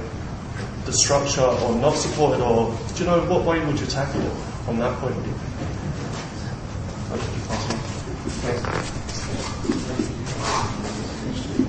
the 0.86 0.94
structure 0.94 1.42
or 1.42 1.76
not 1.76 1.96
supported, 1.96 2.42
or 2.42 2.74
do 2.96 3.04
you 3.04 3.10
know 3.10 3.20
what 3.26 3.44
way 3.44 3.60
would 3.66 3.78
you 3.80 3.88
tackle 3.88 4.22
it 4.22 4.34
from 4.66 4.78
that 4.80 4.98
point 5.00 5.18
of 5.18 5.24
view? 5.24 5.34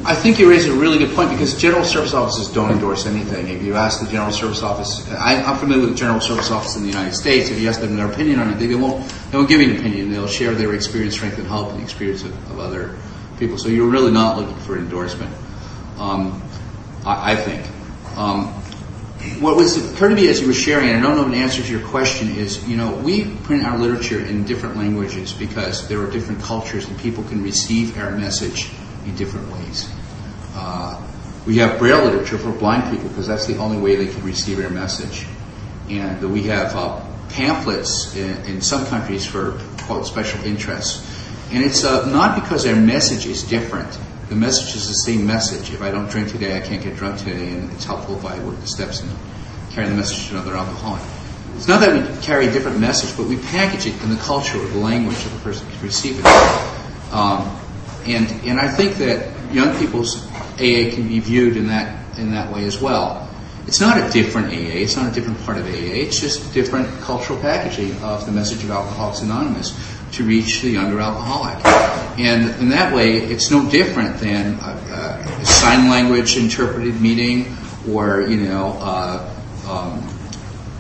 I 0.05 0.15
think 0.15 0.39
you 0.39 0.51
raise 0.51 0.67
a 0.67 0.75
really 0.75 0.99
good 0.99 1.15
point 1.15 1.31
because 1.31 1.59
general 1.59 1.83
service 1.83 2.13
offices 2.13 2.49
don't 2.49 2.71
endorse 2.71 3.07
anything. 3.07 3.49
If 3.49 3.63
you 3.63 3.75
ask 3.75 4.01
the 4.05 4.11
general 4.11 4.33
service 4.33 4.63
office, 4.63 5.11
I, 5.11 5.35
am 5.35 5.57
familiar 5.57 5.81
with 5.81 5.91
the 5.91 5.97
general 5.97 6.21
service 6.21 6.51
office 6.51 6.77
in 6.77 6.83
the 6.83 6.89
United 6.89 7.15
States. 7.15 7.49
If 7.49 7.59
you 7.59 7.71
ask 7.71 7.81
them 7.81 7.97
their 7.97 8.11
opinion 8.11 8.39
on 8.39 8.49
anything, 8.49 8.69
they 8.69 8.75
won't. 8.75 9.09
They 9.31 9.39
won't 9.39 9.49
give 9.49 9.63
you 9.63 9.71
an 9.71 9.79
opinion. 9.79 10.11
They'll 10.11 10.27
share 10.27 10.55
their 10.55 10.75
experience, 10.75 11.15
strength, 11.15 11.39
and 11.39 11.47
hope, 11.47 11.71
and 11.71 11.79
the 11.79 11.83
experience 11.83 12.23
of, 12.23 12.33
of 12.51 12.59
other 12.59 12.99
people. 13.39 13.57
So 13.57 13.69
you're 13.69 13.89
really 13.89 14.13
not 14.13 14.37
looking 14.37 14.57
for 14.57 14.77
endorsement. 14.77 15.35
Um, 15.97 16.43
I, 17.07 17.33
I, 17.33 17.37
think. 17.37 17.67
Um, 18.19 18.49
what 19.41 19.57
was 19.57 19.77
occurred 19.95 20.11
to 20.11 20.15
me 20.15 20.29
as 20.29 20.41
you 20.41 20.49
were 20.49 20.53
sharing, 20.53 20.91
and 20.91 20.99
I 20.99 21.03
don't 21.03 21.17
know 21.17 21.23
if 21.23 21.29
an 21.29 21.35
answer 21.35 21.63
to 21.63 21.71
your 21.71 21.87
question 21.89 22.29
is, 22.29 22.67
you 22.69 22.77
know, 22.77 22.93
we 22.93 23.25
print 23.37 23.65
our 23.65 23.79
literature 23.79 24.21
in 24.21 24.45
different 24.45 24.77
languages 24.77 25.33
because 25.33 25.89
there 25.89 26.01
are 26.01 26.11
different 26.11 26.43
cultures 26.43 26.87
and 26.87 26.99
people 26.99 27.25
can 27.25 27.43
receive 27.43 27.99
our 27.99 28.11
message 28.11 28.71
in 29.09 29.17
different 29.17 29.51
ways. 29.53 29.91
Uh, 30.55 31.01
we 31.47 31.57
have 31.59 31.79
braille 31.79 32.05
literature 32.05 32.39
for 32.39 32.53
blind 32.53 32.91
people 32.91 33.09
because 33.09 33.27
that's 33.27 33.47
the 33.47 33.57
only 33.57 33.79
way 33.79 33.97
they 33.97 34.13
can 34.13 34.23
receive 34.23 34.63
our 34.63 34.71
message. 34.71 35.27
And 35.89 36.33
we 36.33 36.43
have 36.45 36.77
uh, 36.77 37.01
pamphlets 37.31 38.15
in, 38.17 38.37
in, 38.45 38.61
some 38.61 38.85
countries 38.87 39.25
for 39.25 39.59
quote 39.79 40.07
special 40.07 40.45
interests. 40.45 41.07
And 41.51 41.65
it's 41.65 41.85
uh, 41.85 42.11
not 42.11 42.43
because 42.43 42.67
our 42.67 42.77
message 42.77 43.25
is 43.25 43.43
different. 43.43 43.99
The 44.29 44.37
message 44.37 44.77
is 44.77 44.89
the 44.89 44.95
same 44.95 45.27
message. 45.27 45.73
If 45.73 45.81
I 45.81 45.91
don't 45.91 46.11
drink 46.11 46.29
today, 46.29 46.59
I 46.59 46.61
can't 46.61 46.83
get 46.83 46.97
drunk 46.97 47.19
today, 47.19 47.49
and 47.49 47.73
it's 47.73 47.87
helpful 47.87 48.19
if 48.19 48.27
I 48.27 48.39
work 48.41 48.61
the 48.61 48.67
steps 48.67 49.01
and 49.01 49.11
carry 49.71 49.89
the 49.89 49.95
message 49.95 50.29
to 50.29 50.35
another 50.35 50.55
alcoholic. 50.55 51.03
It's 51.57 51.67
not 51.67 51.81
that 51.81 51.95
we 51.95 52.23
carry 52.23 52.47
a 52.47 52.53
different 52.53 52.79
message, 52.79 53.17
but 53.17 53.27
we 53.27 53.39
package 53.39 53.87
it 53.87 54.03
in 54.03 54.11
the 54.11 54.17
culture 54.17 54.59
or 54.59 54.67
the 54.67 54.79
language 54.79 55.25
of 55.25 55.33
the 55.33 55.41
person 55.41 55.67
can 55.71 55.81
receive 55.81 56.19
it. 56.19 56.27
Um, 57.11 57.59
and 58.05 58.31
and 58.45 58.61
I 58.61 58.69
think 58.69 58.97
that 58.97 59.33
young 59.53 59.77
people's 59.79 60.27
AA 60.55 60.91
can 60.95 61.09
be 61.09 61.21
viewed 61.21 61.57
in 61.57 61.69
that 61.69 62.19
in 62.19 62.33
that 62.33 62.53
way 62.53 62.65
as 62.65 62.81
well. 62.81 63.29
It's 63.67 63.81
not 63.81 63.99
a 63.99 64.11
different 64.11 64.49
AA. 64.49 64.81
It's 64.81 64.97
not 64.97 65.11
a 65.11 65.15
different 65.15 65.39
part 65.45 65.59
of 65.59 65.67
AA. 65.67 65.93
It's 66.07 66.21
just 66.21 66.55
different 66.55 66.89
cultural 67.03 67.39
packaging 67.41 67.95
of 68.03 68.25
the 68.25 68.33
message 68.33 68.65
of 68.65 68.71
Alcoholics 68.71 69.21
Anonymous 69.21 69.79
to 70.13 70.25
reach 70.25 70.63
the 70.63 70.71
younger 70.71 71.01
alcoholic. 71.01 71.63
And 72.19 72.49
in 72.63 72.71
that 72.71 72.95
way, 72.95 73.19
it's 73.19 73.51
no 73.51 73.69
different 73.69 74.19
than 74.19 74.55
a, 74.55 75.39
a 75.41 75.45
sign 75.45 75.91
language 75.91 76.39
interpreted 76.39 76.99
meeting 77.01 77.55
or 77.91 78.23
you 78.23 78.37
know 78.39 78.77
uh, 78.81 79.35
um, 79.69 80.09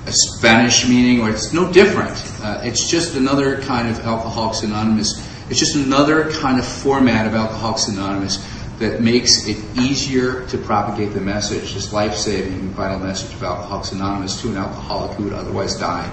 a 0.07 0.12
Spanish 0.12 0.88
meeting, 0.88 1.20
or 1.20 1.31
it's 1.31 1.52
no 1.52 1.70
different. 1.70 2.16
Uh, 2.42 2.62
it's 2.64 2.88
just 2.88 3.14
another 3.14 3.61
kind 3.62 3.88
of 3.88 4.00
Alcoholics 4.00 4.62
Anonymous. 4.62 5.28
It's 5.51 5.59
just 5.59 5.77
another 5.77 6.31
kind 6.33 6.59
of 6.59 6.67
format 6.67 7.27
of 7.27 7.35
Alcoholics 7.35 7.89
Anonymous 7.89 8.47
that 8.79 9.01
makes 9.01 9.47
it 9.47 9.57
easier 9.77 10.47
to 10.49 10.59
propagate 10.59 11.13
the 11.13 11.21
message, 11.21 11.75
this 11.75 11.93
life-saving, 11.93 12.71
vital 12.71 12.99
message 12.99 13.35
of 13.35 13.43
Alcoholics 13.43 13.93
Anonymous 13.93 14.41
to 14.43 14.49
an 14.49 14.57
alcoholic 14.57 15.17
who 15.17 15.25
would 15.25 15.33
otherwise 15.33 15.77
die. 15.77 16.09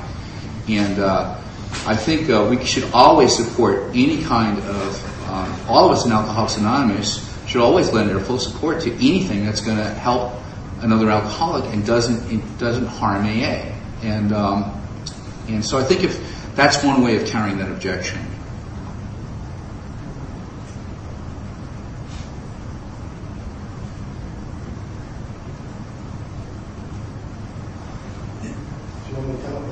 And 0.67 1.00
uh, 1.00 1.39
I 1.86 1.95
think 1.95 2.30
uh, 2.30 2.48
we 2.50 2.63
should 2.65 2.89
always 2.91 3.36
support 3.36 3.89
any 3.89 4.24
kind 4.24 4.58
of, 4.60 5.30
um, 5.30 5.69
all 5.69 5.86
of 5.86 5.98
us 5.98 6.06
in 6.06 6.12
Alcoholics 6.12 6.58
Anonymous 6.58 7.32
should 7.48 7.62
always 7.62 7.91
lend 7.93 8.12
our 8.12 8.19
full 8.19 8.39
support 8.39 8.82
to 8.82 8.93
anything 8.93 9.45
that's 9.45 9.62
going 9.62 9.78
to 9.78 9.84
help 9.84 10.34
another 10.82 11.10
alcoholic 11.10 11.65
and 11.74 11.86
doesn't 11.86 12.58
doesn't 12.58 12.86
harm 12.86 13.26
AA. 13.26 13.71
And 14.02 14.32
um, 14.34 14.82
and 15.48 15.63
so 15.63 15.78
I 15.78 15.84
think 15.84 16.04
if 16.04 16.56
that's 16.56 16.84
one 16.84 17.04
way 17.04 17.15
of 17.17 17.28
carrying 17.28 17.58
that 17.60 17.69
objection. 17.69 18.19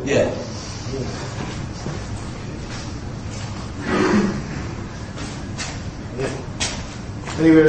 Yeah. 0.05 0.29
Anyway, 7.43 7.67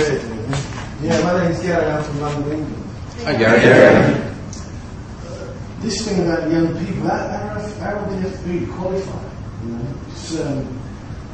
yeah, 1.03 1.21
my 1.25 1.43
name 1.43 1.51
is 1.51 1.59
Gary. 1.59 1.91
I'm 1.91 2.05
from 2.05 2.21
London, 2.21 2.59
England. 2.61 2.85
Hi, 3.25 3.35
Gary. 3.35 3.61
Gary. 3.61 4.15
Uh, 5.27 5.53
this 5.81 6.07
thing 6.07 6.23
about 6.23 6.49
young 6.49 6.79
people, 6.79 7.09
how, 7.09 7.27
how, 7.27 7.59
how 7.83 8.05
do 8.05 8.15
they 8.15 8.21
have 8.23 8.39
to 8.39 8.49
be 8.49 8.67
qualified? 8.67 9.33
You 9.65 9.71
know, 9.73 10.47
um, 10.47 10.81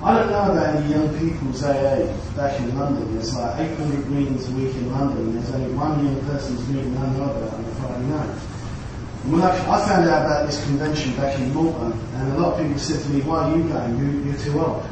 I 0.02 0.16
don't 0.16 0.30
know 0.30 0.52
about 0.52 0.74
any 0.74 0.88
young 0.88 1.18
people's 1.18 1.62
AA 1.62 2.16
back 2.34 2.58
in 2.60 2.78
London. 2.78 3.12
There's 3.12 3.36
like 3.36 3.60
800 3.60 4.08
meetings 4.08 4.48
a 4.48 4.52
week 4.52 4.74
in 4.74 4.90
London. 4.90 5.34
There's 5.34 5.50
only 5.50 5.74
one 5.74 6.02
young 6.02 6.24
person's 6.24 6.66
meeting 6.66 6.96
I 6.96 7.12
know 7.12 7.24
about 7.24 7.52
on 7.52 7.60
a 7.62 7.74
Friday 7.74 8.06
night. 8.06 8.38
When 9.28 9.42
I, 9.42 9.52
I, 9.52 9.86
found 9.86 10.08
out 10.08 10.24
about 10.24 10.46
this 10.46 10.64
convention 10.64 11.14
back 11.16 11.38
in 11.38 11.52
Malta, 11.52 11.94
and 12.14 12.32
a 12.32 12.40
lot 12.40 12.54
of 12.54 12.62
people 12.62 12.78
said 12.78 13.02
to 13.02 13.08
me, 13.10 13.20
"Why 13.20 13.50
are 13.50 13.54
you 13.58 13.64
going? 13.64 14.24
You, 14.24 14.32
are 14.32 14.38
too 14.38 14.58
old." 14.58 14.86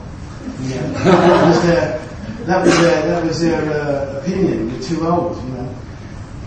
Yeah. 0.68 2.04
that 2.48 2.64
was 2.64 2.78
their 2.78 3.02
that 3.06 3.24
was 3.24 3.40
their, 3.40 3.62
uh, 3.70 4.20
opinion. 4.20 4.70
You're 4.70 4.82
too 4.82 5.06
old, 5.06 5.36
you 5.44 5.50
know. 5.50 5.74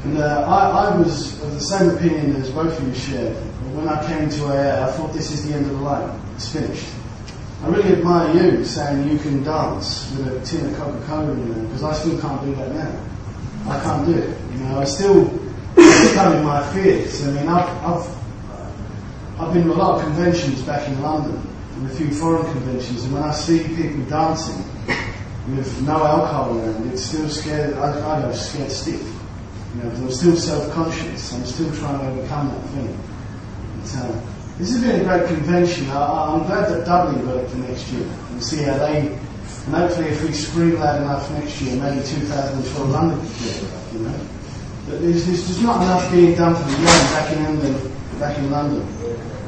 And 0.04 0.18
uh, 0.18 0.46
I, 0.48 0.88
I, 0.88 0.98
was 0.98 1.40
of 1.44 1.54
the 1.54 1.60
same 1.60 1.92
opinion 1.92 2.36
as 2.38 2.50
both 2.50 2.78
of 2.80 2.88
you 2.88 2.94
shared. 2.96 3.36
When 3.76 3.88
I 3.88 4.04
came 4.08 4.28
to 4.28 4.46
AA, 4.48 4.88
I 4.88 4.92
thought 4.94 5.14
this 5.14 5.32
is 5.32 5.48
the 5.48 5.54
end 5.54 5.68
of 5.68 5.74
the 5.74 5.78
line. 5.78 6.20
It's 6.36 6.52
finished. 6.52 6.88
I 7.62 7.68
really 7.68 7.94
admire 7.94 8.34
you 8.34 8.66
saying 8.66 9.08
you 9.08 9.20
can 9.20 9.44
dance 9.44 10.12
with 10.18 10.28
a 10.28 10.44
tin 10.44 10.66
of 10.66 10.76
Coca-Cola 10.76 11.32
in 11.34 11.54
there 11.54 11.64
because 11.66 11.84
I 11.84 11.94
still 11.94 12.20
can't 12.20 12.44
do 12.44 12.56
that 12.56 12.72
now. 12.74 13.06
I 13.70 13.80
can't 13.84 14.06
do 14.08 14.16
it. 14.16 14.38
You 14.54 14.58
know, 14.58 14.80
I 14.80 14.86
still 14.86 15.30
overcoming 15.78 16.44
my 16.44 16.68
fears. 16.74 17.28
I 17.28 17.32
mean, 17.32 17.48
I've, 17.48 17.70
I've, 17.86 19.40
I've 19.40 19.54
been 19.54 19.66
to 19.66 19.74
a 19.74 19.76
lot 19.76 20.00
of 20.00 20.04
conventions 20.06 20.64
back 20.64 20.88
in 20.88 21.00
London 21.04 21.40
and 21.76 21.92
a 21.92 21.94
few 21.94 22.10
foreign 22.10 22.52
conventions, 22.52 23.04
and 23.04 23.14
when 23.14 23.22
I 23.22 23.32
see 23.32 23.60
people 23.60 24.04
dancing 24.06 24.66
with 25.50 25.82
no 25.82 26.06
alcohol 26.06 26.60
around, 26.60 26.92
it's 26.92 27.04
still 27.04 27.28
scared. 27.30 27.74
I, 27.76 28.18
I 28.18 28.22
go 28.22 28.32
scared 28.34 28.72
stiff. 28.72 29.02
You 29.76 29.84
know, 29.84 29.90
I'm 29.90 30.12
still 30.12 30.36
self-conscious. 30.36 31.34
I'm 31.34 31.46
still 31.46 31.74
trying 31.76 32.00
to 32.00 32.08
overcome 32.08 32.50
that 32.50 32.70
thing. 32.70 33.00
But, 33.80 33.96
uh, 33.98 34.22
this 34.58 34.72
has 34.74 34.82
been 34.82 35.02
a 35.02 35.04
great 35.04 35.28
convention. 35.28 35.90
I, 35.90 36.36
am 36.36 36.46
glad 36.46 36.70
that 36.70 36.86
Dublin 36.86 37.26
got 37.26 37.38
it 37.38 37.50
for 37.50 37.58
next 37.58 37.90
year. 37.92 38.08
And 38.30 38.44
see 38.44 38.64
how 38.64 38.78
they, 38.78 39.08
and 39.08 39.76
hopefully 39.76 40.10
if 40.10 40.24
we 40.24 40.32
scream 40.34 40.76
loud 40.76 41.02
enough 41.02 41.32
next 41.32 41.60
year, 41.62 41.82
maybe 41.82 42.06
2012 42.06 42.90
London 42.90 43.20
it, 43.26 43.94
you 43.94 44.00
know. 44.00 44.20
But 44.88 45.02
there's, 45.02 45.26
there's 45.26 45.62
not 45.64 45.82
enough 45.82 46.12
being 46.12 46.36
done 46.36 46.56
for 46.56 46.64
the 46.64 46.78
young 46.78 46.86
back 46.86 47.32
in 47.36 47.46
England, 47.46 47.92
back 48.20 48.38
in 48.38 48.52
London. 48.52 48.86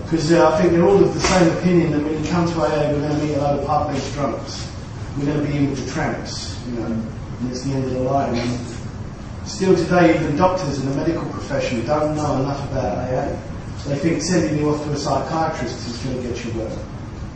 Because 0.03 0.32
uh, 0.32 0.49
I 0.49 0.62
think 0.62 0.73
they're 0.73 0.86
all 0.86 1.03
of 1.03 1.13
the 1.13 1.19
same 1.19 1.58
opinion 1.58 1.91
that 1.91 2.03
when 2.03 2.23
you 2.23 2.29
come 2.29 2.47
to 2.47 2.62
AA, 2.62 2.91
we're 2.91 2.99
going 2.99 3.19
to 3.19 3.25
meet 3.25 3.36
a 3.36 3.41
lot 3.41 3.60
of 3.60 3.65
park-based 3.65 4.13
drunks. 4.13 4.73
We're 5.18 5.26
going 5.26 5.46
to 5.46 5.52
be 5.52 5.58
in 5.58 5.70
with 5.70 5.86
the 5.86 5.92
tramps, 5.92 6.60
you 6.68 6.74
know, 6.74 6.86
and 6.86 7.52
it's 7.52 7.62
the 7.62 7.74
end 7.74 7.86
of 7.86 7.92
the 7.92 8.00
line. 8.00 8.36
And 8.36 9.48
still 9.48 9.76
today, 9.76 10.16
even 10.16 10.36
doctors 10.36 10.80
in 10.80 10.90
the 10.90 10.96
medical 10.96 11.24
profession 11.30 11.86
don't 11.86 12.16
know 12.16 12.38
enough 12.42 12.72
about 12.72 12.98
AA. 12.98 13.38
They 13.88 13.98
think 13.98 14.22
sending 14.22 14.58
you 14.58 14.70
off 14.70 14.84
to 14.86 14.92
a 14.92 14.98
psychiatrist 14.98 15.88
is 15.88 15.98
going 15.98 16.22
to 16.22 16.30
get 16.30 16.46
you 16.46 16.52
well. 16.58 16.86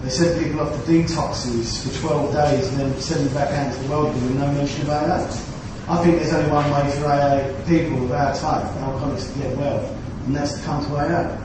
They 0.01 0.09
send 0.09 0.41
people 0.41 0.61
off 0.61 0.73
to 0.73 0.91
detoxes 0.91 1.83
for 1.83 2.07
12 2.07 2.33
days 2.33 2.67
and 2.69 2.79
then 2.79 3.01
send 3.01 3.25
them 3.25 3.33
back 3.33 3.51
out 3.51 3.67
into 3.67 3.83
the 3.83 3.89
world 3.89 4.13
with 4.13 4.35
no 4.35 4.51
mention 4.53 4.81
of 4.83 4.89
AA. 4.89 5.57
I 5.89 6.03
think 6.03 6.17
there's 6.17 6.33
only 6.33 6.51
one 6.51 6.69
way 6.71 6.91
for 6.91 7.05
AA 7.05 7.67
people 7.67 8.03
of 8.05 8.11
our 8.11 8.33
type, 8.35 8.63
alcoholics, 8.81 9.31
to 9.31 9.39
get 9.39 9.57
well, 9.57 9.85
and 10.25 10.35
that's 10.35 10.53
to 10.57 10.63
come 10.63 10.85
to 10.85 10.95
AA 10.95 11.37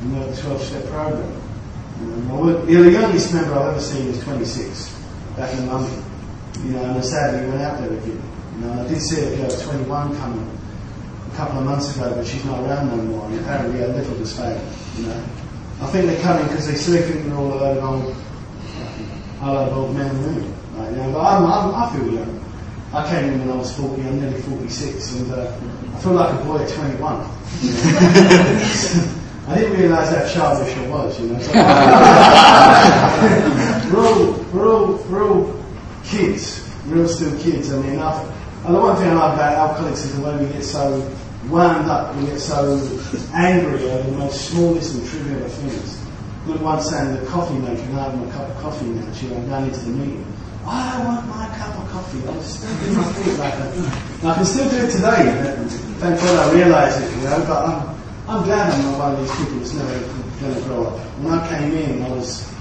and 0.00 0.18
work 0.18 0.34
the 0.34 0.42
12 0.42 0.62
step 0.62 0.86
program. 0.86 1.42
Um, 2.00 2.66
the 2.66 2.90
youngest 2.90 3.32
member 3.32 3.54
I've 3.54 3.68
ever 3.68 3.80
seen 3.80 4.08
is 4.08 4.22
26, 4.24 4.91
back 5.36 5.52
in 5.56 5.66
London. 5.66 6.02
You 6.64 6.72
know, 6.72 6.84
and 6.84 7.04
sadly 7.04 7.44
he 7.44 7.50
went 7.50 7.62
out 7.62 7.78
there 7.80 7.92
again. 7.92 8.22
You 8.56 8.60
You 8.60 8.66
know, 8.66 8.82
I 8.84 8.88
did 8.88 9.00
see 9.00 9.20
a 9.20 9.36
girl, 9.36 9.50
21, 9.50 10.16
coming 10.18 10.58
a 11.32 11.36
couple 11.36 11.58
of 11.58 11.64
months 11.64 11.96
ago, 11.96 12.14
but 12.14 12.26
she's 12.26 12.44
not 12.44 12.60
around 12.60 12.88
no 12.88 12.96
more. 13.02 13.26
And 13.26 13.40
apparently 13.40 13.80
her 13.80 13.88
little 13.88 14.16
was 14.16 14.36
failed. 14.36 14.60
You 14.96 15.06
know, 15.06 15.24
I 15.80 15.86
think 15.86 16.06
they're 16.06 16.22
coming 16.22 16.46
because 16.48 16.66
they 16.68 16.74
still 16.74 17.02
think 17.02 17.26
we're 17.26 17.36
all 17.36 17.54
a 17.54 17.56
load 17.56 17.78
of 17.78 17.84
old, 17.84 18.16
a 19.40 19.52
load 19.52 19.68
of 19.68 19.76
old 19.78 19.96
men 19.96 20.10
and 20.14 20.24
women. 20.24 20.54
Right, 20.76 20.90
you 20.90 20.96
know, 20.96 21.12
but 21.12 21.20
I'm, 21.20 21.44
I'm, 21.46 21.74
I 21.74 21.96
feel 21.96 22.12
young. 22.12 22.38
I 22.92 23.08
came 23.08 23.24
in 23.32 23.40
when 23.40 23.50
I 23.50 23.56
was 23.56 23.74
40, 23.76 24.02
I'm 24.02 24.20
nearly 24.20 24.40
46, 24.42 25.14
and 25.14 25.32
uh, 25.32 25.58
I 25.94 25.98
feel 26.00 26.12
like 26.12 26.38
a 26.38 26.44
boy 26.44 26.58
at 26.58 26.68
21. 26.68 27.26
You 27.62 27.70
know? 27.72 29.18
I 29.48 29.54
didn't 29.58 29.78
realise 29.80 30.08
how 30.10 30.28
childish 30.28 30.76
I 30.76 30.88
was, 30.88 31.18
you 31.18 31.26
know. 31.28 31.38
So 31.40 31.52
all, 34.00 34.32
we're 34.52 35.28
all 35.28 35.64
kids, 36.04 36.68
we're 36.88 37.06
still 37.06 37.38
kids. 37.40 37.72
I 37.72 37.80
mean, 37.80 37.98
I've, 37.98 38.26
and 38.64 38.74
the 38.74 38.80
one 38.80 38.96
thing 38.96 39.08
I 39.08 39.14
like 39.14 39.34
about 39.34 39.54
alcoholics 39.54 40.04
is 40.04 40.16
the 40.16 40.22
way 40.22 40.44
we 40.44 40.52
get 40.52 40.62
so 40.62 41.16
wound 41.48 41.90
up, 41.90 42.14
we 42.16 42.26
get 42.26 42.38
so 42.38 42.78
angry 43.34 43.90
over 43.90 44.10
the 44.10 44.16
most 44.16 44.50
smallest 44.50 44.94
and 44.94 45.08
trivial 45.08 45.48
things. 45.48 45.98
Look, 46.46 46.60
once 46.60 46.90
saying 46.90 47.20
the 47.20 47.26
coffee 47.26 47.58
maker, 47.58 47.82
can 47.82 47.98
I 47.98 48.10
have 48.10 48.18
my 48.18 48.32
cup 48.32 48.48
of 48.48 48.56
coffee 48.62 48.86
now? 48.86 49.12
She 49.12 49.26
went 49.28 49.48
down 49.48 49.64
into 49.64 49.80
the 49.80 49.90
meeting. 49.90 50.26
I 50.64 51.04
want 51.04 51.26
my 51.26 51.46
cup 51.56 51.76
of 51.76 51.90
coffee. 51.90 52.26
I 52.26 52.30
was 52.30 52.46
still 52.46 52.78
doing 52.78 52.96
my 52.96 53.12
feet 53.12 53.38
like 53.38 53.58
that. 53.58 53.74
And 53.74 54.28
I 54.28 54.34
can 54.34 54.44
still 54.44 54.70
do 54.70 54.76
it 54.76 54.90
today. 54.90 55.66
Thank 55.98 56.20
God 56.20 56.48
I 56.48 56.54
realise 56.54 57.00
it, 57.00 57.16
you 57.16 57.22
know. 57.24 57.44
But 57.46 57.66
I'm, 57.66 57.98
I'm 58.28 58.44
glad 58.44 58.72
I'm 58.72 58.82
not 58.82 58.98
one 58.98 59.14
of 59.14 59.20
these 59.20 59.36
people 59.36 59.58
that's 59.58 59.74
never 59.74 59.98
going 60.40 60.54
to 60.54 60.60
grow 60.62 60.86
up. 60.86 60.98
When 61.18 61.34
I 61.34 61.48
came 61.48 61.72
in, 61.72 62.02
I 62.02 62.08
was 62.10 62.51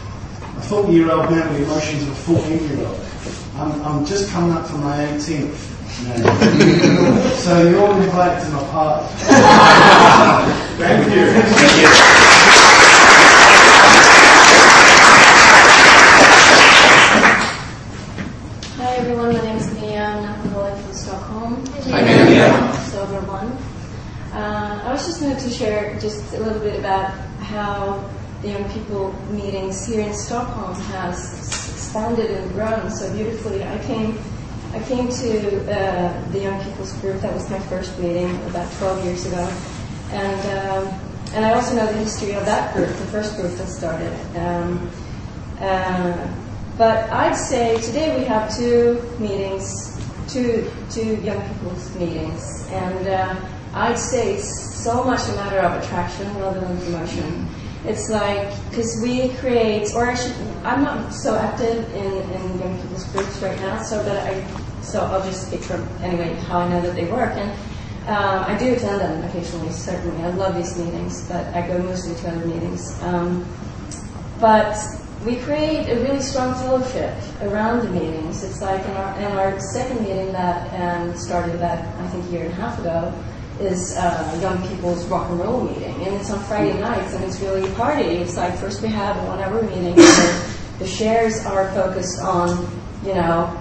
40 0.64 0.94
year 0.94 1.12
old 1.12 1.30
man 1.30 1.54
with 1.54 1.64
emotions 1.64 2.04
of 2.04 2.10
a 2.10 2.16
14 2.16 2.70
year 2.70 2.88
old. 2.88 3.00
I'm, 3.56 3.82
I'm 3.84 4.06
just 4.06 4.30
coming 4.32 4.52
up 4.56 4.68
to 4.68 4.74
my 4.74 4.98
18th. 4.98 5.72
now. 6.04 7.30
so 7.36 7.70
you're 7.70 7.80
all 7.86 8.00
invited 8.02 8.44
to 8.46 8.52
my 8.52 8.64
party. 8.72 9.08
Thank 10.78 11.14
you. 11.14 11.26
Thank 11.26 11.82
you. 11.82 11.88
Hi 18.78 18.96
everyone, 18.96 19.34
my 19.34 19.42
name 19.42 19.58
is 19.58 19.74
Mia. 19.80 20.04
I'm 20.04 20.18
an 20.18 20.26
alcoholic 20.26 20.84
from 20.84 20.94
Stockholm. 20.94 21.66
Hi, 21.66 22.02
Mia. 22.26 22.74
Sober 22.86 23.22
one. 23.28 23.52
Uh, 24.34 24.82
I 24.86 24.92
was 24.92 25.06
just 25.06 25.20
going 25.20 25.36
to 25.36 25.50
share 25.50 26.00
just 26.00 26.34
a 26.34 26.40
little 26.40 26.60
bit 26.60 26.80
about 26.80 27.12
how 27.42 28.10
the 28.42 28.50
young 28.50 28.70
people 28.72 29.14
meetings 29.30 29.86
here 29.86 30.02
in 30.02 30.14
Stockholm 30.14 30.74
has 30.74 31.70
expanded 31.72 32.32
and 32.32 32.52
grown 32.54 32.90
so 32.90 33.12
beautifully. 33.14 33.64
I 33.64 33.78
came, 33.86 34.18
I 34.74 34.80
came 34.84 35.10
to 35.10 35.72
uh, 35.72 36.32
the 36.32 36.40
young 36.40 36.64
people's 36.64 36.94
group. 36.94 37.22
That 37.22 37.34
was 37.34 37.50
my 37.50 37.60
first 37.60 37.98
meeting 38.00 38.36
about 38.48 38.72
12 38.78 39.06
years 39.06 39.26
ago, 39.28 39.48
and 40.12 40.70
um, 40.70 41.00
and 41.34 41.46
I 41.46 41.54
also 41.54 41.76
know 41.76 41.86
the 41.86 42.00
history 42.00 42.34
of 42.34 42.46
that 42.46 42.74
group, 42.74 42.90
the 42.90 43.06
first 43.08 43.36
group 43.36 43.52
that 43.54 43.68
started. 43.68 44.14
Um, 44.36 44.90
uh, 45.60 46.28
but 46.78 47.10
I'd 47.12 47.36
say 47.36 47.80
today 47.82 48.18
we 48.18 48.26
have 48.26 48.56
two 48.56 49.02
meetings, 49.20 50.02
two 50.28 50.72
two 50.90 51.16
young 51.18 51.42
people's 51.48 51.96
meetings, 51.96 52.68
and 52.72 53.08
uh, 53.08 53.36
I'd 53.76 54.00
say 54.00 54.36
it's 54.36 54.74
so 54.84 55.04
much 55.04 55.30
a 55.30 55.36
matter 55.36 55.60
of 55.60 55.84
attraction 55.84 56.34
rather 56.40 56.60
than 56.60 56.78
promotion. 56.80 57.48
It's 57.86 58.10
like 58.10 58.54
because 58.70 59.00
we 59.02 59.30
create, 59.36 59.94
or 59.96 60.06
actually, 60.06 60.36
I'm 60.64 60.84
not 60.84 61.14
so 61.14 61.36
active 61.36 61.84
in, 61.96 62.14
in 62.32 62.60
young 62.60 62.82
people's 62.82 63.06
groups 63.12 63.42
right 63.42 63.58
now, 63.60 63.82
so 63.82 64.04
that 64.04 64.32
I 64.32 64.82
so 64.82 65.02
I'll 65.02 65.24
just 65.24 65.48
speak 65.48 65.62
from 65.62 65.88
anyway 66.02 66.34
how 66.48 66.60
I 66.60 66.70
know 66.70 66.82
that 66.82 66.96
they 66.96 67.06
work 67.12 67.34
and. 67.36 67.52
Um, 68.02 68.44
I 68.46 68.58
do 68.58 68.74
attend 68.74 69.00
them 69.00 69.24
occasionally, 69.26 69.72
certainly. 69.72 70.24
I 70.24 70.32
love 70.32 70.56
these 70.56 70.76
meetings, 70.76 71.28
but 71.30 71.46
I 71.54 71.68
go 71.68 71.78
mostly 71.84 72.16
to 72.16 72.32
other 72.32 72.48
meetings. 72.48 73.00
Um, 73.04 73.46
but 74.40 74.76
we 75.24 75.36
create 75.36 75.88
a 75.88 76.02
really 76.02 76.22
strong 76.22 76.56
fellowship 76.56 77.14
around 77.42 77.82
the 77.86 77.92
meetings. 77.92 78.44
It's 78.44 78.60
like 78.60 78.84
in 78.84 78.92
our, 78.92 79.20
in 79.20 79.26
our 79.38 79.60
second 79.60 80.02
meeting 80.02 80.32
that 80.32 80.68
um, 80.82 81.16
started 81.16 81.54
about, 81.56 81.78
I 81.78 82.08
think, 82.08 82.26
a 82.26 82.30
year 82.32 82.46
and 82.46 82.54
a 82.54 82.56
half 82.56 82.80
ago, 82.80 83.14
is 83.62 83.96
uh, 83.98 84.40
young 84.42 84.68
people's 84.68 85.06
rock 85.06 85.30
and 85.30 85.40
roll 85.40 85.62
meeting. 85.62 85.94
And 86.06 86.16
it's 86.16 86.30
on 86.30 86.44
Friday 86.46 86.80
nights, 86.80 87.14
and 87.14 87.24
it's 87.24 87.40
really 87.42 87.70
a 87.70 87.74
party. 87.76 88.04
It's 88.04 88.38
like 88.38 88.58
first 88.58 88.82
we 88.82 88.90
have 88.90 89.18
a 89.18 89.26
one-hour 89.28 89.62
meeting, 89.64 89.96
the 90.80 90.88
shares 90.88 91.46
are 91.46 91.72
focused 91.74 92.22
on, 92.22 92.68
you 93.06 93.14
know, 93.14 93.56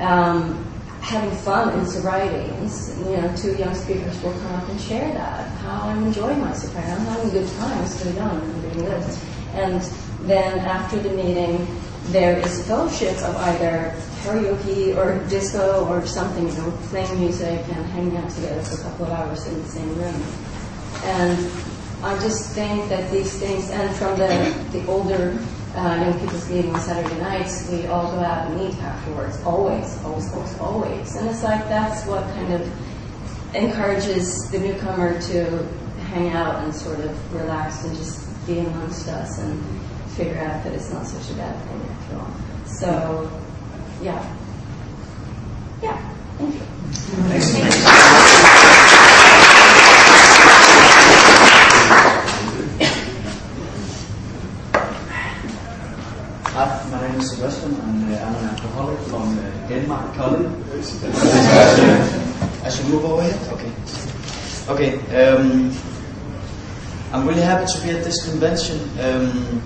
um, 0.00 0.64
having 1.00 1.36
fun 1.38 1.78
in 1.78 1.86
sobriety. 1.86 2.50
And, 2.54 2.70
you 3.10 3.16
know, 3.16 3.34
two 3.36 3.56
young 3.56 3.74
speakers 3.74 4.22
will 4.22 4.32
come 4.32 4.54
up 4.54 4.68
and 4.68 4.80
share 4.80 5.12
that, 5.12 5.48
how 5.58 5.88
I'm 5.88 6.06
enjoying 6.06 6.40
my 6.40 6.52
sobriety. 6.52 6.92
I'm 6.92 7.06
having 7.06 7.30
a 7.30 7.32
good 7.32 7.48
time. 7.58 7.78
I'm 7.78 7.86
still 7.86 8.14
young. 8.14 8.40
I'm 8.40 8.60
doing 8.62 8.84
this. 8.84 9.24
And 9.54 9.82
then 10.28 10.60
after 10.60 10.98
the 11.00 11.10
meeting, 11.10 11.66
there 12.06 12.38
is 12.38 12.60
a 12.60 12.64
fellowship 12.64 13.16
of 13.18 13.36
either 13.36 13.94
karaoke 14.22 14.96
or 14.96 15.26
disco 15.28 15.86
or 15.88 16.06
something, 16.06 16.48
you 16.48 16.54
know, 16.54 16.70
playing 16.88 17.20
music 17.20 17.60
and 17.68 17.86
hanging 17.86 18.16
out 18.16 18.30
together 18.30 18.62
for 18.62 18.80
a 18.80 18.84
couple 18.84 19.06
of 19.06 19.12
hours 19.12 19.46
in 19.46 19.60
the 19.62 19.68
same 19.68 19.94
room. 19.96 20.22
And 21.04 21.50
I 22.04 22.18
just 22.20 22.54
think 22.54 22.88
that 22.88 23.10
these 23.10 23.38
things, 23.38 23.70
and 23.70 23.94
from 23.96 24.18
the, 24.18 24.68
the 24.72 24.86
older 24.86 25.38
uh, 25.74 26.04
young 26.04 26.18
people's 26.20 26.48
meeting 26.50 26.74
on 26.74 26.80
Saturday 26.80 27.18
nights, 27.20 27.68
we 27.70 27.86
all 27.86 28.12
go 28.12 28.18
out 28.20 28.50
and 28.50 28.60
eat 28.60 28.78
afterwards, 28.78 29.42
always, 29.44 30.02
always, 30.04 30.32
always, 30.32 30.58
always. 30.58 31.16
And 31.16 31.28
it's 31.28 31.42
like 31.42 31.68
that's 31.68 32.06
what 32.06 32.24
kind 32.34 32.52
of 32.52 33.54
encourages 33.54 34.50
the 34.50 34.58
newcomer 34.58 35.20
to 35.20 35.66
hang 36.10 36.30
out 36.30 36.64
and 36.64 36.74
sort 36.74 37.00
of 37.00 37.34
relax 37.34 37.84
and 37.84 37.96
just 37.96 38.46
be 38.46 38.58
amongst 38.58 39.08
us 39.08 39.38
and 39.38 39.62
figure 40.10 40.38
out 40.38 40.62
that 40.64 40.72
it's 40.72 40.92
not 40.92 41.06
such 41.06 41.30
a 41.30 41.34
bad 41.38 41.56
thing 41.68 41.80
after 41.90 42.16
all. 42.16 42.34
So, 42.66 43.41
yeah. 44.02 44.36
Yeah, 45.80 46.14
thank 46.38 46.54
you. 46.54 46.60
Hi, 56.52 56.90
my 56.90 57.08
name 57.08 57.20
is 57.20 57.30
Sebastian 57.30 57.74
and 57.74 58.14
uh, 58.14 58.18
I'm 58.18 58.34
an 58.34 58.44
alcoholic 58.50 58.98
from 59.06 59.38
uh, 59.38 59.42
Denmark, 59.68 60.14
Kolding. 60.16 60.52
I 62.64 62.68
should 62.68 62.88
move 62.88 63.04
over 63.04 63.22
here? 63.22 63.38
Okay. 63.52 63.72
Okay, 64.68 64.90
um, 65.24 65.72
I'm 67.12 67.26
really 67.26 67.42
happy 67.42 67.66
to 67.72 67.80
be 67.82 67.90
at 67.90 68.04
this 68.04 68.28
convention. 68.28 68.80
Um, 69.00 69.62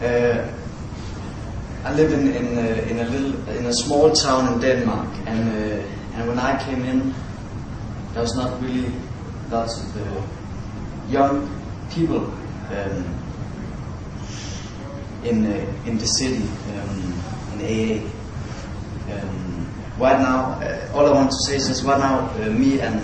uh, 0.00 0.46
I 1.84 1.92
live 1.92 2.12
in 2.14 2.28
in, 2.34 2.56
uh, 2.56 2.62
in 2.88 2.98
a 2.98 3.04
little 3.10 3.48
in 3.50 3.66
a 3.66 3.72
small 3.74 4.10
town 4.12 4.54
in 4.54 4.58
Denmark, 4.60 5.08
and 5.26 5.48
uh, 5.50 6.16
and 6.16 6.28
when 6.28 6.38
I 6.38 6.56
came 6.64 6.82
in, 6.82 7.12
there 8.14 8.22
was 8.22 8.34
not 8.36 8.58
really 8.62 8.90
lots 9.50 9.76
of 9.82 9.96
uh, 10.00 10.22
young 11.10 11.44
people 11.90 12.24
um, 12.72 13.04
in 15.24 15.44
uh, 15.44 15.84
in 15.84 15.98
the 15.98 16.06
city 16.06 16.48
um, 16.72 17.12
in 17.52 17.60
AA. 17.60 18.08
Um, 19.12 19.68
right 19.98 20.18
now, 20.18 20.56
all 20.94 21.06
I 21.06 21.12
want 21.12 21.30
to 21.32 21.36
say 21.46 21.56
is 21.56 21.84
right 21.84 21.98
now, 22.00 22.32
me 22.48 22.80
and 22.80 22.98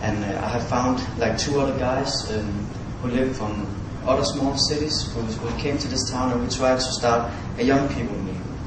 and 0.00 0.24
I 0.24 0.48
have 0.48 0.66
found 0.66 0.96
like 1.18 1.36
two 1.36 1.60
other 1.60 1.78
guys 1.78 2.08
um, 2.32 2.64
who 3.02 3.08
live 3.08 3.36
from 3.36 3.66
other 4.06 4.24
small 4.24 4.56
cities 4.56 5.12
who, 5.12 5.20
who 5.22 5.60
came 5.60 5.78
to 5.78 5.88
this 5.88 6.10
town, 6.10 6.32
and 6.32 6.42
we 6.42 6.48
tried 6.48 6.76
to 6.76 6.92
start 6.92 7.32
a 7.58 7.62
young 7.62 7.88
people 7.88 8.16
meeting. 8.18 8.58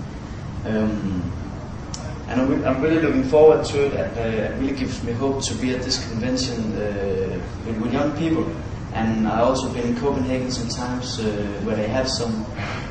Um, 0.65 1.33
and 2.27 2.41
I'm, 2.41 2.65
I'm 2.65 2.81
really 2.81 3.01
looking 3.01 3.23
forward 3.23 3.65
to 3.65 3.85
it. 3.85 3.93
And, 3.93 4.17
uh, 4.17 4.53
it 4.53 4.59
really 4.59 4.75
gives 4.75 5.03
me 5.03 5.11
hope 5.13 5.43
to 5.43 5.53
be 5.55 5.73
at 5.75 5.81
this 5.81 6.07
convention 6.09 6.73
uh, 6.73 7.39
with, 7.65 7.77
with 7.79 7.93
young 7.93 8.15
people. 8.17 8.49
And 8.93 9.27
I 9.27 9.41
also 9.41 9.73
been 9.73 9.87
in 9.87 9.97
Copenhagen 9.97 10.51
sometimes 10.51 11.19
uh, 11.19 11.23
where 11.63 11.75
they 11.75 11.87
have 11.87 12.07
some 12.07 12.45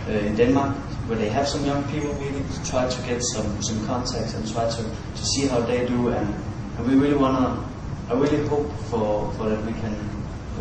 uh, 0.09 0.13
in 0.13 0.35
Denmark 0.35 0.77
where 1.07 1.19
they 1.19 1.29
have 1.29 1.49
some 1.49 1.65
young 1.65 1.83
people 1.91 2.15
meetings. 2.15 2.69
Try 2.69 2.89
to 2.89 3.03
get 3.03 3.23
some 3.23 3.63
some 3.63 3.87
contacts 3.87 4.35
and 4.35 4.51
try 4.51 4.69
to, 4.69 4.83
to 4.83 5.25
see 5.25 5.47
how 5.47 5.61
they 5.61 5.87
do. 5.87 6.09
And, 6.09 6.35
and 6.79 6.87
we 6.87 6.95
really 6.95 7.17
wanna. 7.17 7.69
I 8.09 8.15
really 8.15 8.47
hope 8.49 8.71
for, 8.91 9.33
for 9.35 9.49
that 9.49 9.65
we 9.65 9.73
can 9.73 9.95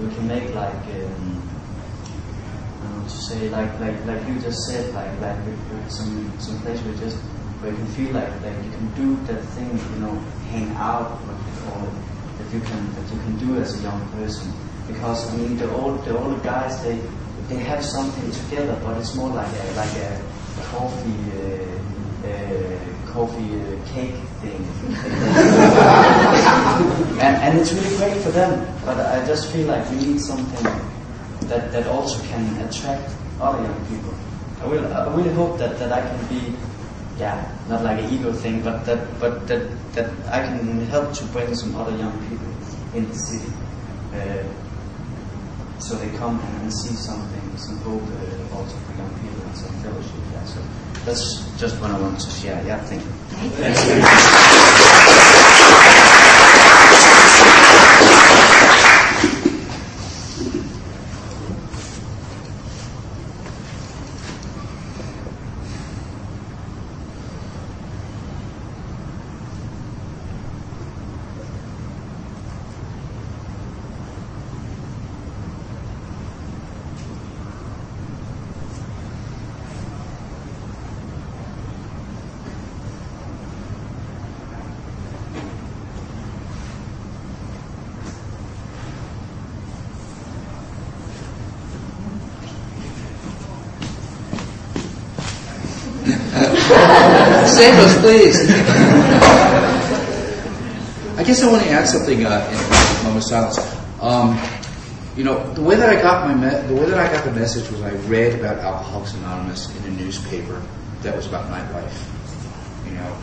we 0.01 0.13
can 0.13 0.27
make 0.27 0.53
like. 0.53 0.73
Um, 0.73 1.49
I 2.79 2.84
don't 2.84 2.97
know 2.97 3.01
to 3.01 3.01
say 3.12 3.49
like 3.49 3.80
like 3.80 4.05
like 4.05 4.28
you 4.28 4.39
just 4.39 4.57
said 4.68 4.93
like 4.93 5.12
like 5.22 5.38
some 5.89 6.32
some 6.39 6.59
place 6.62 6.80
where 6.82 6.95
just 6.95 7.18
where 7.62 7.72
you 7.72 7.78
can 7.78 7.88
feel 7.88 8.12
like 8.14 8.30
like 8.41 8.55
you 8.64 8.72
can 8.72 8.88
do 8.95 9.16
that 9.28 9.41
thing 9.55 9.70
you 9.70 9.99
know 9.99 10.16
hang 10.49 10.70
out 10.76 11.12
what 11.28 11.38
you 11.45 11.53
call 11.66 11.84
it 11.88 11.93
that 12.38 12.49
you 12.53 12.62
can 12.62 12.93
that 12.95 13.07
you 13.14 13.20
can 13.22 13.38
do 13.38 13.57
as 13.62 13.80
a 13.80 13.84
young 13.84 14.01
person 14.12 14.51
because 14.88 15.32
I 15.34 15.38
mean 15.38 15.57
the 15.57 15.70
old 15.74 16.03
the 16.05 16.18
older 16.18 16.39
guys 16.43 16.82
they 16.84 16.99
they 17.49 17.57
have 17.57 17.84
something 17.84 18.32
together 18.32 18.80
but 18.84 18.97
it's 18.97 19.14
more 19.16 19.30
like 19.30 19.47
a 19.47 19.74
like 19.76 19.95
a 19.97 20.22
coffee 20.72 21.32
uh, 21.36 22.28
uh, 22.28 22.32
coffee 23.12 23.59
uh, 23.59 23.64
cake 23.93 24.16
thing. 24.41 24.64
and, 27.20 27.36
and 27.43 27.59
it's 27.59 27.74
really 27.74 27.95
great 27.97 28.18
for 28.24 28.32
them, 28.32 28.66
but 28.86 28.97
I 28.99 29.26
just 29.26 29.51
feel 29.51 29.68
like 29.68 29.89
we 29.91 29.97
need 29.97 30.20
something 30.22 30.66
that, 31.52 31.72
that 31.74 31.86
also 31.88 32.24
can 32.28 32.47
attract 32.66 33.12
other 33.41 33.62
young 33.62 33.86
people. 33.88 34.14
I 34.62 34.66
will 34.68 34.93
I 34.93 35.14
really 35.16 35.34
hope 35.34 35.58
that, 35.60 35.78
that 35.80 35.91
I 35.91 36.02
can 36.02 36.28
be 36.28 36.56
yeah, 37.20 37.38
not 37.68 37.84
like 37.84 37.99
an 38.02 38.14
ego 38.14 38.32
thing, 38.32 38.62
but 38.64 38.86
that 38.86 39.20
but 39.20 39.47
that 39.47 39.68
that 39.93 40.10
I 40.28 40.41
can 40.47 40.86
help 40.88 41.14
to 41.14 41.26
bring 41.26 41.54
some 41.56 41.76
other 41.76 41.95
young 41.97 42.14
people 42.30 42.47
in 42.95 43.08
the 43.08 43.16
city. 43.16 43.52
Uh, 44.16 44.43
so 45.80 45.95
they 45.95 46.10
come 46.18 46.39
and 46.39 46.74
see 46.74 46.95
something, 46.95 47.58
some 47.58 47.78
hope 47.80 48.02
uh, 48.02 48.56
also 48.58 48.78
for 48.78 48.93
young 48.97 49.14
people 49.22 49.43
and 49.45 49.58
some 49.58 49.74
fellowship. 49.84 50.22
Yeah, 50.34 50.45
so 50.45 50.60
that's 51.06 51.24
just 51.60 51.80
what 51.82 51.91
I 51.91 51.99
want 51.99 52.20
to 52.20 52.30
share. 52.30 52.64
Yeah, 52.66 52.80
thank 52.86 53.04
you. 53.04 53.12
Thank 53.60 53.78
you. 55.68 55.88
Please. 97.62 98.49
I 101.16 101.24
guess 101.24 101.43
I 101.43 101.51
want 101.51 101.64
to 101.64 101.70
add 101.70 101.88
something 101.88 102.26
uh, 102.26 102.49
in 102.49 103.03
moment 103.03 103.18
of 103.18 103.24
silence. 103.24 103.59
Um, 104.01 104.36
you 105.16 105.24
know, 105.24 105.53
the 105.53 105.62
way 105.62 105.76
that 105.76 105.88
I 105.88 106.01
got 106.01 106.28
my 106.28 106.34
me- 106.34 106.68
the 106.68 106.74
way 106.74 106.89
that 106.89 106.97
I 106.97 107.14
got 107.14 107.24
the 107.24 107.32
message 107.32 107.70
was 107.70 107.84
I 107.84 107.91
read 108.09 108.39
about 108.39 108.57
Alcoholics 108.57 109.14
Anonymous 109.14 109.70
in 109.78 109.84
a 109.84 109.91
newspaper 109.91 110.59
that 111.03 111.16
was 111.16 111.28
about 111.28 111.51
nightlife. 111.51 111.93
You 112.88 112.93
know, 112.95 113.16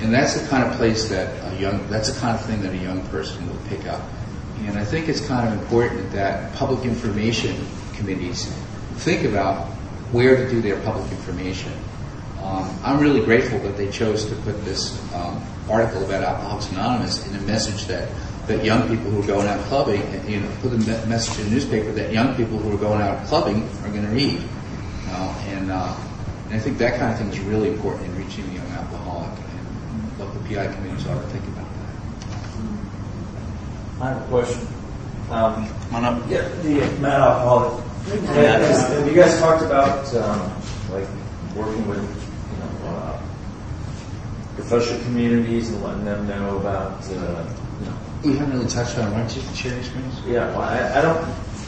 and 0.00 0.14
that's 0.14 0.40
the 0.40 0.48
kind 0.48 0.62
of 0.62 0.72
place 0.78 1.10
that 1.10 1.52
a 1.52 1.60
young 1.60 1.86
that's 1.90 2.10
the 2.10 2.18
kind 2.18 2.34
of 2.34 2.42
thing 2.46 2.62
that 2.62 2.72
a 2.72 2.78
young 2.78 3.06
person 3.08 3.46
will 3.46 3.60
pick 3.68 3.86
up. 3.86 4.00
And 4.60 4.78
I 4.78 4.86
think 4.86 5.10
it's 5.10 5.20
kind 5.20 5.46
of 5.46 5.60
important 5.60 6.10
that 6.12 6.54
public 6.54 6.86
information 6.86 7.66
committees 7.92 8.46
think 9.04 9.24
about 9.24 9.66
where 10.12 10.36
to 10.36 10.48
do 10.48 10.62
their 10.62 10.80
public 10.80 11.10
information. 11.12 11.74
Um, 12.42 12.68
I'm 12.82 12.98
really 12.98 13.24
grateful 13.24 13.58
that 13.60 13.76
they 13.76 13.90
chose 13.90 14.24
to 14.26 14.34
put 14.36 14.64
this 14.64 14.98
um, 15.14 15.42
article 15.70 16.04
about 16.04 16.24
Alcoholics 16.24 16.70
Anonymous 16.72 17.26
in 17.28 17.36
a 17.36 17.40
message 17.42 17.86
that, 17.86 18.08
that 18.48 18.64
young 18.64 18.88
people 18.88 19.10
who 19.10 19.22
are 19.22 19.26
going 19.26 19.46
out 19.46 19.60
clubbing, 19.66 20.02
you 20.28 20.40
know, 20.40 20.50
put 20.60 20.72
a 20.72 20.78
message 21.06 21.38
in 21.38 21.44
the 21.44 21.50
newspaper 21.52 21.92
that 21.92 22.12
young 22.12 22.34
people 22.34 22.58
who 22.58 22.74
are 22.74 22.78
going 22.78 23.00
out 23.00 23.24
clubbing 23.26 23.62
are 23.84 23.90
going 23.90 24.04
to 24.04 24.10
read. 24.10 24.40
You 24.40 25.06
know, 25.06 25.34
and, 25.46 25.70
uh, 25.70 25.96
and 26.46 26.54
I 26.54 26.58
think 26.58 26.78
that 26.78 26.98
kind 26.98 27.12
of 27.12 27.18
thing 27.18 27.28
is 27.28 27.38
really 27.40 27.68
important 27.70 28.06
in 28.06 28.16
reaching 28.18 28.46
the 28.48 28.54
young 28.54 28.66
alcoholic. 28.72 29.38
And 29.38 30.18
what 30.18 30.34
the 30.34 30.40
PI 30.54 30.74
committees 30.74 31.06
ought 31.06 31.20
to 31.22 31.28
think 31.28 31.46
about 31.46 31.66
that. 31.74 31.92
I 34.02 34.08
have 34.08 34.22
a 34.22 34.26
question. 34.26 34.66
Um, 35.30 35.68
Come 35.92 35.94
on 35.94 36.04
up. 36.04 36.30
Yeah, 36.30 36.48
the 36.62 36.80
Mad 37.00 37.20
Alcoholic. 37.20 37.84
Yeah, 38.08 38.58
have 38.58 39.06
you 39.06 39.14
guys 39.14 39.38
talked 39.38 39.62
about 39.62 40.12
um, 40.16 40.52
like 40.90 41.06
working 41.54 41.86
with 41.86 41.98
you 41.98 42.06
know 42.06 42.10
uh, 42.10 42.21
professional 44.62 45.00
communities 45.04 45.70
and 45.70 45.82
letting 45.82 46.04
them 46.04 46.26
know 46.28 46.58
about 46.58 47.02
uh, 47.10 47.44
you 47.80 47.86
know 47.86 47.98
We 48.24 48.36
haven't 48.36 48.54
really 48.54 48.70
touched 48.70 48.98
on 48.98 49.08
it. 49.08 49.12
Why 49.12 49.18
don't 49.18 49.36
you 49.36 49.42
share 49.54 49.72
your 49.72 49.80
experience? 49.80 50.20
yeah, 50.26 50.46
well, 50.50 50.62
I, 50.62 50.98
I 50.98 51.02
don't. 51.02 51.22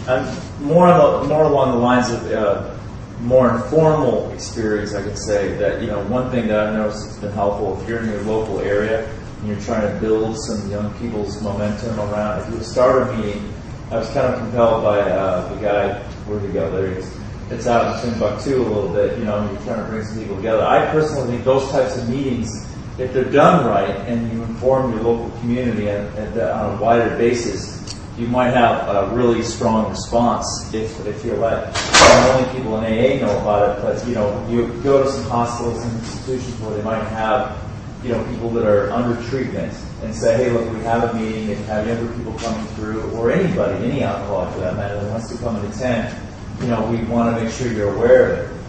I'm 0.06 0.64
more 0.64 0.86
on 0.86 1.22
the, 1.22 1.28
more 1.28 1.44
along 1.44 1.72
the 1.72 1.78
lines 1.78 2.10
of 2.10 2.30
uh, 2.32 2.74
more 3.20 3.54
informal 3.54 4.30
experience. 4.32 4.94
I 4.94 5.02
could 5.02 5.18
say 5.18 5.56
that 5.58 5.80
you 5.80 5.88
know 5.88 6.04
one 6.06 6.30
thing 6.30 6.48
that 6.48 6.60
I've 6.60 6.74
noticed 6.74 7.06
has 7.06 7.18
been 7.18 7.32
helpful 7.32 7.80
if 7.80 7.88
you're 7.88 8.00
in 8.00 8.10
your 8.10 8.22
local 8.22 8.60
area 8.60 9.08
and 9.38 9.48
you're 9.48 9.60
trying 9.60 9.92
to 9.92 10.00
build 10.00 10.38
some 10.38 10.70
young 10.70 10.92
people's 10.98 11.40
momentum 11.42 11.98
around. 12.00 12.40
If 12.42 12.54
you 12.54 12.62
start 12.64 13.02
a 13.08 13.16
meeting, 13.16 13.52
I 13.90 13.96
was 13.98 14.08
kind 14.10 14.32
of 14.32 14.38
compelled 14.38 14.82
by 14.82 15.00
uh, 15.00 15.54
the 15.54 15.60
guy. 15.60 15.98
Where'd 16.26 16.42
he 16.42 16.52
go? 16.52 16.70
There 16.70 16.90
he 16.90 16.96
is. 16.98 17.18
It's 17.50 17.66
out 17.66 18.02
in 18.04 18.10
Timbuktu 18.12 18.56
a 18.56 18.64
little 18.64 18.88
bit. 18.92 19.18
You 19.18 19.24
know, 19.24 19.50
you're 19.50 19.60
trying 19.62 19.84
to 19.84 19.90
bring 19.90 20.04
some 20.04 20.18
people 20.18 20.36
together. 20.36 20.64
I 20.64 20.90
personally 20.92 21.28
think 21.28 21.44
those 21.44 21.70
types 21.70 21.96
of 21.96 22.08
meetings 22.08 22.63
if 22.98 23.12
they're 23.12 23.24
done 23.24 23.66
right 23.66 23.96
and 24.08 24.32
you 24.32 24.42
inform 24.44 24.92
your 24.92 25.02
local 25.02 25.30
community 25.40 25.88
and, 25.88 26.06
and 26.16 26.38
uh, 26.38 26.52
on 26.54 26.78
a 26.78 26.82
wider 26.82 27.16
basis, 27.16 27.74
you 28.16 28.28
might 28.28 28.50
have 28.50 28.88
a 28.88 29.14
really 29.14 29.42
strong 29.42 29.90
response 29.90 30.72
if, 30.72 31.04
if 31.04 31.24
you're 31.24 31.36
let 31.36 31.72
not 31.72 32.30
only 32.30 32.52
people 32.56 32.78
in 32.78 32.84
AA 32.84 33.26
know 33.26 33.38
about 33.40 33.76
it, 33.76 33.82
but 33.82 34.06
you 34.06 34.14
know, 34.14 34.46
you 34.48 34.68
go 34.84 35.02
to 35.02 35.10
some 35.10 35.24
hospitals 35.24 35.82
and 35.82 35.92
institutions 35.98 36.60
where 36.60 36.76
they 36.76 36.82
might 36.82 37.02
have, 37.08 37.60
you 38.04 38.10
know, 38.12 38.24
people 38.30 38.50
that 38.50 38.64
are 38.64 38.92
under 38.92 39.20
treatment 39.28 39.76
and 40.02 40.14
say, 40.14 40.36
hey, 40.36 40.50
look, 40.50 40.70
we 40.72 40.78
have 40.80 41.12
a 41.12 41.18
meeting 41.18 41.50
and 41.50 41.64
have 41.64 41.88
younger 41.88 42.12
people 42.16 42.34
coming 42.34 42.64
through, 42.74 43.10
or 43.12 43.32
anybody, 43.32 43.84
any 43.84 44.02
alcoholic 44.02 44.52
for 44.54 44.60
that 44.60 44.76
matter, 44.76 45.00
that 45.00 45.10
wants 45.10 45.32
to 45.32 45.38
come 45.42 45.56
and 45.56 45.74
attend, 45.74 46.16
you 46.60 46.68
know, 46.68 46.86
we 46.86 47.02
want 47.04 47.34
to 47.34 47.42
make 47.42 47.52
sure 47.52 47.72
you're 47.72 47.92
aware 47.94 48.32
of 48.32 48.38
it. 48.38 48.60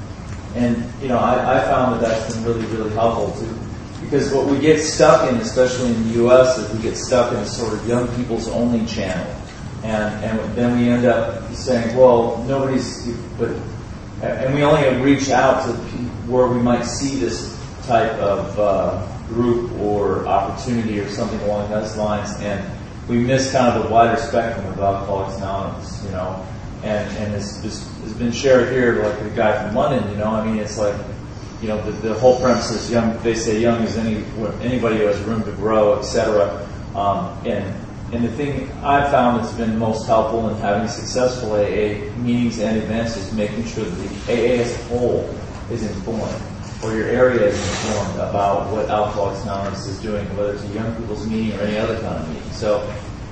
And, 0.56 1.02
you 1.02 1.10
know, 1.10 1.20
I, 1.20 1.60
I 1.60 1.66
found 1.66 1.94
that 1.94 2.02
that's 2.02 2.34
been 2.34 2.46
really, 2.46 2.66
really 2.68 2.90
helpful 2.92 3.32
to 3.46 3.65
because 4.06 4.32
what 4.32 4.46
we 4.46 4.60
get 4.60 4.80
stuck 4.80 5.32
in, 5.32 5.38
especially 5.38 5.90
in 5.90 6.08
the 6.08 6.14
U.S., 6.16 6.58
is 6.58 6.72
we 6.76 6.82
get 6.82 6.96
stuck 6.96 7.32
in 7.34 7.40
a 7.40 7.46
sort 7.46 7.74
of 7.74 7.88
young 7.88 8.08
people's 8.16 8.48
only 8.48 8.86
channel, 8.86 9.26
and 9.84 10.24
and 10.24 10.56
then 10.56 10.80
we 10.80 10.90
end 10.90 11.06
up 11.06 11.52
saying, 11.54 11.96
well, 11.98 12.44
nobody's, 12.48 13.08
but, 13.38 13.50
and 14.22 14.54
we 14.54 14.64
only 14.64 15.02
reach 15.02 15.30
out 15.30 15.66
to 15.66 15.74
where 16.28 16.48
we 16.48 16.62
might 16.62 16.84
see 16.84 17.16
this 17.20 17.60
type 17.88 18.14
of 18.14 18.60
uh, 18.60 19.08
group 19.28 19.72
or 19.80 20.28
opportunity 20.28 21.00
or 21.00 21.10
something 21.10 21.40
along 21.42 21.70
those 21.72 21.98
lines, 21.98 22.30
and 22.42 22.64
we 23.10 23.18
miss 23.18 23.52
kind 23.52 23.76
of 23.76 23.84
the 23.84 23.90
wider 23.90 24.20
spectrum 24.22 24.66
of 24.68 24.80
Alcoholics 24.80 25.38
Anonymous, 25.38 26.04
you 26.06 26.12
know, 26.12 26.46
and 26.84 27.18
and 27.18 27.34
this 27.34 27.62
has 27.64 28.14
been 28.14 28.32
shared 28.32 28.72
here, 28.72 29.04
like 29.04 29.20
the 29.24 29.30
guy 29.32 29.66
from 29.66 29.76
London, 29.76 30.08
you 30.12 30.18
know, 30.18 30.28
I 30.28 30.46
mean, 30.46 30.60
it's 30.60 30.78
like 30.78 30.96
you 31.66 31.72
know, 31.72 31.82
the, 31.82 32.10
the 32.10 32.14
whole 32.14 32.40
premise 32.40 32.70
is 32.70 32.92
young. 32.92 33.18
They 33.24 33.34
say 33.34 33.60
young 33.60 33.82
is 33.82 33.98
any 33.98 34.24
anybody 34.62 34.98
who 34.98 35.08
has 35.08 35.20
room 35.22 35.44
to 35.46 35.52
grow, 35.54 35.98
etc. 35.98 36.64
Um, 36.94 37.36
and 37.44 37.66
and 38.14 38.24
the 38.24 38.30
thing 38.34 38.72
I've 38.84 39.10
found 39.10 39.40
that's 39.44 39.52
been 39.54 39.80
most 39.80 40.06
helpful 40.06 40.48
in 40.50 40.58
having 40.58 40.88
successful 40.88 41.54
AA 41.54 42.14
meetings 42.22 42.60
and 42.60 42.78
events 42.78 43.18
is 43.18 43.34
making 43.34 43.66
sure 43.66 43.84
that 43.84 43.96
the 43.96 44.32
AA 44.32 44.62
as 44.62 44.80
a 44.80 44.84
whole 44.84 45.28
is 45.72 45.82
informed, 45.82 46.40
or 46.84 46.94
your 46.94 47.08
area 47.08 47.48
is 47.48 47.58
informed 47.58 48.20
about 48.20 48.72
what 48.72 48.88
Alcoholics 48.88 49.42
Anonymous 49.42 49.88
is 49.88 50.00
doing, 50.02 50.24
whether 50.38 50.54
it's 50.54 50.64
a 50.66 50.68
young 50.68 50.96
people's 50.98 51.26
meeting 51.26 51.60
or 51.60 51.64
any 51.64 51.80
other 51.80 52.00
kind 52.02 52.22
of 52.22 52.30
meeting. 52.30 52.52
So. 52.52 52.88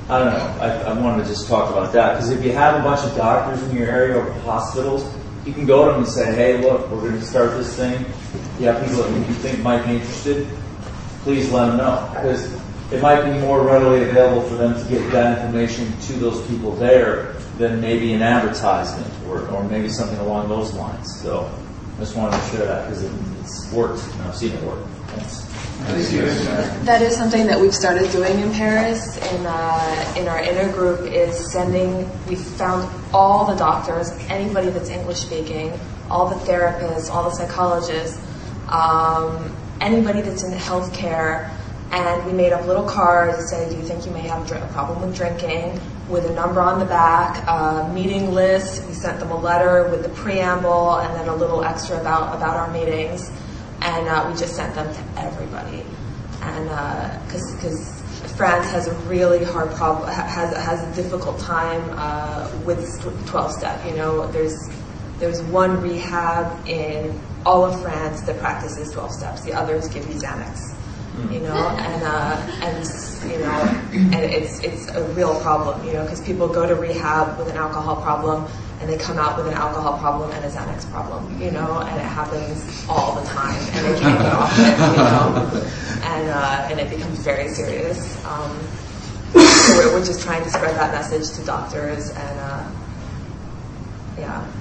I 0.10 0.20
don't 0.20 0.34
know. 0.34 0.58
I, 0.60 0.70
I 0.92 1.00
wanted 1.00 1.24
to 1.24 1.30
just 1.30 1.48
talk 1.48 1.72
about 1.72 1.94
that 1.94 2.16
because 2.16 2.30
if 2.30 2.44
you 2.44 2.52
have 2.52 2.78
a 2.78 2.84
bunch 2.84 3.10
of 3.10 3.16
doctors 3.16 3.64
in 3.70 3.78
your 3.78 3.88
area 3.88 4.18
or 4.18 4.34
hospitals, 4.42 5.02
you 5.46 5.54
can 5.54 5.66
go 5.66 5.86
to 5.86 5.92
them 5.92 6.04
and 6.04 6.12
say, 6.12 6.34
hey, 6.34 6.62
look, 6.62 6.90
we're 6.90 7.02
going 7.02 7.20
to 7.20 7.26
start 7.26 7.58
this 7.58 7.76
thing. 7.76 8.06
Have 8.60 8.86
people 8.86 9.04
that 9.04 9.28
you 9.28 9.34
think 9.36 9.60
might 9.60 9.86
be 9.86 9.96
interested. 9.96 10.48
Please 11.24 11.52
let 11.52 11.68
them 11.68 11.78
know. 11.78 12.10
Because 12.14 12.54
it 12.92 13.02
might 13.02 13.24
be 13.24 13.40
more 13.40 13.66
readily 13.66 14.04
available 14.10 14.42
for 14.48 14.56
them 14.56 14.74
to 14.74 14.90
get 14.90 15.12
that 15.12 15.40
information 15.40 15.92
to 16.02 16.14
those 16.14 16.46
people 16.48 16.76
there 16.76 17.34
than 17.58 17.82
maybe 17.82 18.14
an 18.14 18.22
advertisement 18.22 19.12
or, 19.28 19.48
or 19.50 19.64
maybe 19.66 19.90
something 19.90 20.20
along 20.20 20.48
those 20.50 20.74
lines. 20.74 21.20
So 21.22 21.52
I 21.96 22.00
just 22.00 22.16
wanted 22.16 22.40
to 22.40 22.48
share 22.50 22.66
that 22.66 22.88
because 22.88 23.04
it, 23.04 23.12
it's 23.42 23.72
worked 23.72 24.04
and 24.04 24.22
I've 24.24 24.36
seen 24.36 24.52
it 24.52 24.64
work. 24.64 24.86
Thanks. 25.08 25.43
That 26.86 27.02
is 27.02 27.16
something 27.16 27.46
that 27.48 27.60
we've 27.60 27.74
started 27.74 28.12
doing 28.12 28.40
in 28.40 28.52
Paris. 28.52 29.18
In 29.18 29.46
uh, 29.46 30.16
in 30.18 30.28
our 30.28 30.42
inner 30.42 30.72
group, 30.72 31.12
is 31.12 31.52
sending. 31.52 32.10
We 32.28 32.36
found 32.36 32.90
all 33.14 33.46
the 33.46 33.56
doctors, 33.56 34.12
anybody 34.30 34.70
that's 34.70 34.90
English 34.90 35.20
speaking, 35.20 35.78
all 36.10 36.30
the 36.30 36.36
therapists, 36.46 37.10
all 37.10 37.24
the 37.24 37.36
psychologists, 37.36 38.20
um, 38.70 39.56
anybody 39.82 40.22
that's 40.22 40.44
in 40.44 40.52
healthcare, 40.52 41.50
and 41.92 42.26
we 42.26 42.32
made 42.32 42.54
up 42.54 42.66
little 42.66 42.86
cards 42.86 43.38
that 43.38 43.48
say, 43.48 43.70
"Do 43.70 43.76
you 43.76 43.84
think 43.84 44.06
you 44.06 44.12
may 44.12 44.28
have 44.28 44.50
a 44.52 44.68
problem 44.74 45.02
with 45.02 45.16
drinking?" 45.16 45.80
With 46.10 46.26
a 46.30 46.34
number 46.34 46.60
on 46.60 46.80
the 46.80 46.86
back, 46.86 47.48
a 47.48 47.90
meeting 47.94 48.34
list. 48.34 48.84
We 48.88 48.94
sent 48.94 49.20
them 49.20 49.32
a 49.32 49.40
letter 49.40 49.88
with 49.90 50.04
the 50.04 50.10
preamble 50.10 50.96
and 51.00 51.16
then 51.16 51.30
a 51.30 51.36
little 51.36 51.64
extra 51.64 52.00
about 52.00 52.36
about 52.36 52.58
our 52.58 52.70
meetings 52.72 53.32
and 53.84 54.08
uh, 54.08 54.28
we 54.32 54.38
just 54.40 54.56
sent 54.56 54.74
them 54.76 54.94
to 54.94 55.22
everybody, 55.22 55.84
and 56.42 56.70
because 57.26 57.54
because 57.56 58.04
France 58.36 58.72
has 58.72 58.88
a 58.88 58.94
really 59.06 59.44
hard 59.44 59.70
problem, 59.72 60.10
has 60.10 60.56
has 60.56 60.82
a 60.82 61.02
difficult 61.02 61.38
time 61.40 61.84
uh, 61.92 62.50
with 62.66 63.02
12 63.28 63.52
step. 63.52 63.86
You 63.86 63.96
know, 63.96 64.32
there's 64.32 64.58
there's 65.20 65.42
one 65.44 65.82
rehab 65.82 66.68
in 66.68 67.20
all 67.46 67.66
of 67.66 67.80
France 67.82 68.22
that 68.22 68.40
practices 68.40 68.92
12 68.92 69.12
steps. 69.12 69.42
The 69.42 69.54
others 69.54 69.88
give 69.88 70.08
you 70.08 70.16
Xanax. 70.16 70.72
You 71.32 71.42
know, 71.42 71.54
and 71.54 72.04
uh, 72.04 72.36
and 72.64 73.32
you 73.32 73.38
know, 73.38 74.18
and 74.18 74.34
it's 74.34 74.60
it's 74.62 74.88
a 74.88 75.04
real 75.14 75.40
problem. 75.42 75.86
You 75.86 75.94
know, 75.94 76.04
because 76.04 76.22
people 76.22 76.48
go 76.48 76.68
to 76.68 76.74
rehab 76.74 77.38
with 77.38 77.50
an 77.50 77.58
alcohol 77.58 78.02
problem 78.02 78.48
and 78.84 78.92
they 78.92 78.98
come 78.98 79.18
out 79.18 79.38
with 79.38 79.48
an 79.48 79.54
alcohol 79.54 79.98
problem 79.98 80.30
and 80.32 80.44
a 80.44 80.50
Xanax 80.50 80.92
problem, 80.92 81.42
you 81.42 81.52
know, 81.52 81.80
and 81.80 82.02
it 82.02 82.04
happens 82.04 82.86
all 82.90 83.16
the 83.16 83.26
time, 83.30 83.56
and 83.72 83.86
they 83.86 83.98
can't 83.98 84.20
get 84.20 84.34
off 84.34 84.52
it, 84.60 84.78
you 84.92 84.98
know, 84.98 86.04
and 86.04 86.30
uh, 86.30 86.68
and 86.70 86.80
it 86.82 86.90
becomes 86.90 87.20
very 87.20 87.48
serious. 87.48 88.22
Um, 88.26 88.60
so 89.32 89.78
we're, 89.78 89.94
we're 89.94 90.06
just 90.06 90.22
trying 90.22 90.44
to 90.44 90.50
spread 90.50 90.76
that 90.76 90.92
message 90.92 91.34
to 91.38 91.46
doctors, 91.46 92.10
and 92.10 92.40
uh, 92.42 92.72
yeah. 94.18 94.52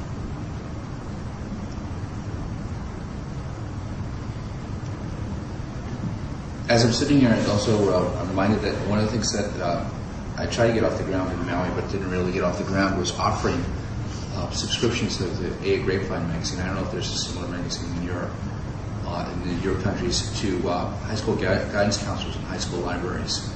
As 6.69 6.85
I'm 6.85 6.93
sitting 6.93 7.19
here, 7.19 7.37
also 7.49 7.93
uh, 7.93 8.21
I'm 8.21 8.29
reminded 8.29 8.61
that 8.61 8.75
one 8.89 9.01
of 9.01 9.07
the 9.07 9.11
things 9.11 9.33
that 9.33 9.61
uh, 9.61 9.85
I 10.39 10.47
tried 10.47 10.69
to 10.69 10.75
get 10.75 10.85
off 10.85 10.97
the 10.97 11.03
ground 11.03 11.33
in 11.33 11.45
Maui, 11.45 11.69
but 11.71 11.91
didn't 11.91 12.09
really 12.09 12.31
get 12.31 12.45
off 12.45 12.59
the 12.59 12.65
ground, 12.65 13.01
was 13.01 13.11
offering 13.19 13.65
uh, 14.35 14.51
subscriptions 14.51 15.17
to 15.19 15.25
the 15.25 15.73
A 15.73 15.83
Grapevine 15.83 16.27
magazine. 16.29 16.61
I 16.61 16.67
don't 16.67 16.77
know 16.77 16.85
if 16.85 16.93
there's 16.93 17.13
a 17.13 17.19
similar 17.19 17.49
magazine 17.49 17.95
in 17.99 18.05
Europe, 18.05 18.31
uh, 19.05 19.31
in 19.33 19.57
the 19.57 19.63
Europe 19.63 19.83
countries, 19.83 20.31
to 20.41 20.69
uh, 20.69 20.89
high 21.05 21.15
school 21.15 21.35
gu- 21.35 21.43
guidance 21.73 22.03
counselors 22.03 22.37
and 22.37 22.45
high 22.47 22.59
school 22.59 22.81
libraries, 22.81 23.51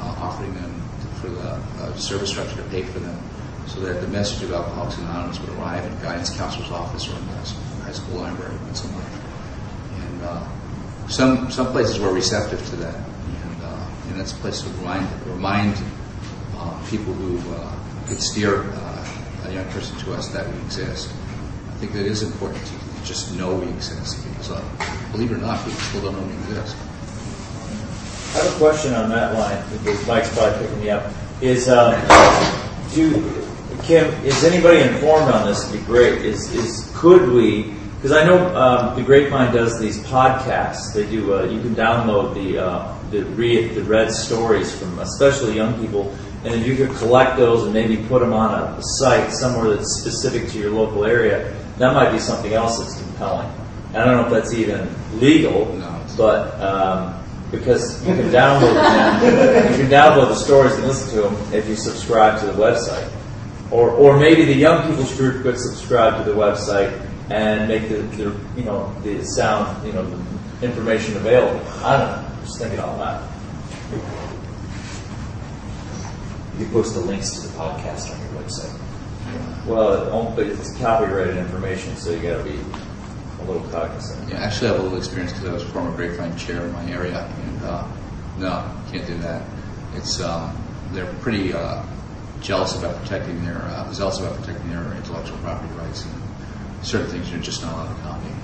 uh, 0.00 0.14
offering 0.20 0.54
them 0.54 0.74
for 1.20 1.28
the 1.28 1.50
uh, 1.50 1.94
service 1.96 2.30
structure 2.30 2.56
to 2.56 2.62
pay 2.64 2.82
for 2.82 2.98
them, 3.00 3.18
so 3.66 3.80
that 3.80 4.00
the 4.00 4.08
message 4.08 4.42
of 4.42 4.52
Alcoholics 4.52 4.98
Anonymous 4.98 5.40
would 5.40 5.50
arrive 5.58 5.84
in 5.84 5.92
a 5.92 6.02
guidance 6.02 6.36
counselor's 6.36 6.70
office 6.70 7.08
or 7.08 7.16
in 7.16 7.26
the 7.26 7.34
high 7.82 7.92
school 7.92 8.20
library 8.20 8.54
and 8.54 8.76
so 8.76 8.88
on. 8.88 9.02
And 10.02 10.22
uh, 10.22 11.08
some 11.08 11.50
some 11.50 11.72
places 11.72 11.98
were 11.98 12.12
receptive 12.12 12.64
to 12.70 12.76
that, 12.76 12.94
and, 12.94 13.62
uh, 13.62 13.86
and 14.08 14.20
that's 14.20 14.32
a 14.32 14.36
place 14.36 14.60
to 14.62 14.68
remind 14.70 15.06
remind 15.26 15.74
uh, 16.56 16.78
people 16.88 17.14
who 17.14 17.38
could 18.06 18.20
steer 18.22 18.62
a 19.48 19.54
young 19.54 19.68
person 19.70 19.96
to 19.98 20.12
us 20.14 20.28
that 20.28 20.46
we 20.46 20.58
exist. 20.60 21.10
I 21.68 21.74
think 21.80 21.92
that 21.92 22.06
is 22.06 22.22
important 22.22 22.64
to 22.64 23.04
just 23.04 23.34
know 23.36 23.54
we 23.54 23.68
exist 23.68 24.24
because, 24.28 24.60
believe 25.12 25.32
it 25.32 25.36
or 25.36 25.38
not, 25.38 25.64
people 25.64 25.80
still 25.80 26.02
don't 26.02 26.20
know 26.20 26.26
we 26.26 26.34
exist. 26.34 26.76
I 28.34 28.42
have 28.42 28.54
a 28.54 28.58
question 28.58 28.94
on 28.94 29.08
that 29.10 29.34
line, 29.34 29.62
Mike's 30.06 30.32
probably 30.36 30.66
picking 30.66 30.80
me 30.80 30.90
up. 30.90 31.12
Is, 31.40 31.68
um, 31.68 31.94
do, 32.94 33.46
Kim, 33.84 34.06
is 34.24 34.44
anybody 34.44 34.80
informed 34.80 35.32
on 35.32 35.46
this? 35.46 35.70
Would 35.70 35.80
be 35.80 35.86
great. 35.86 36.24
Is, 36.24 36.52
is, 36.52 36.92
could 36.94 37.30
we, 37.30 37.74
because 37.96 38.12
I 38.12 38.24
know 38.24 38.54
um, 38.54 38.96
the 38.96 39.02
Grapevine 39.02 39.52
does 39.52 39.80
these 39.80 39.98
podcasts. 40.04 40.92
They 40.92 41.08
do, 41.08 41.34
uh, 41.34 41.44
you 41.44 41.60
can 41.60 41.74
download 41.74 42.34
the, 42.34 42.58
uh, 42.58 42.98
the, 43.10 43.24
read, 43.24 43.74
the 43.74 43.82
read 43.82 44.12
stories 44.12 44.76
from 44.78 44.98
especially 44.98 45.56
young 45.56 45.80
people, 45.80 46.16
and 46.44 46.54
if 46.54 46.66
you 46.66 46.76
could 46.76 46.94
collect 46.96 47.36
those 47.36 47.64
and 47.64 47.74
maybe 47.74 47.96
put 47.96 48.20
them 48.20 48.32
on 48.32 48.54
a, 48.54 48.82
site 48.98 49.32
somewhere 49.32 49.74
that's 49.74 50.00
specific 50.00 50.48
to 50.50 50.58
your 50.58 50.70
local 50.70 51.04
area. 51.04 51.54
That 51.78 51.94
might 51.94 52.12
be 52.12 52.18
something 52.18 52.52
else 52.52 52.78
that's 52.78 53.00
compelling. 53.00 53.48
I 53.90 54.04
don't 54.04 54.16
know 54.16 54.24
if 54.26 54.30
that's 54.30 54.54
even 54.54 54.88
legal, 55.18 55.66
but 56.16 56.60
um, 56.60 57.24
because 57.50 58.06
you 58.06 58.14
can 58.14 58.30
download 58.30 58.74
them, 58.74 59.72
you 59.72 59.78
can 59.78 59.90
download 59.90 60.28
the 60.28 60.34
stories 60.34 60.74
and 60.74 60.84
listen 60.86 61.14
to 61.14 61.28
them 61.28 61.54
if 61.54 61.68
you 61.68 61.74
subscribe 61.74 62.38
to 62.40 62.46
the 62.46 62.52
website, 62.52 63.10
or 63.70 63.90
or 63.90 64.18
maybe 64.18 64.44
the 64.44 64.54
young 64.54 64.88
people's 64.88 65.16
group 65.16 65.42
could 65.42 65.58
subscribe 65.58 66.22
to 66.22 66.30
the 66.30 66.36
website 66.36 67.00
and 67.30 67.68
make 67.68 67.88
the, 67.88 67.96
the 68.16 68.34
you 68.56 68.64
know 68.64 68.94
the 69.02 69.24
sound 69.24 69.86
you 69.86 69.92
know 69.92 70.04
the 70.04 70.66
information 70.66 71.16
available. 71.16 71.66
I 71.84 71.98
don't 71.98 72.10
know. 72.10 72.44
Just 72.44 72.58
thinking 72.58 72.80
all 72.80 72.98
that. 72.98 73.22
You 76.58 76.66
post 76.66 76.94
the 76.94 77.00
links 77.00 77.30
to 77.34 77.46
the 77.46 77.54
podcast 77.54 78.12
on 78.12 78.18
your 78.20 78.42
website. 78.42 79.66
Well, 79.66 80.32
but 80.34 80.46
it's 80.46 80.76
copyrighted 80.78 81.36
information, 81.36 81.94
so 81.94 82.10
you 82.10 82.20
got 82.20 82.38
to 82.38 82.44
be 82.44 82.58
a 83.40 83.44
little 83.44 83.68
cognizant. 83.70 84.28
Yeah, 84.28 84.38
actually, 84.38 84.70
I 84.70 84.72
have 84.72 84.80
a 84.80 84.82
little 84.82 84.98
experience 84.98 85.32
because 85.32 85.48
I 85.48 85.52
was 85.52 85.62
a 85.62 85.66
former 85.66 85.94
grapevine 85.94 86.36
chair 86.36 86.64
in 86.66 86.72
my 86.72 86.90
area, 86.90 87.30
and 87.44 87.62
uh, 87.62 87.86
no, 88.38 88.74
can't 88.90 89.06
do 89.06 89.16
that. 89.18 89.46
It's 89.94 90.20
um, 90.20 90.56
they're 90.92 91.12
pretty 91.20 91.52
uh, 91.52 91.84
jealous 92.40 92.76
about 92.76 92.96
protecting 93.02 93.44
their 93.44 93.58
uh, 93.62 93.92
zealous 93.92 94.18
about 94.18 94.36
protecting 94.40 94.70
their 94.70 94.92
intellectual 94.94 95.38
property 95.38 95.72
rights, 95.74 96.04
and 96.04 96.14
certain 96.84 97.08
things 97.08 97.30
you're 97.30 97.40
just 97.40 97.62
not 97.62 97.72
allowed 97.72 97.94
to 97.94 98.02
copy. 98.02 98.34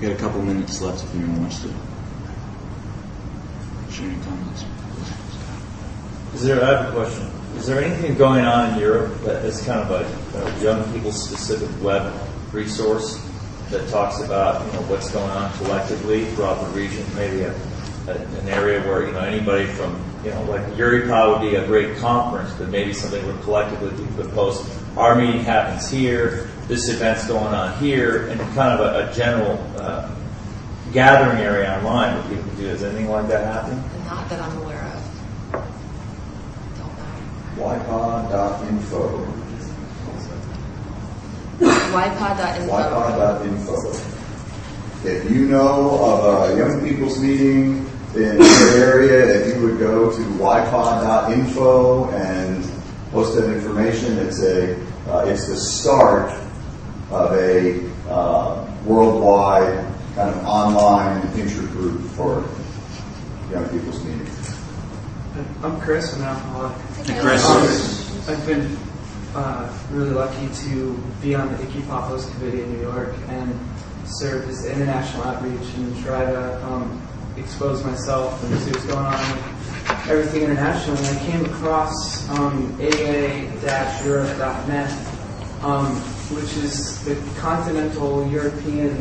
We 0.00 0.06
got 0.06 0.14
a 0.14 0.20
couple 0.20 0.40
minutes 0.80 1.02
left 1.02 1.04
if 1.04 1.14
anyone 1.20 1.40
wants 1.40 1.62
to 1.62 1.68
share 3.92 4.08
any 4.08 4.20
comments. 4.24 4.64
Is 6.34 6.44
there? 6.44 6.62
I 6.62 6.82
have 6.82 6.88
a 6.88 6.92
question. 6.92 7.30
Is 7.56 7.66
there 7.66 7.82
anything 7.82 8.16
going 8.16 8.44
on 8.44 8.74
in 8.74 8.80
Europe 8.80 9.20
that 9.22 9.44
is 9.44 9.64
kind 9.64 9.80
of 9.80 9.90
a, 9.90 10.38
a 10.38 10.62
young 10.62 10.92
people 10.92 11.10
specific 11.10 11.68
web 11.82 12.12
resource 12.52 13.24
that 13.70 13.88
talks 13.88 14.20
about 14.20 14.64
you 14.66 14.72
know 14.72 14.82
what's 14.82 15.10
going 15.10 15.30
on 15.30 15.52
collectively 15.58 16.24
throughout 16.26 16.62
the 16.62 16.70
region? 16.78 17.04
Maybe 17.14 17.42
a, 17.42 17.52
a, 18.06 18.12
an 18.12 18.48
area 18.48 18.80
where 18.82 19.06
you 19.06 19.12
know 19.12 19.20
anybody 19.20 19.66
from 19.66 20.00
you 20.24 20.30
know 20.30 20.42
like 20.44 20.62
EURYPAA 20.76 21.32
would 21.32 21.50
be 21.50 21.56
a 21.56 21.66
great 21.66 21.96
conference, 21.98 22.52
but 22.54 22.68
maybe 22.68 22.92
something 22.92 23.24
where 23.26 23.36
collectively 23.38 23.90
people 23.90 24.22
could 24.22 24.32
post. 24.34 24.68
Our 24.96 25.14
meeting 25.14 25.40
happens 25.42 25.90
here. 25.90 26.50
This 26.66 26.88
event's 26.90 27.26
going 27.26 27.54
on 27.54 27.78
here, 27.78 28.28
and 28.28 28.38
kind 28.54 28.78
of 28.78 28.80
a, 28.80 29.08
a 29.08 29.14
general 29.14 29.58
uh, 29.78 30.14
gathering 30.92 31.38
area 31.38 31.76
online 31.78 32.14
where 32.14 32.36
people 32.36 32.56
do. 32.56 32.66
Is 32.68 32.82
anything 32.82 33.08
like 33.10 33.28
that 33.28 33.44
happening? 33.44 33.82
Not 34.06 34.28
that 34.28 34.40
I'm 34.40 34.56
aware 34.58 34.84
of. 34.84 35.02
Don't 36.78 36.96
know. 36.98 37.64
YPod.info. 37.64 39.38
YPod.info. 41.60 42.72
YPod.info. 42.72 43.74
If 45.08 45.30
you 45.30 45.46
know 45.46 45.98
of 46.04 46.50
a 46.50 46.56
young 46.58 46.82
people's 46.86 47.18
meeting 47.20 47.86
in 48.14 48.36
your 48.38 48.70
area, 48.76 49.40
if 49.40 49.54
you 49.54 49.62
would 49.62 49.78
go 49.78 50.10
to 50.10 50.18
YPod.info 50.18 52.10
and 52.10 52.64
post 53.12 53.36
that 53.36 53.52
information, 53.52 54.18
it's 54.18 54.42
a 54.42 54.76
uh, 55.08 55.24
it's 55.26 55.46
the 55.46 55.56
start 55.56 56.30
of 57.10 57.32
a 57.32 57.80
uh, 58.10 58.66
worldwide 58.84 59.87
kind 60.18 60.34
of 60.34 60.42
online 60.44 61.22
intergroup 61.38 62.02
for 62.16 62.42
young 63.52 63.68
people's 63.68 64.02
meetings. 64.02 64.52
I'm 65.62 65.80
Chris. 65.80 66.12
I'm 66.14 66.22
an 66.22 66.26
alcoholic. 66.26 66.76
Hey, 67.06 67.20
Chris. 67.20 68.28
I've 68.28 68.44
been 68.44 68.76
uh, 69.36 69.72
really 69.92 70.10
lucky 70.10 70.48
to 70.66 71.00
be 71.22 71.36
on 71.36 71.52
the 71.52 71.58
ICYPAA 71.58 72.32
Committee 72.32 72.64
in 72.64 72.72
New 72.72 72.80
York 72.80 73.14
and 73.28 73.56
serve 74.06 74.48
as 74.48 74.64
the 74.64 74.72
international 74.72 75.22
outreach 75.22 75.72
and 75.76 75.96
try 76.04 76.24
to 76.24 76.64
um, 76.64 77.00
expose 77.36 77.84
myself 77.84 78.42
and 78.42 78.58
see 78.58 78.72
what's 78.72 78.86
going 78.86 78.98
on 78.98 79.12
with 79.12 80.10
everything 80.10 80.42
internationally. 80.42 80.98
And 80.98 81.16
I 81.16 81.26
came 81.26 81.44
across 81.44 82.28
um, 82.30 82.74
AA-Europe.net, 82.80 84.90
um, 85.62 85.86
which 86.34 86.56
is 86.56 87.04
the 87.04 87.14
continental 87.38 88.26
European, 88.28 89.00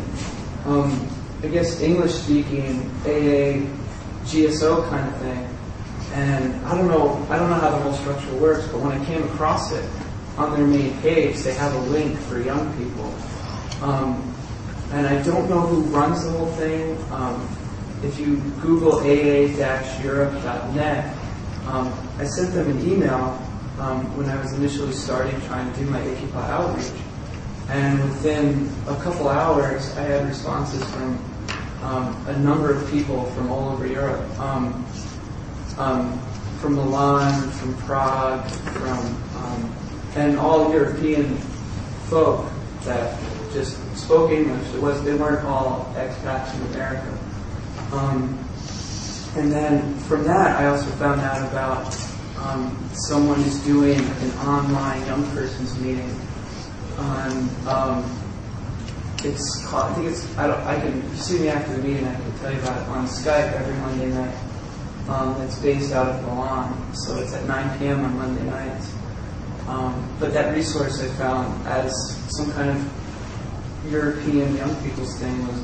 um, 0.67 1.07
I 1.43 1.47
guess 1.47 1.81
English-speaking 1.81 2.81
AA 3.05 3.61
GSO 4.25 4.89
kind 4.89 5.07
of 5.07 5.15
thing. 5.21 5.47
And 6.13 6.55
I 6.65 6.75
don't 6.75 6.87
know, 6.87 7.25
I 7.29 7.37
don't 7.37 7.49
know 7.49 7.55
how 7.55 7.69
the 7.69 7.77
whole 7.77 7.93
structure 7.93 8.33
works, 8.35 8.67
but 8.67 8.81
when 8.81 8.91
I 8.91 9.05
came 9.05 9.23
across 9.23 9.71
it 9.71 9.89
on 10.37 10.51
their 10.51 10.67
main 10.67 10.99
page, 11.01 11.37
they 11.37 11.53
have 11.53 11.73
a 11.73 11.79
link 11.91 12.19
for 12.21 12.41
young 12.41 12.75
people. 12.77 13.13
Um, 13.81 14.33
and 14.91 15.07
I 15.07 15.23
don't 15.23 15.49
know 15.49 15.61
who 15.61 15.83
runs 15.83 16.23
the 16.23 16.31
whole 16.31 16.51
thing. 16.53 16.97
Um, 17.11 17.47
if 18.03 18.19
you 18.19 18.37
Google 18.61 18.99
AA-Europe.net, 18.99 21.17
um, 21.67 21.93
I 22.17 22.25
sent 22.25 22.53
them 22.53 22.69
an 22.69 22.89
email 22.89 23.41
um, 23.79 24.17
when 24.17 24.29
I 24.29 24.41
was 24.41 24.53
initially 24.53 24.93
starting 24.93 25.39
trying 25.41 25.69
to 25.71 25.79
do 25.79 25.85
my 25.89 25.99
ICYPAA 25.99 26.49
outreach. 26.49 26.91
And 27.69 28.01
within 28.01 28.71
a 28.87 28.95
couple 29.01 29.27
hours, 29.27 29.95
I 29.97 30.01
had 30.03 30.25
responses 30.27 30.83
from 30.91 31.19
um, 31.83 32.27
a 32.27 32.37
number 32.39 32.73
of 32.73 32.89
people 32.89 33.25
from 33.31 33.51
all 33.51 33.69
over 33.69 33.85
Europe, 33.85 34.39
um, 34.39 34.85
um, 35.77 36.17
from 36.59 36.75
Milan, 36.75 37.49
from 37.51 37.75
Prague, 37.79 38.49
from 38.49 38.99
um, 39.35 39.75
and 40.15 40.39
all 40.39 40.71
European 40.71 41.37
folk 42.09 42.49
that 42.85 43.19
just 43.51 43.77
spoke 43.97 44.31
English. 44.31 44.73
It 44.73 44.81
was 44.81 45.03
they 45.03 45.13
weren't 45.13 45.45
all 45.45 45.93
expats 45.95 46.55
in 46.55 46.73
America. 46.73 47.19
Um, 47.91 48.39
and 49.35 49.51
then 49.51 49.93
from 49.99 50.23
that, 50.23 50.59
I 50.59 50.67
also 50.67 50.89
found 50.91 51.21
out 51.21 51.45
about 51.51 51.95
um, 52.39 52.89
someone 52.93 53.41
who's 53.43 53.59
doing 53.65 53.99
an 53.99 54.31
online 54.39 55.05
young 55.05 55.29
person's 55.31 55.77
meeting 55.79 56.26
on. 56.97 57.49
Um, 57.67 58.19
it's 59.23 59.65
called, 59.65 59.91
I 59.91 59.95
think 59.95 60.07
it's. 60.07 60.37
I 60.37 60.79
can. 60.79 61.15
See 61.15 61.39
me 61.39 61.49
after 61.49 61.75
the 61.75 61.83
meeting, 61.83 62.05
I 62.05 62.13
can 62.15 62.39
tell 62.39 62.51
you 62.53 62.59
about 62.59 62.81
it 62.81 62.87
on 62.89 63.07
Skype 63.07 63.53
every 63.53 63.75
Monday 63.77 64.09
night. 64.09 64.35
Um, 65.09 65.41
it's 65.41 65.59
based 65.59 65.93
out 65.93 66.07
of 66.07 66.21
Milan, 66.23 66.93
so 66.93 67.17
it's 67.17 67.33
at 67.33 67.45
9 67.47 67.79
p.m. 67.79 68.03
on 68.03 68.17
Monday 68.17 68.43
nights. 68.43 68.93
Um, 69.67 70.15
but 70.19 70.33
that 70.33 70.53
resource 70.53 71.01
I 71.01 71.07
found 71.15 71.67
as 71.67 71.91
some 72.37 72.51
kind 72.51 72.69
of 72.69 73.91
European 73.91 74.55
young 74.55 74.75
people's 74.83 75.17
thing 75.19 75.47
was 75.47 75.61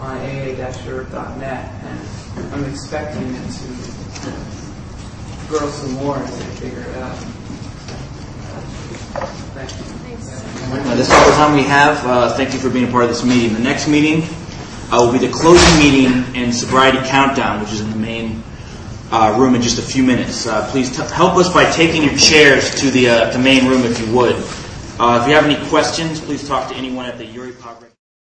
on 0.00 0.18
aa-europe.net, 0.18 1.72
and 1.84 2.54
I'm 2.54 2.64
expecting 2.64 3.34
it 3.34 3.50
to 3.52 3.94
grow 5.48 5.70
some 5.70 5.92
more 5.92 6.18
as 6.18 6.40
I 6.40 6.46
figure 6.56 6.80
it 6.80 6.96
out. 6.96 7.16
Thank 9.54 9.70
you. 9.70 10.03
Uh, 10.56 10.94
this 10.94 11.08
is 11.08 11.12
all 11.12 11.26
the 11.26 11.32
time 11.32 11.54
we 11.54 11.62
have. 11.62 12.04
Uh, 12.06 12.34
thank 12.36 12.52
you 12.52 12.58
for 12.58 12.70
being 12.70 12.88
a 12.88 12.90
part 12.90 13.02
of 13.04 13.10
this 13.10 13.24
meeting. 13.24 13.52
The 13.52 13.60
next 13.60 13.88
meeting 13.88 14.22
uh, 14.90 14.98
will 15.04 15.12
be 15.12 15.18
the 15.18 15.32
closing 15.32 15.78
meeting 15.78 16.24
and 16.36 16.54
sobriety 16.54 16.98
countdown, 16.98 17.60
which 17.60 17.72
is 17.72 17.80
in 17.80 17.90
the 17.90 17.96
main 17.96 18.42
uh, 19.10 19.36
room 19.38 19.54
in 19.54 19.62
just 19.62 19.78
a 19.78 19.82
few 19.82 20.02
minutes. 20.02 20.46
Uh, 20.46 20.66
please 20.70 20.90
t- 20.96 21.02
help 21.14 21.36
us 21.36 21.52
by 21.52 21.68
taking 21.72 22.02
your 22.02 22.16
chairs 22.16 22.74
to 22.80 22.90
the, 22.90 23.08
uh, 23.08 23.30
the 23.32 23.38
main 23.38 23.66
room 23.66 23.82
if 23.82 23.98
you 24.00 24.14
would. 24.14 24.36
If 24.36 25.28
you 25.28 25.34
have 25.34 25.44
any 25.44 25.56
questions, 25.68 26.20
please 26.20 26.46
talk 26.46 26.68
to 26.70 26.74
anyone 26.76 27.06
at 27.06 27.18
the 27.18 27.24
EURYPAA. 27.24 27.93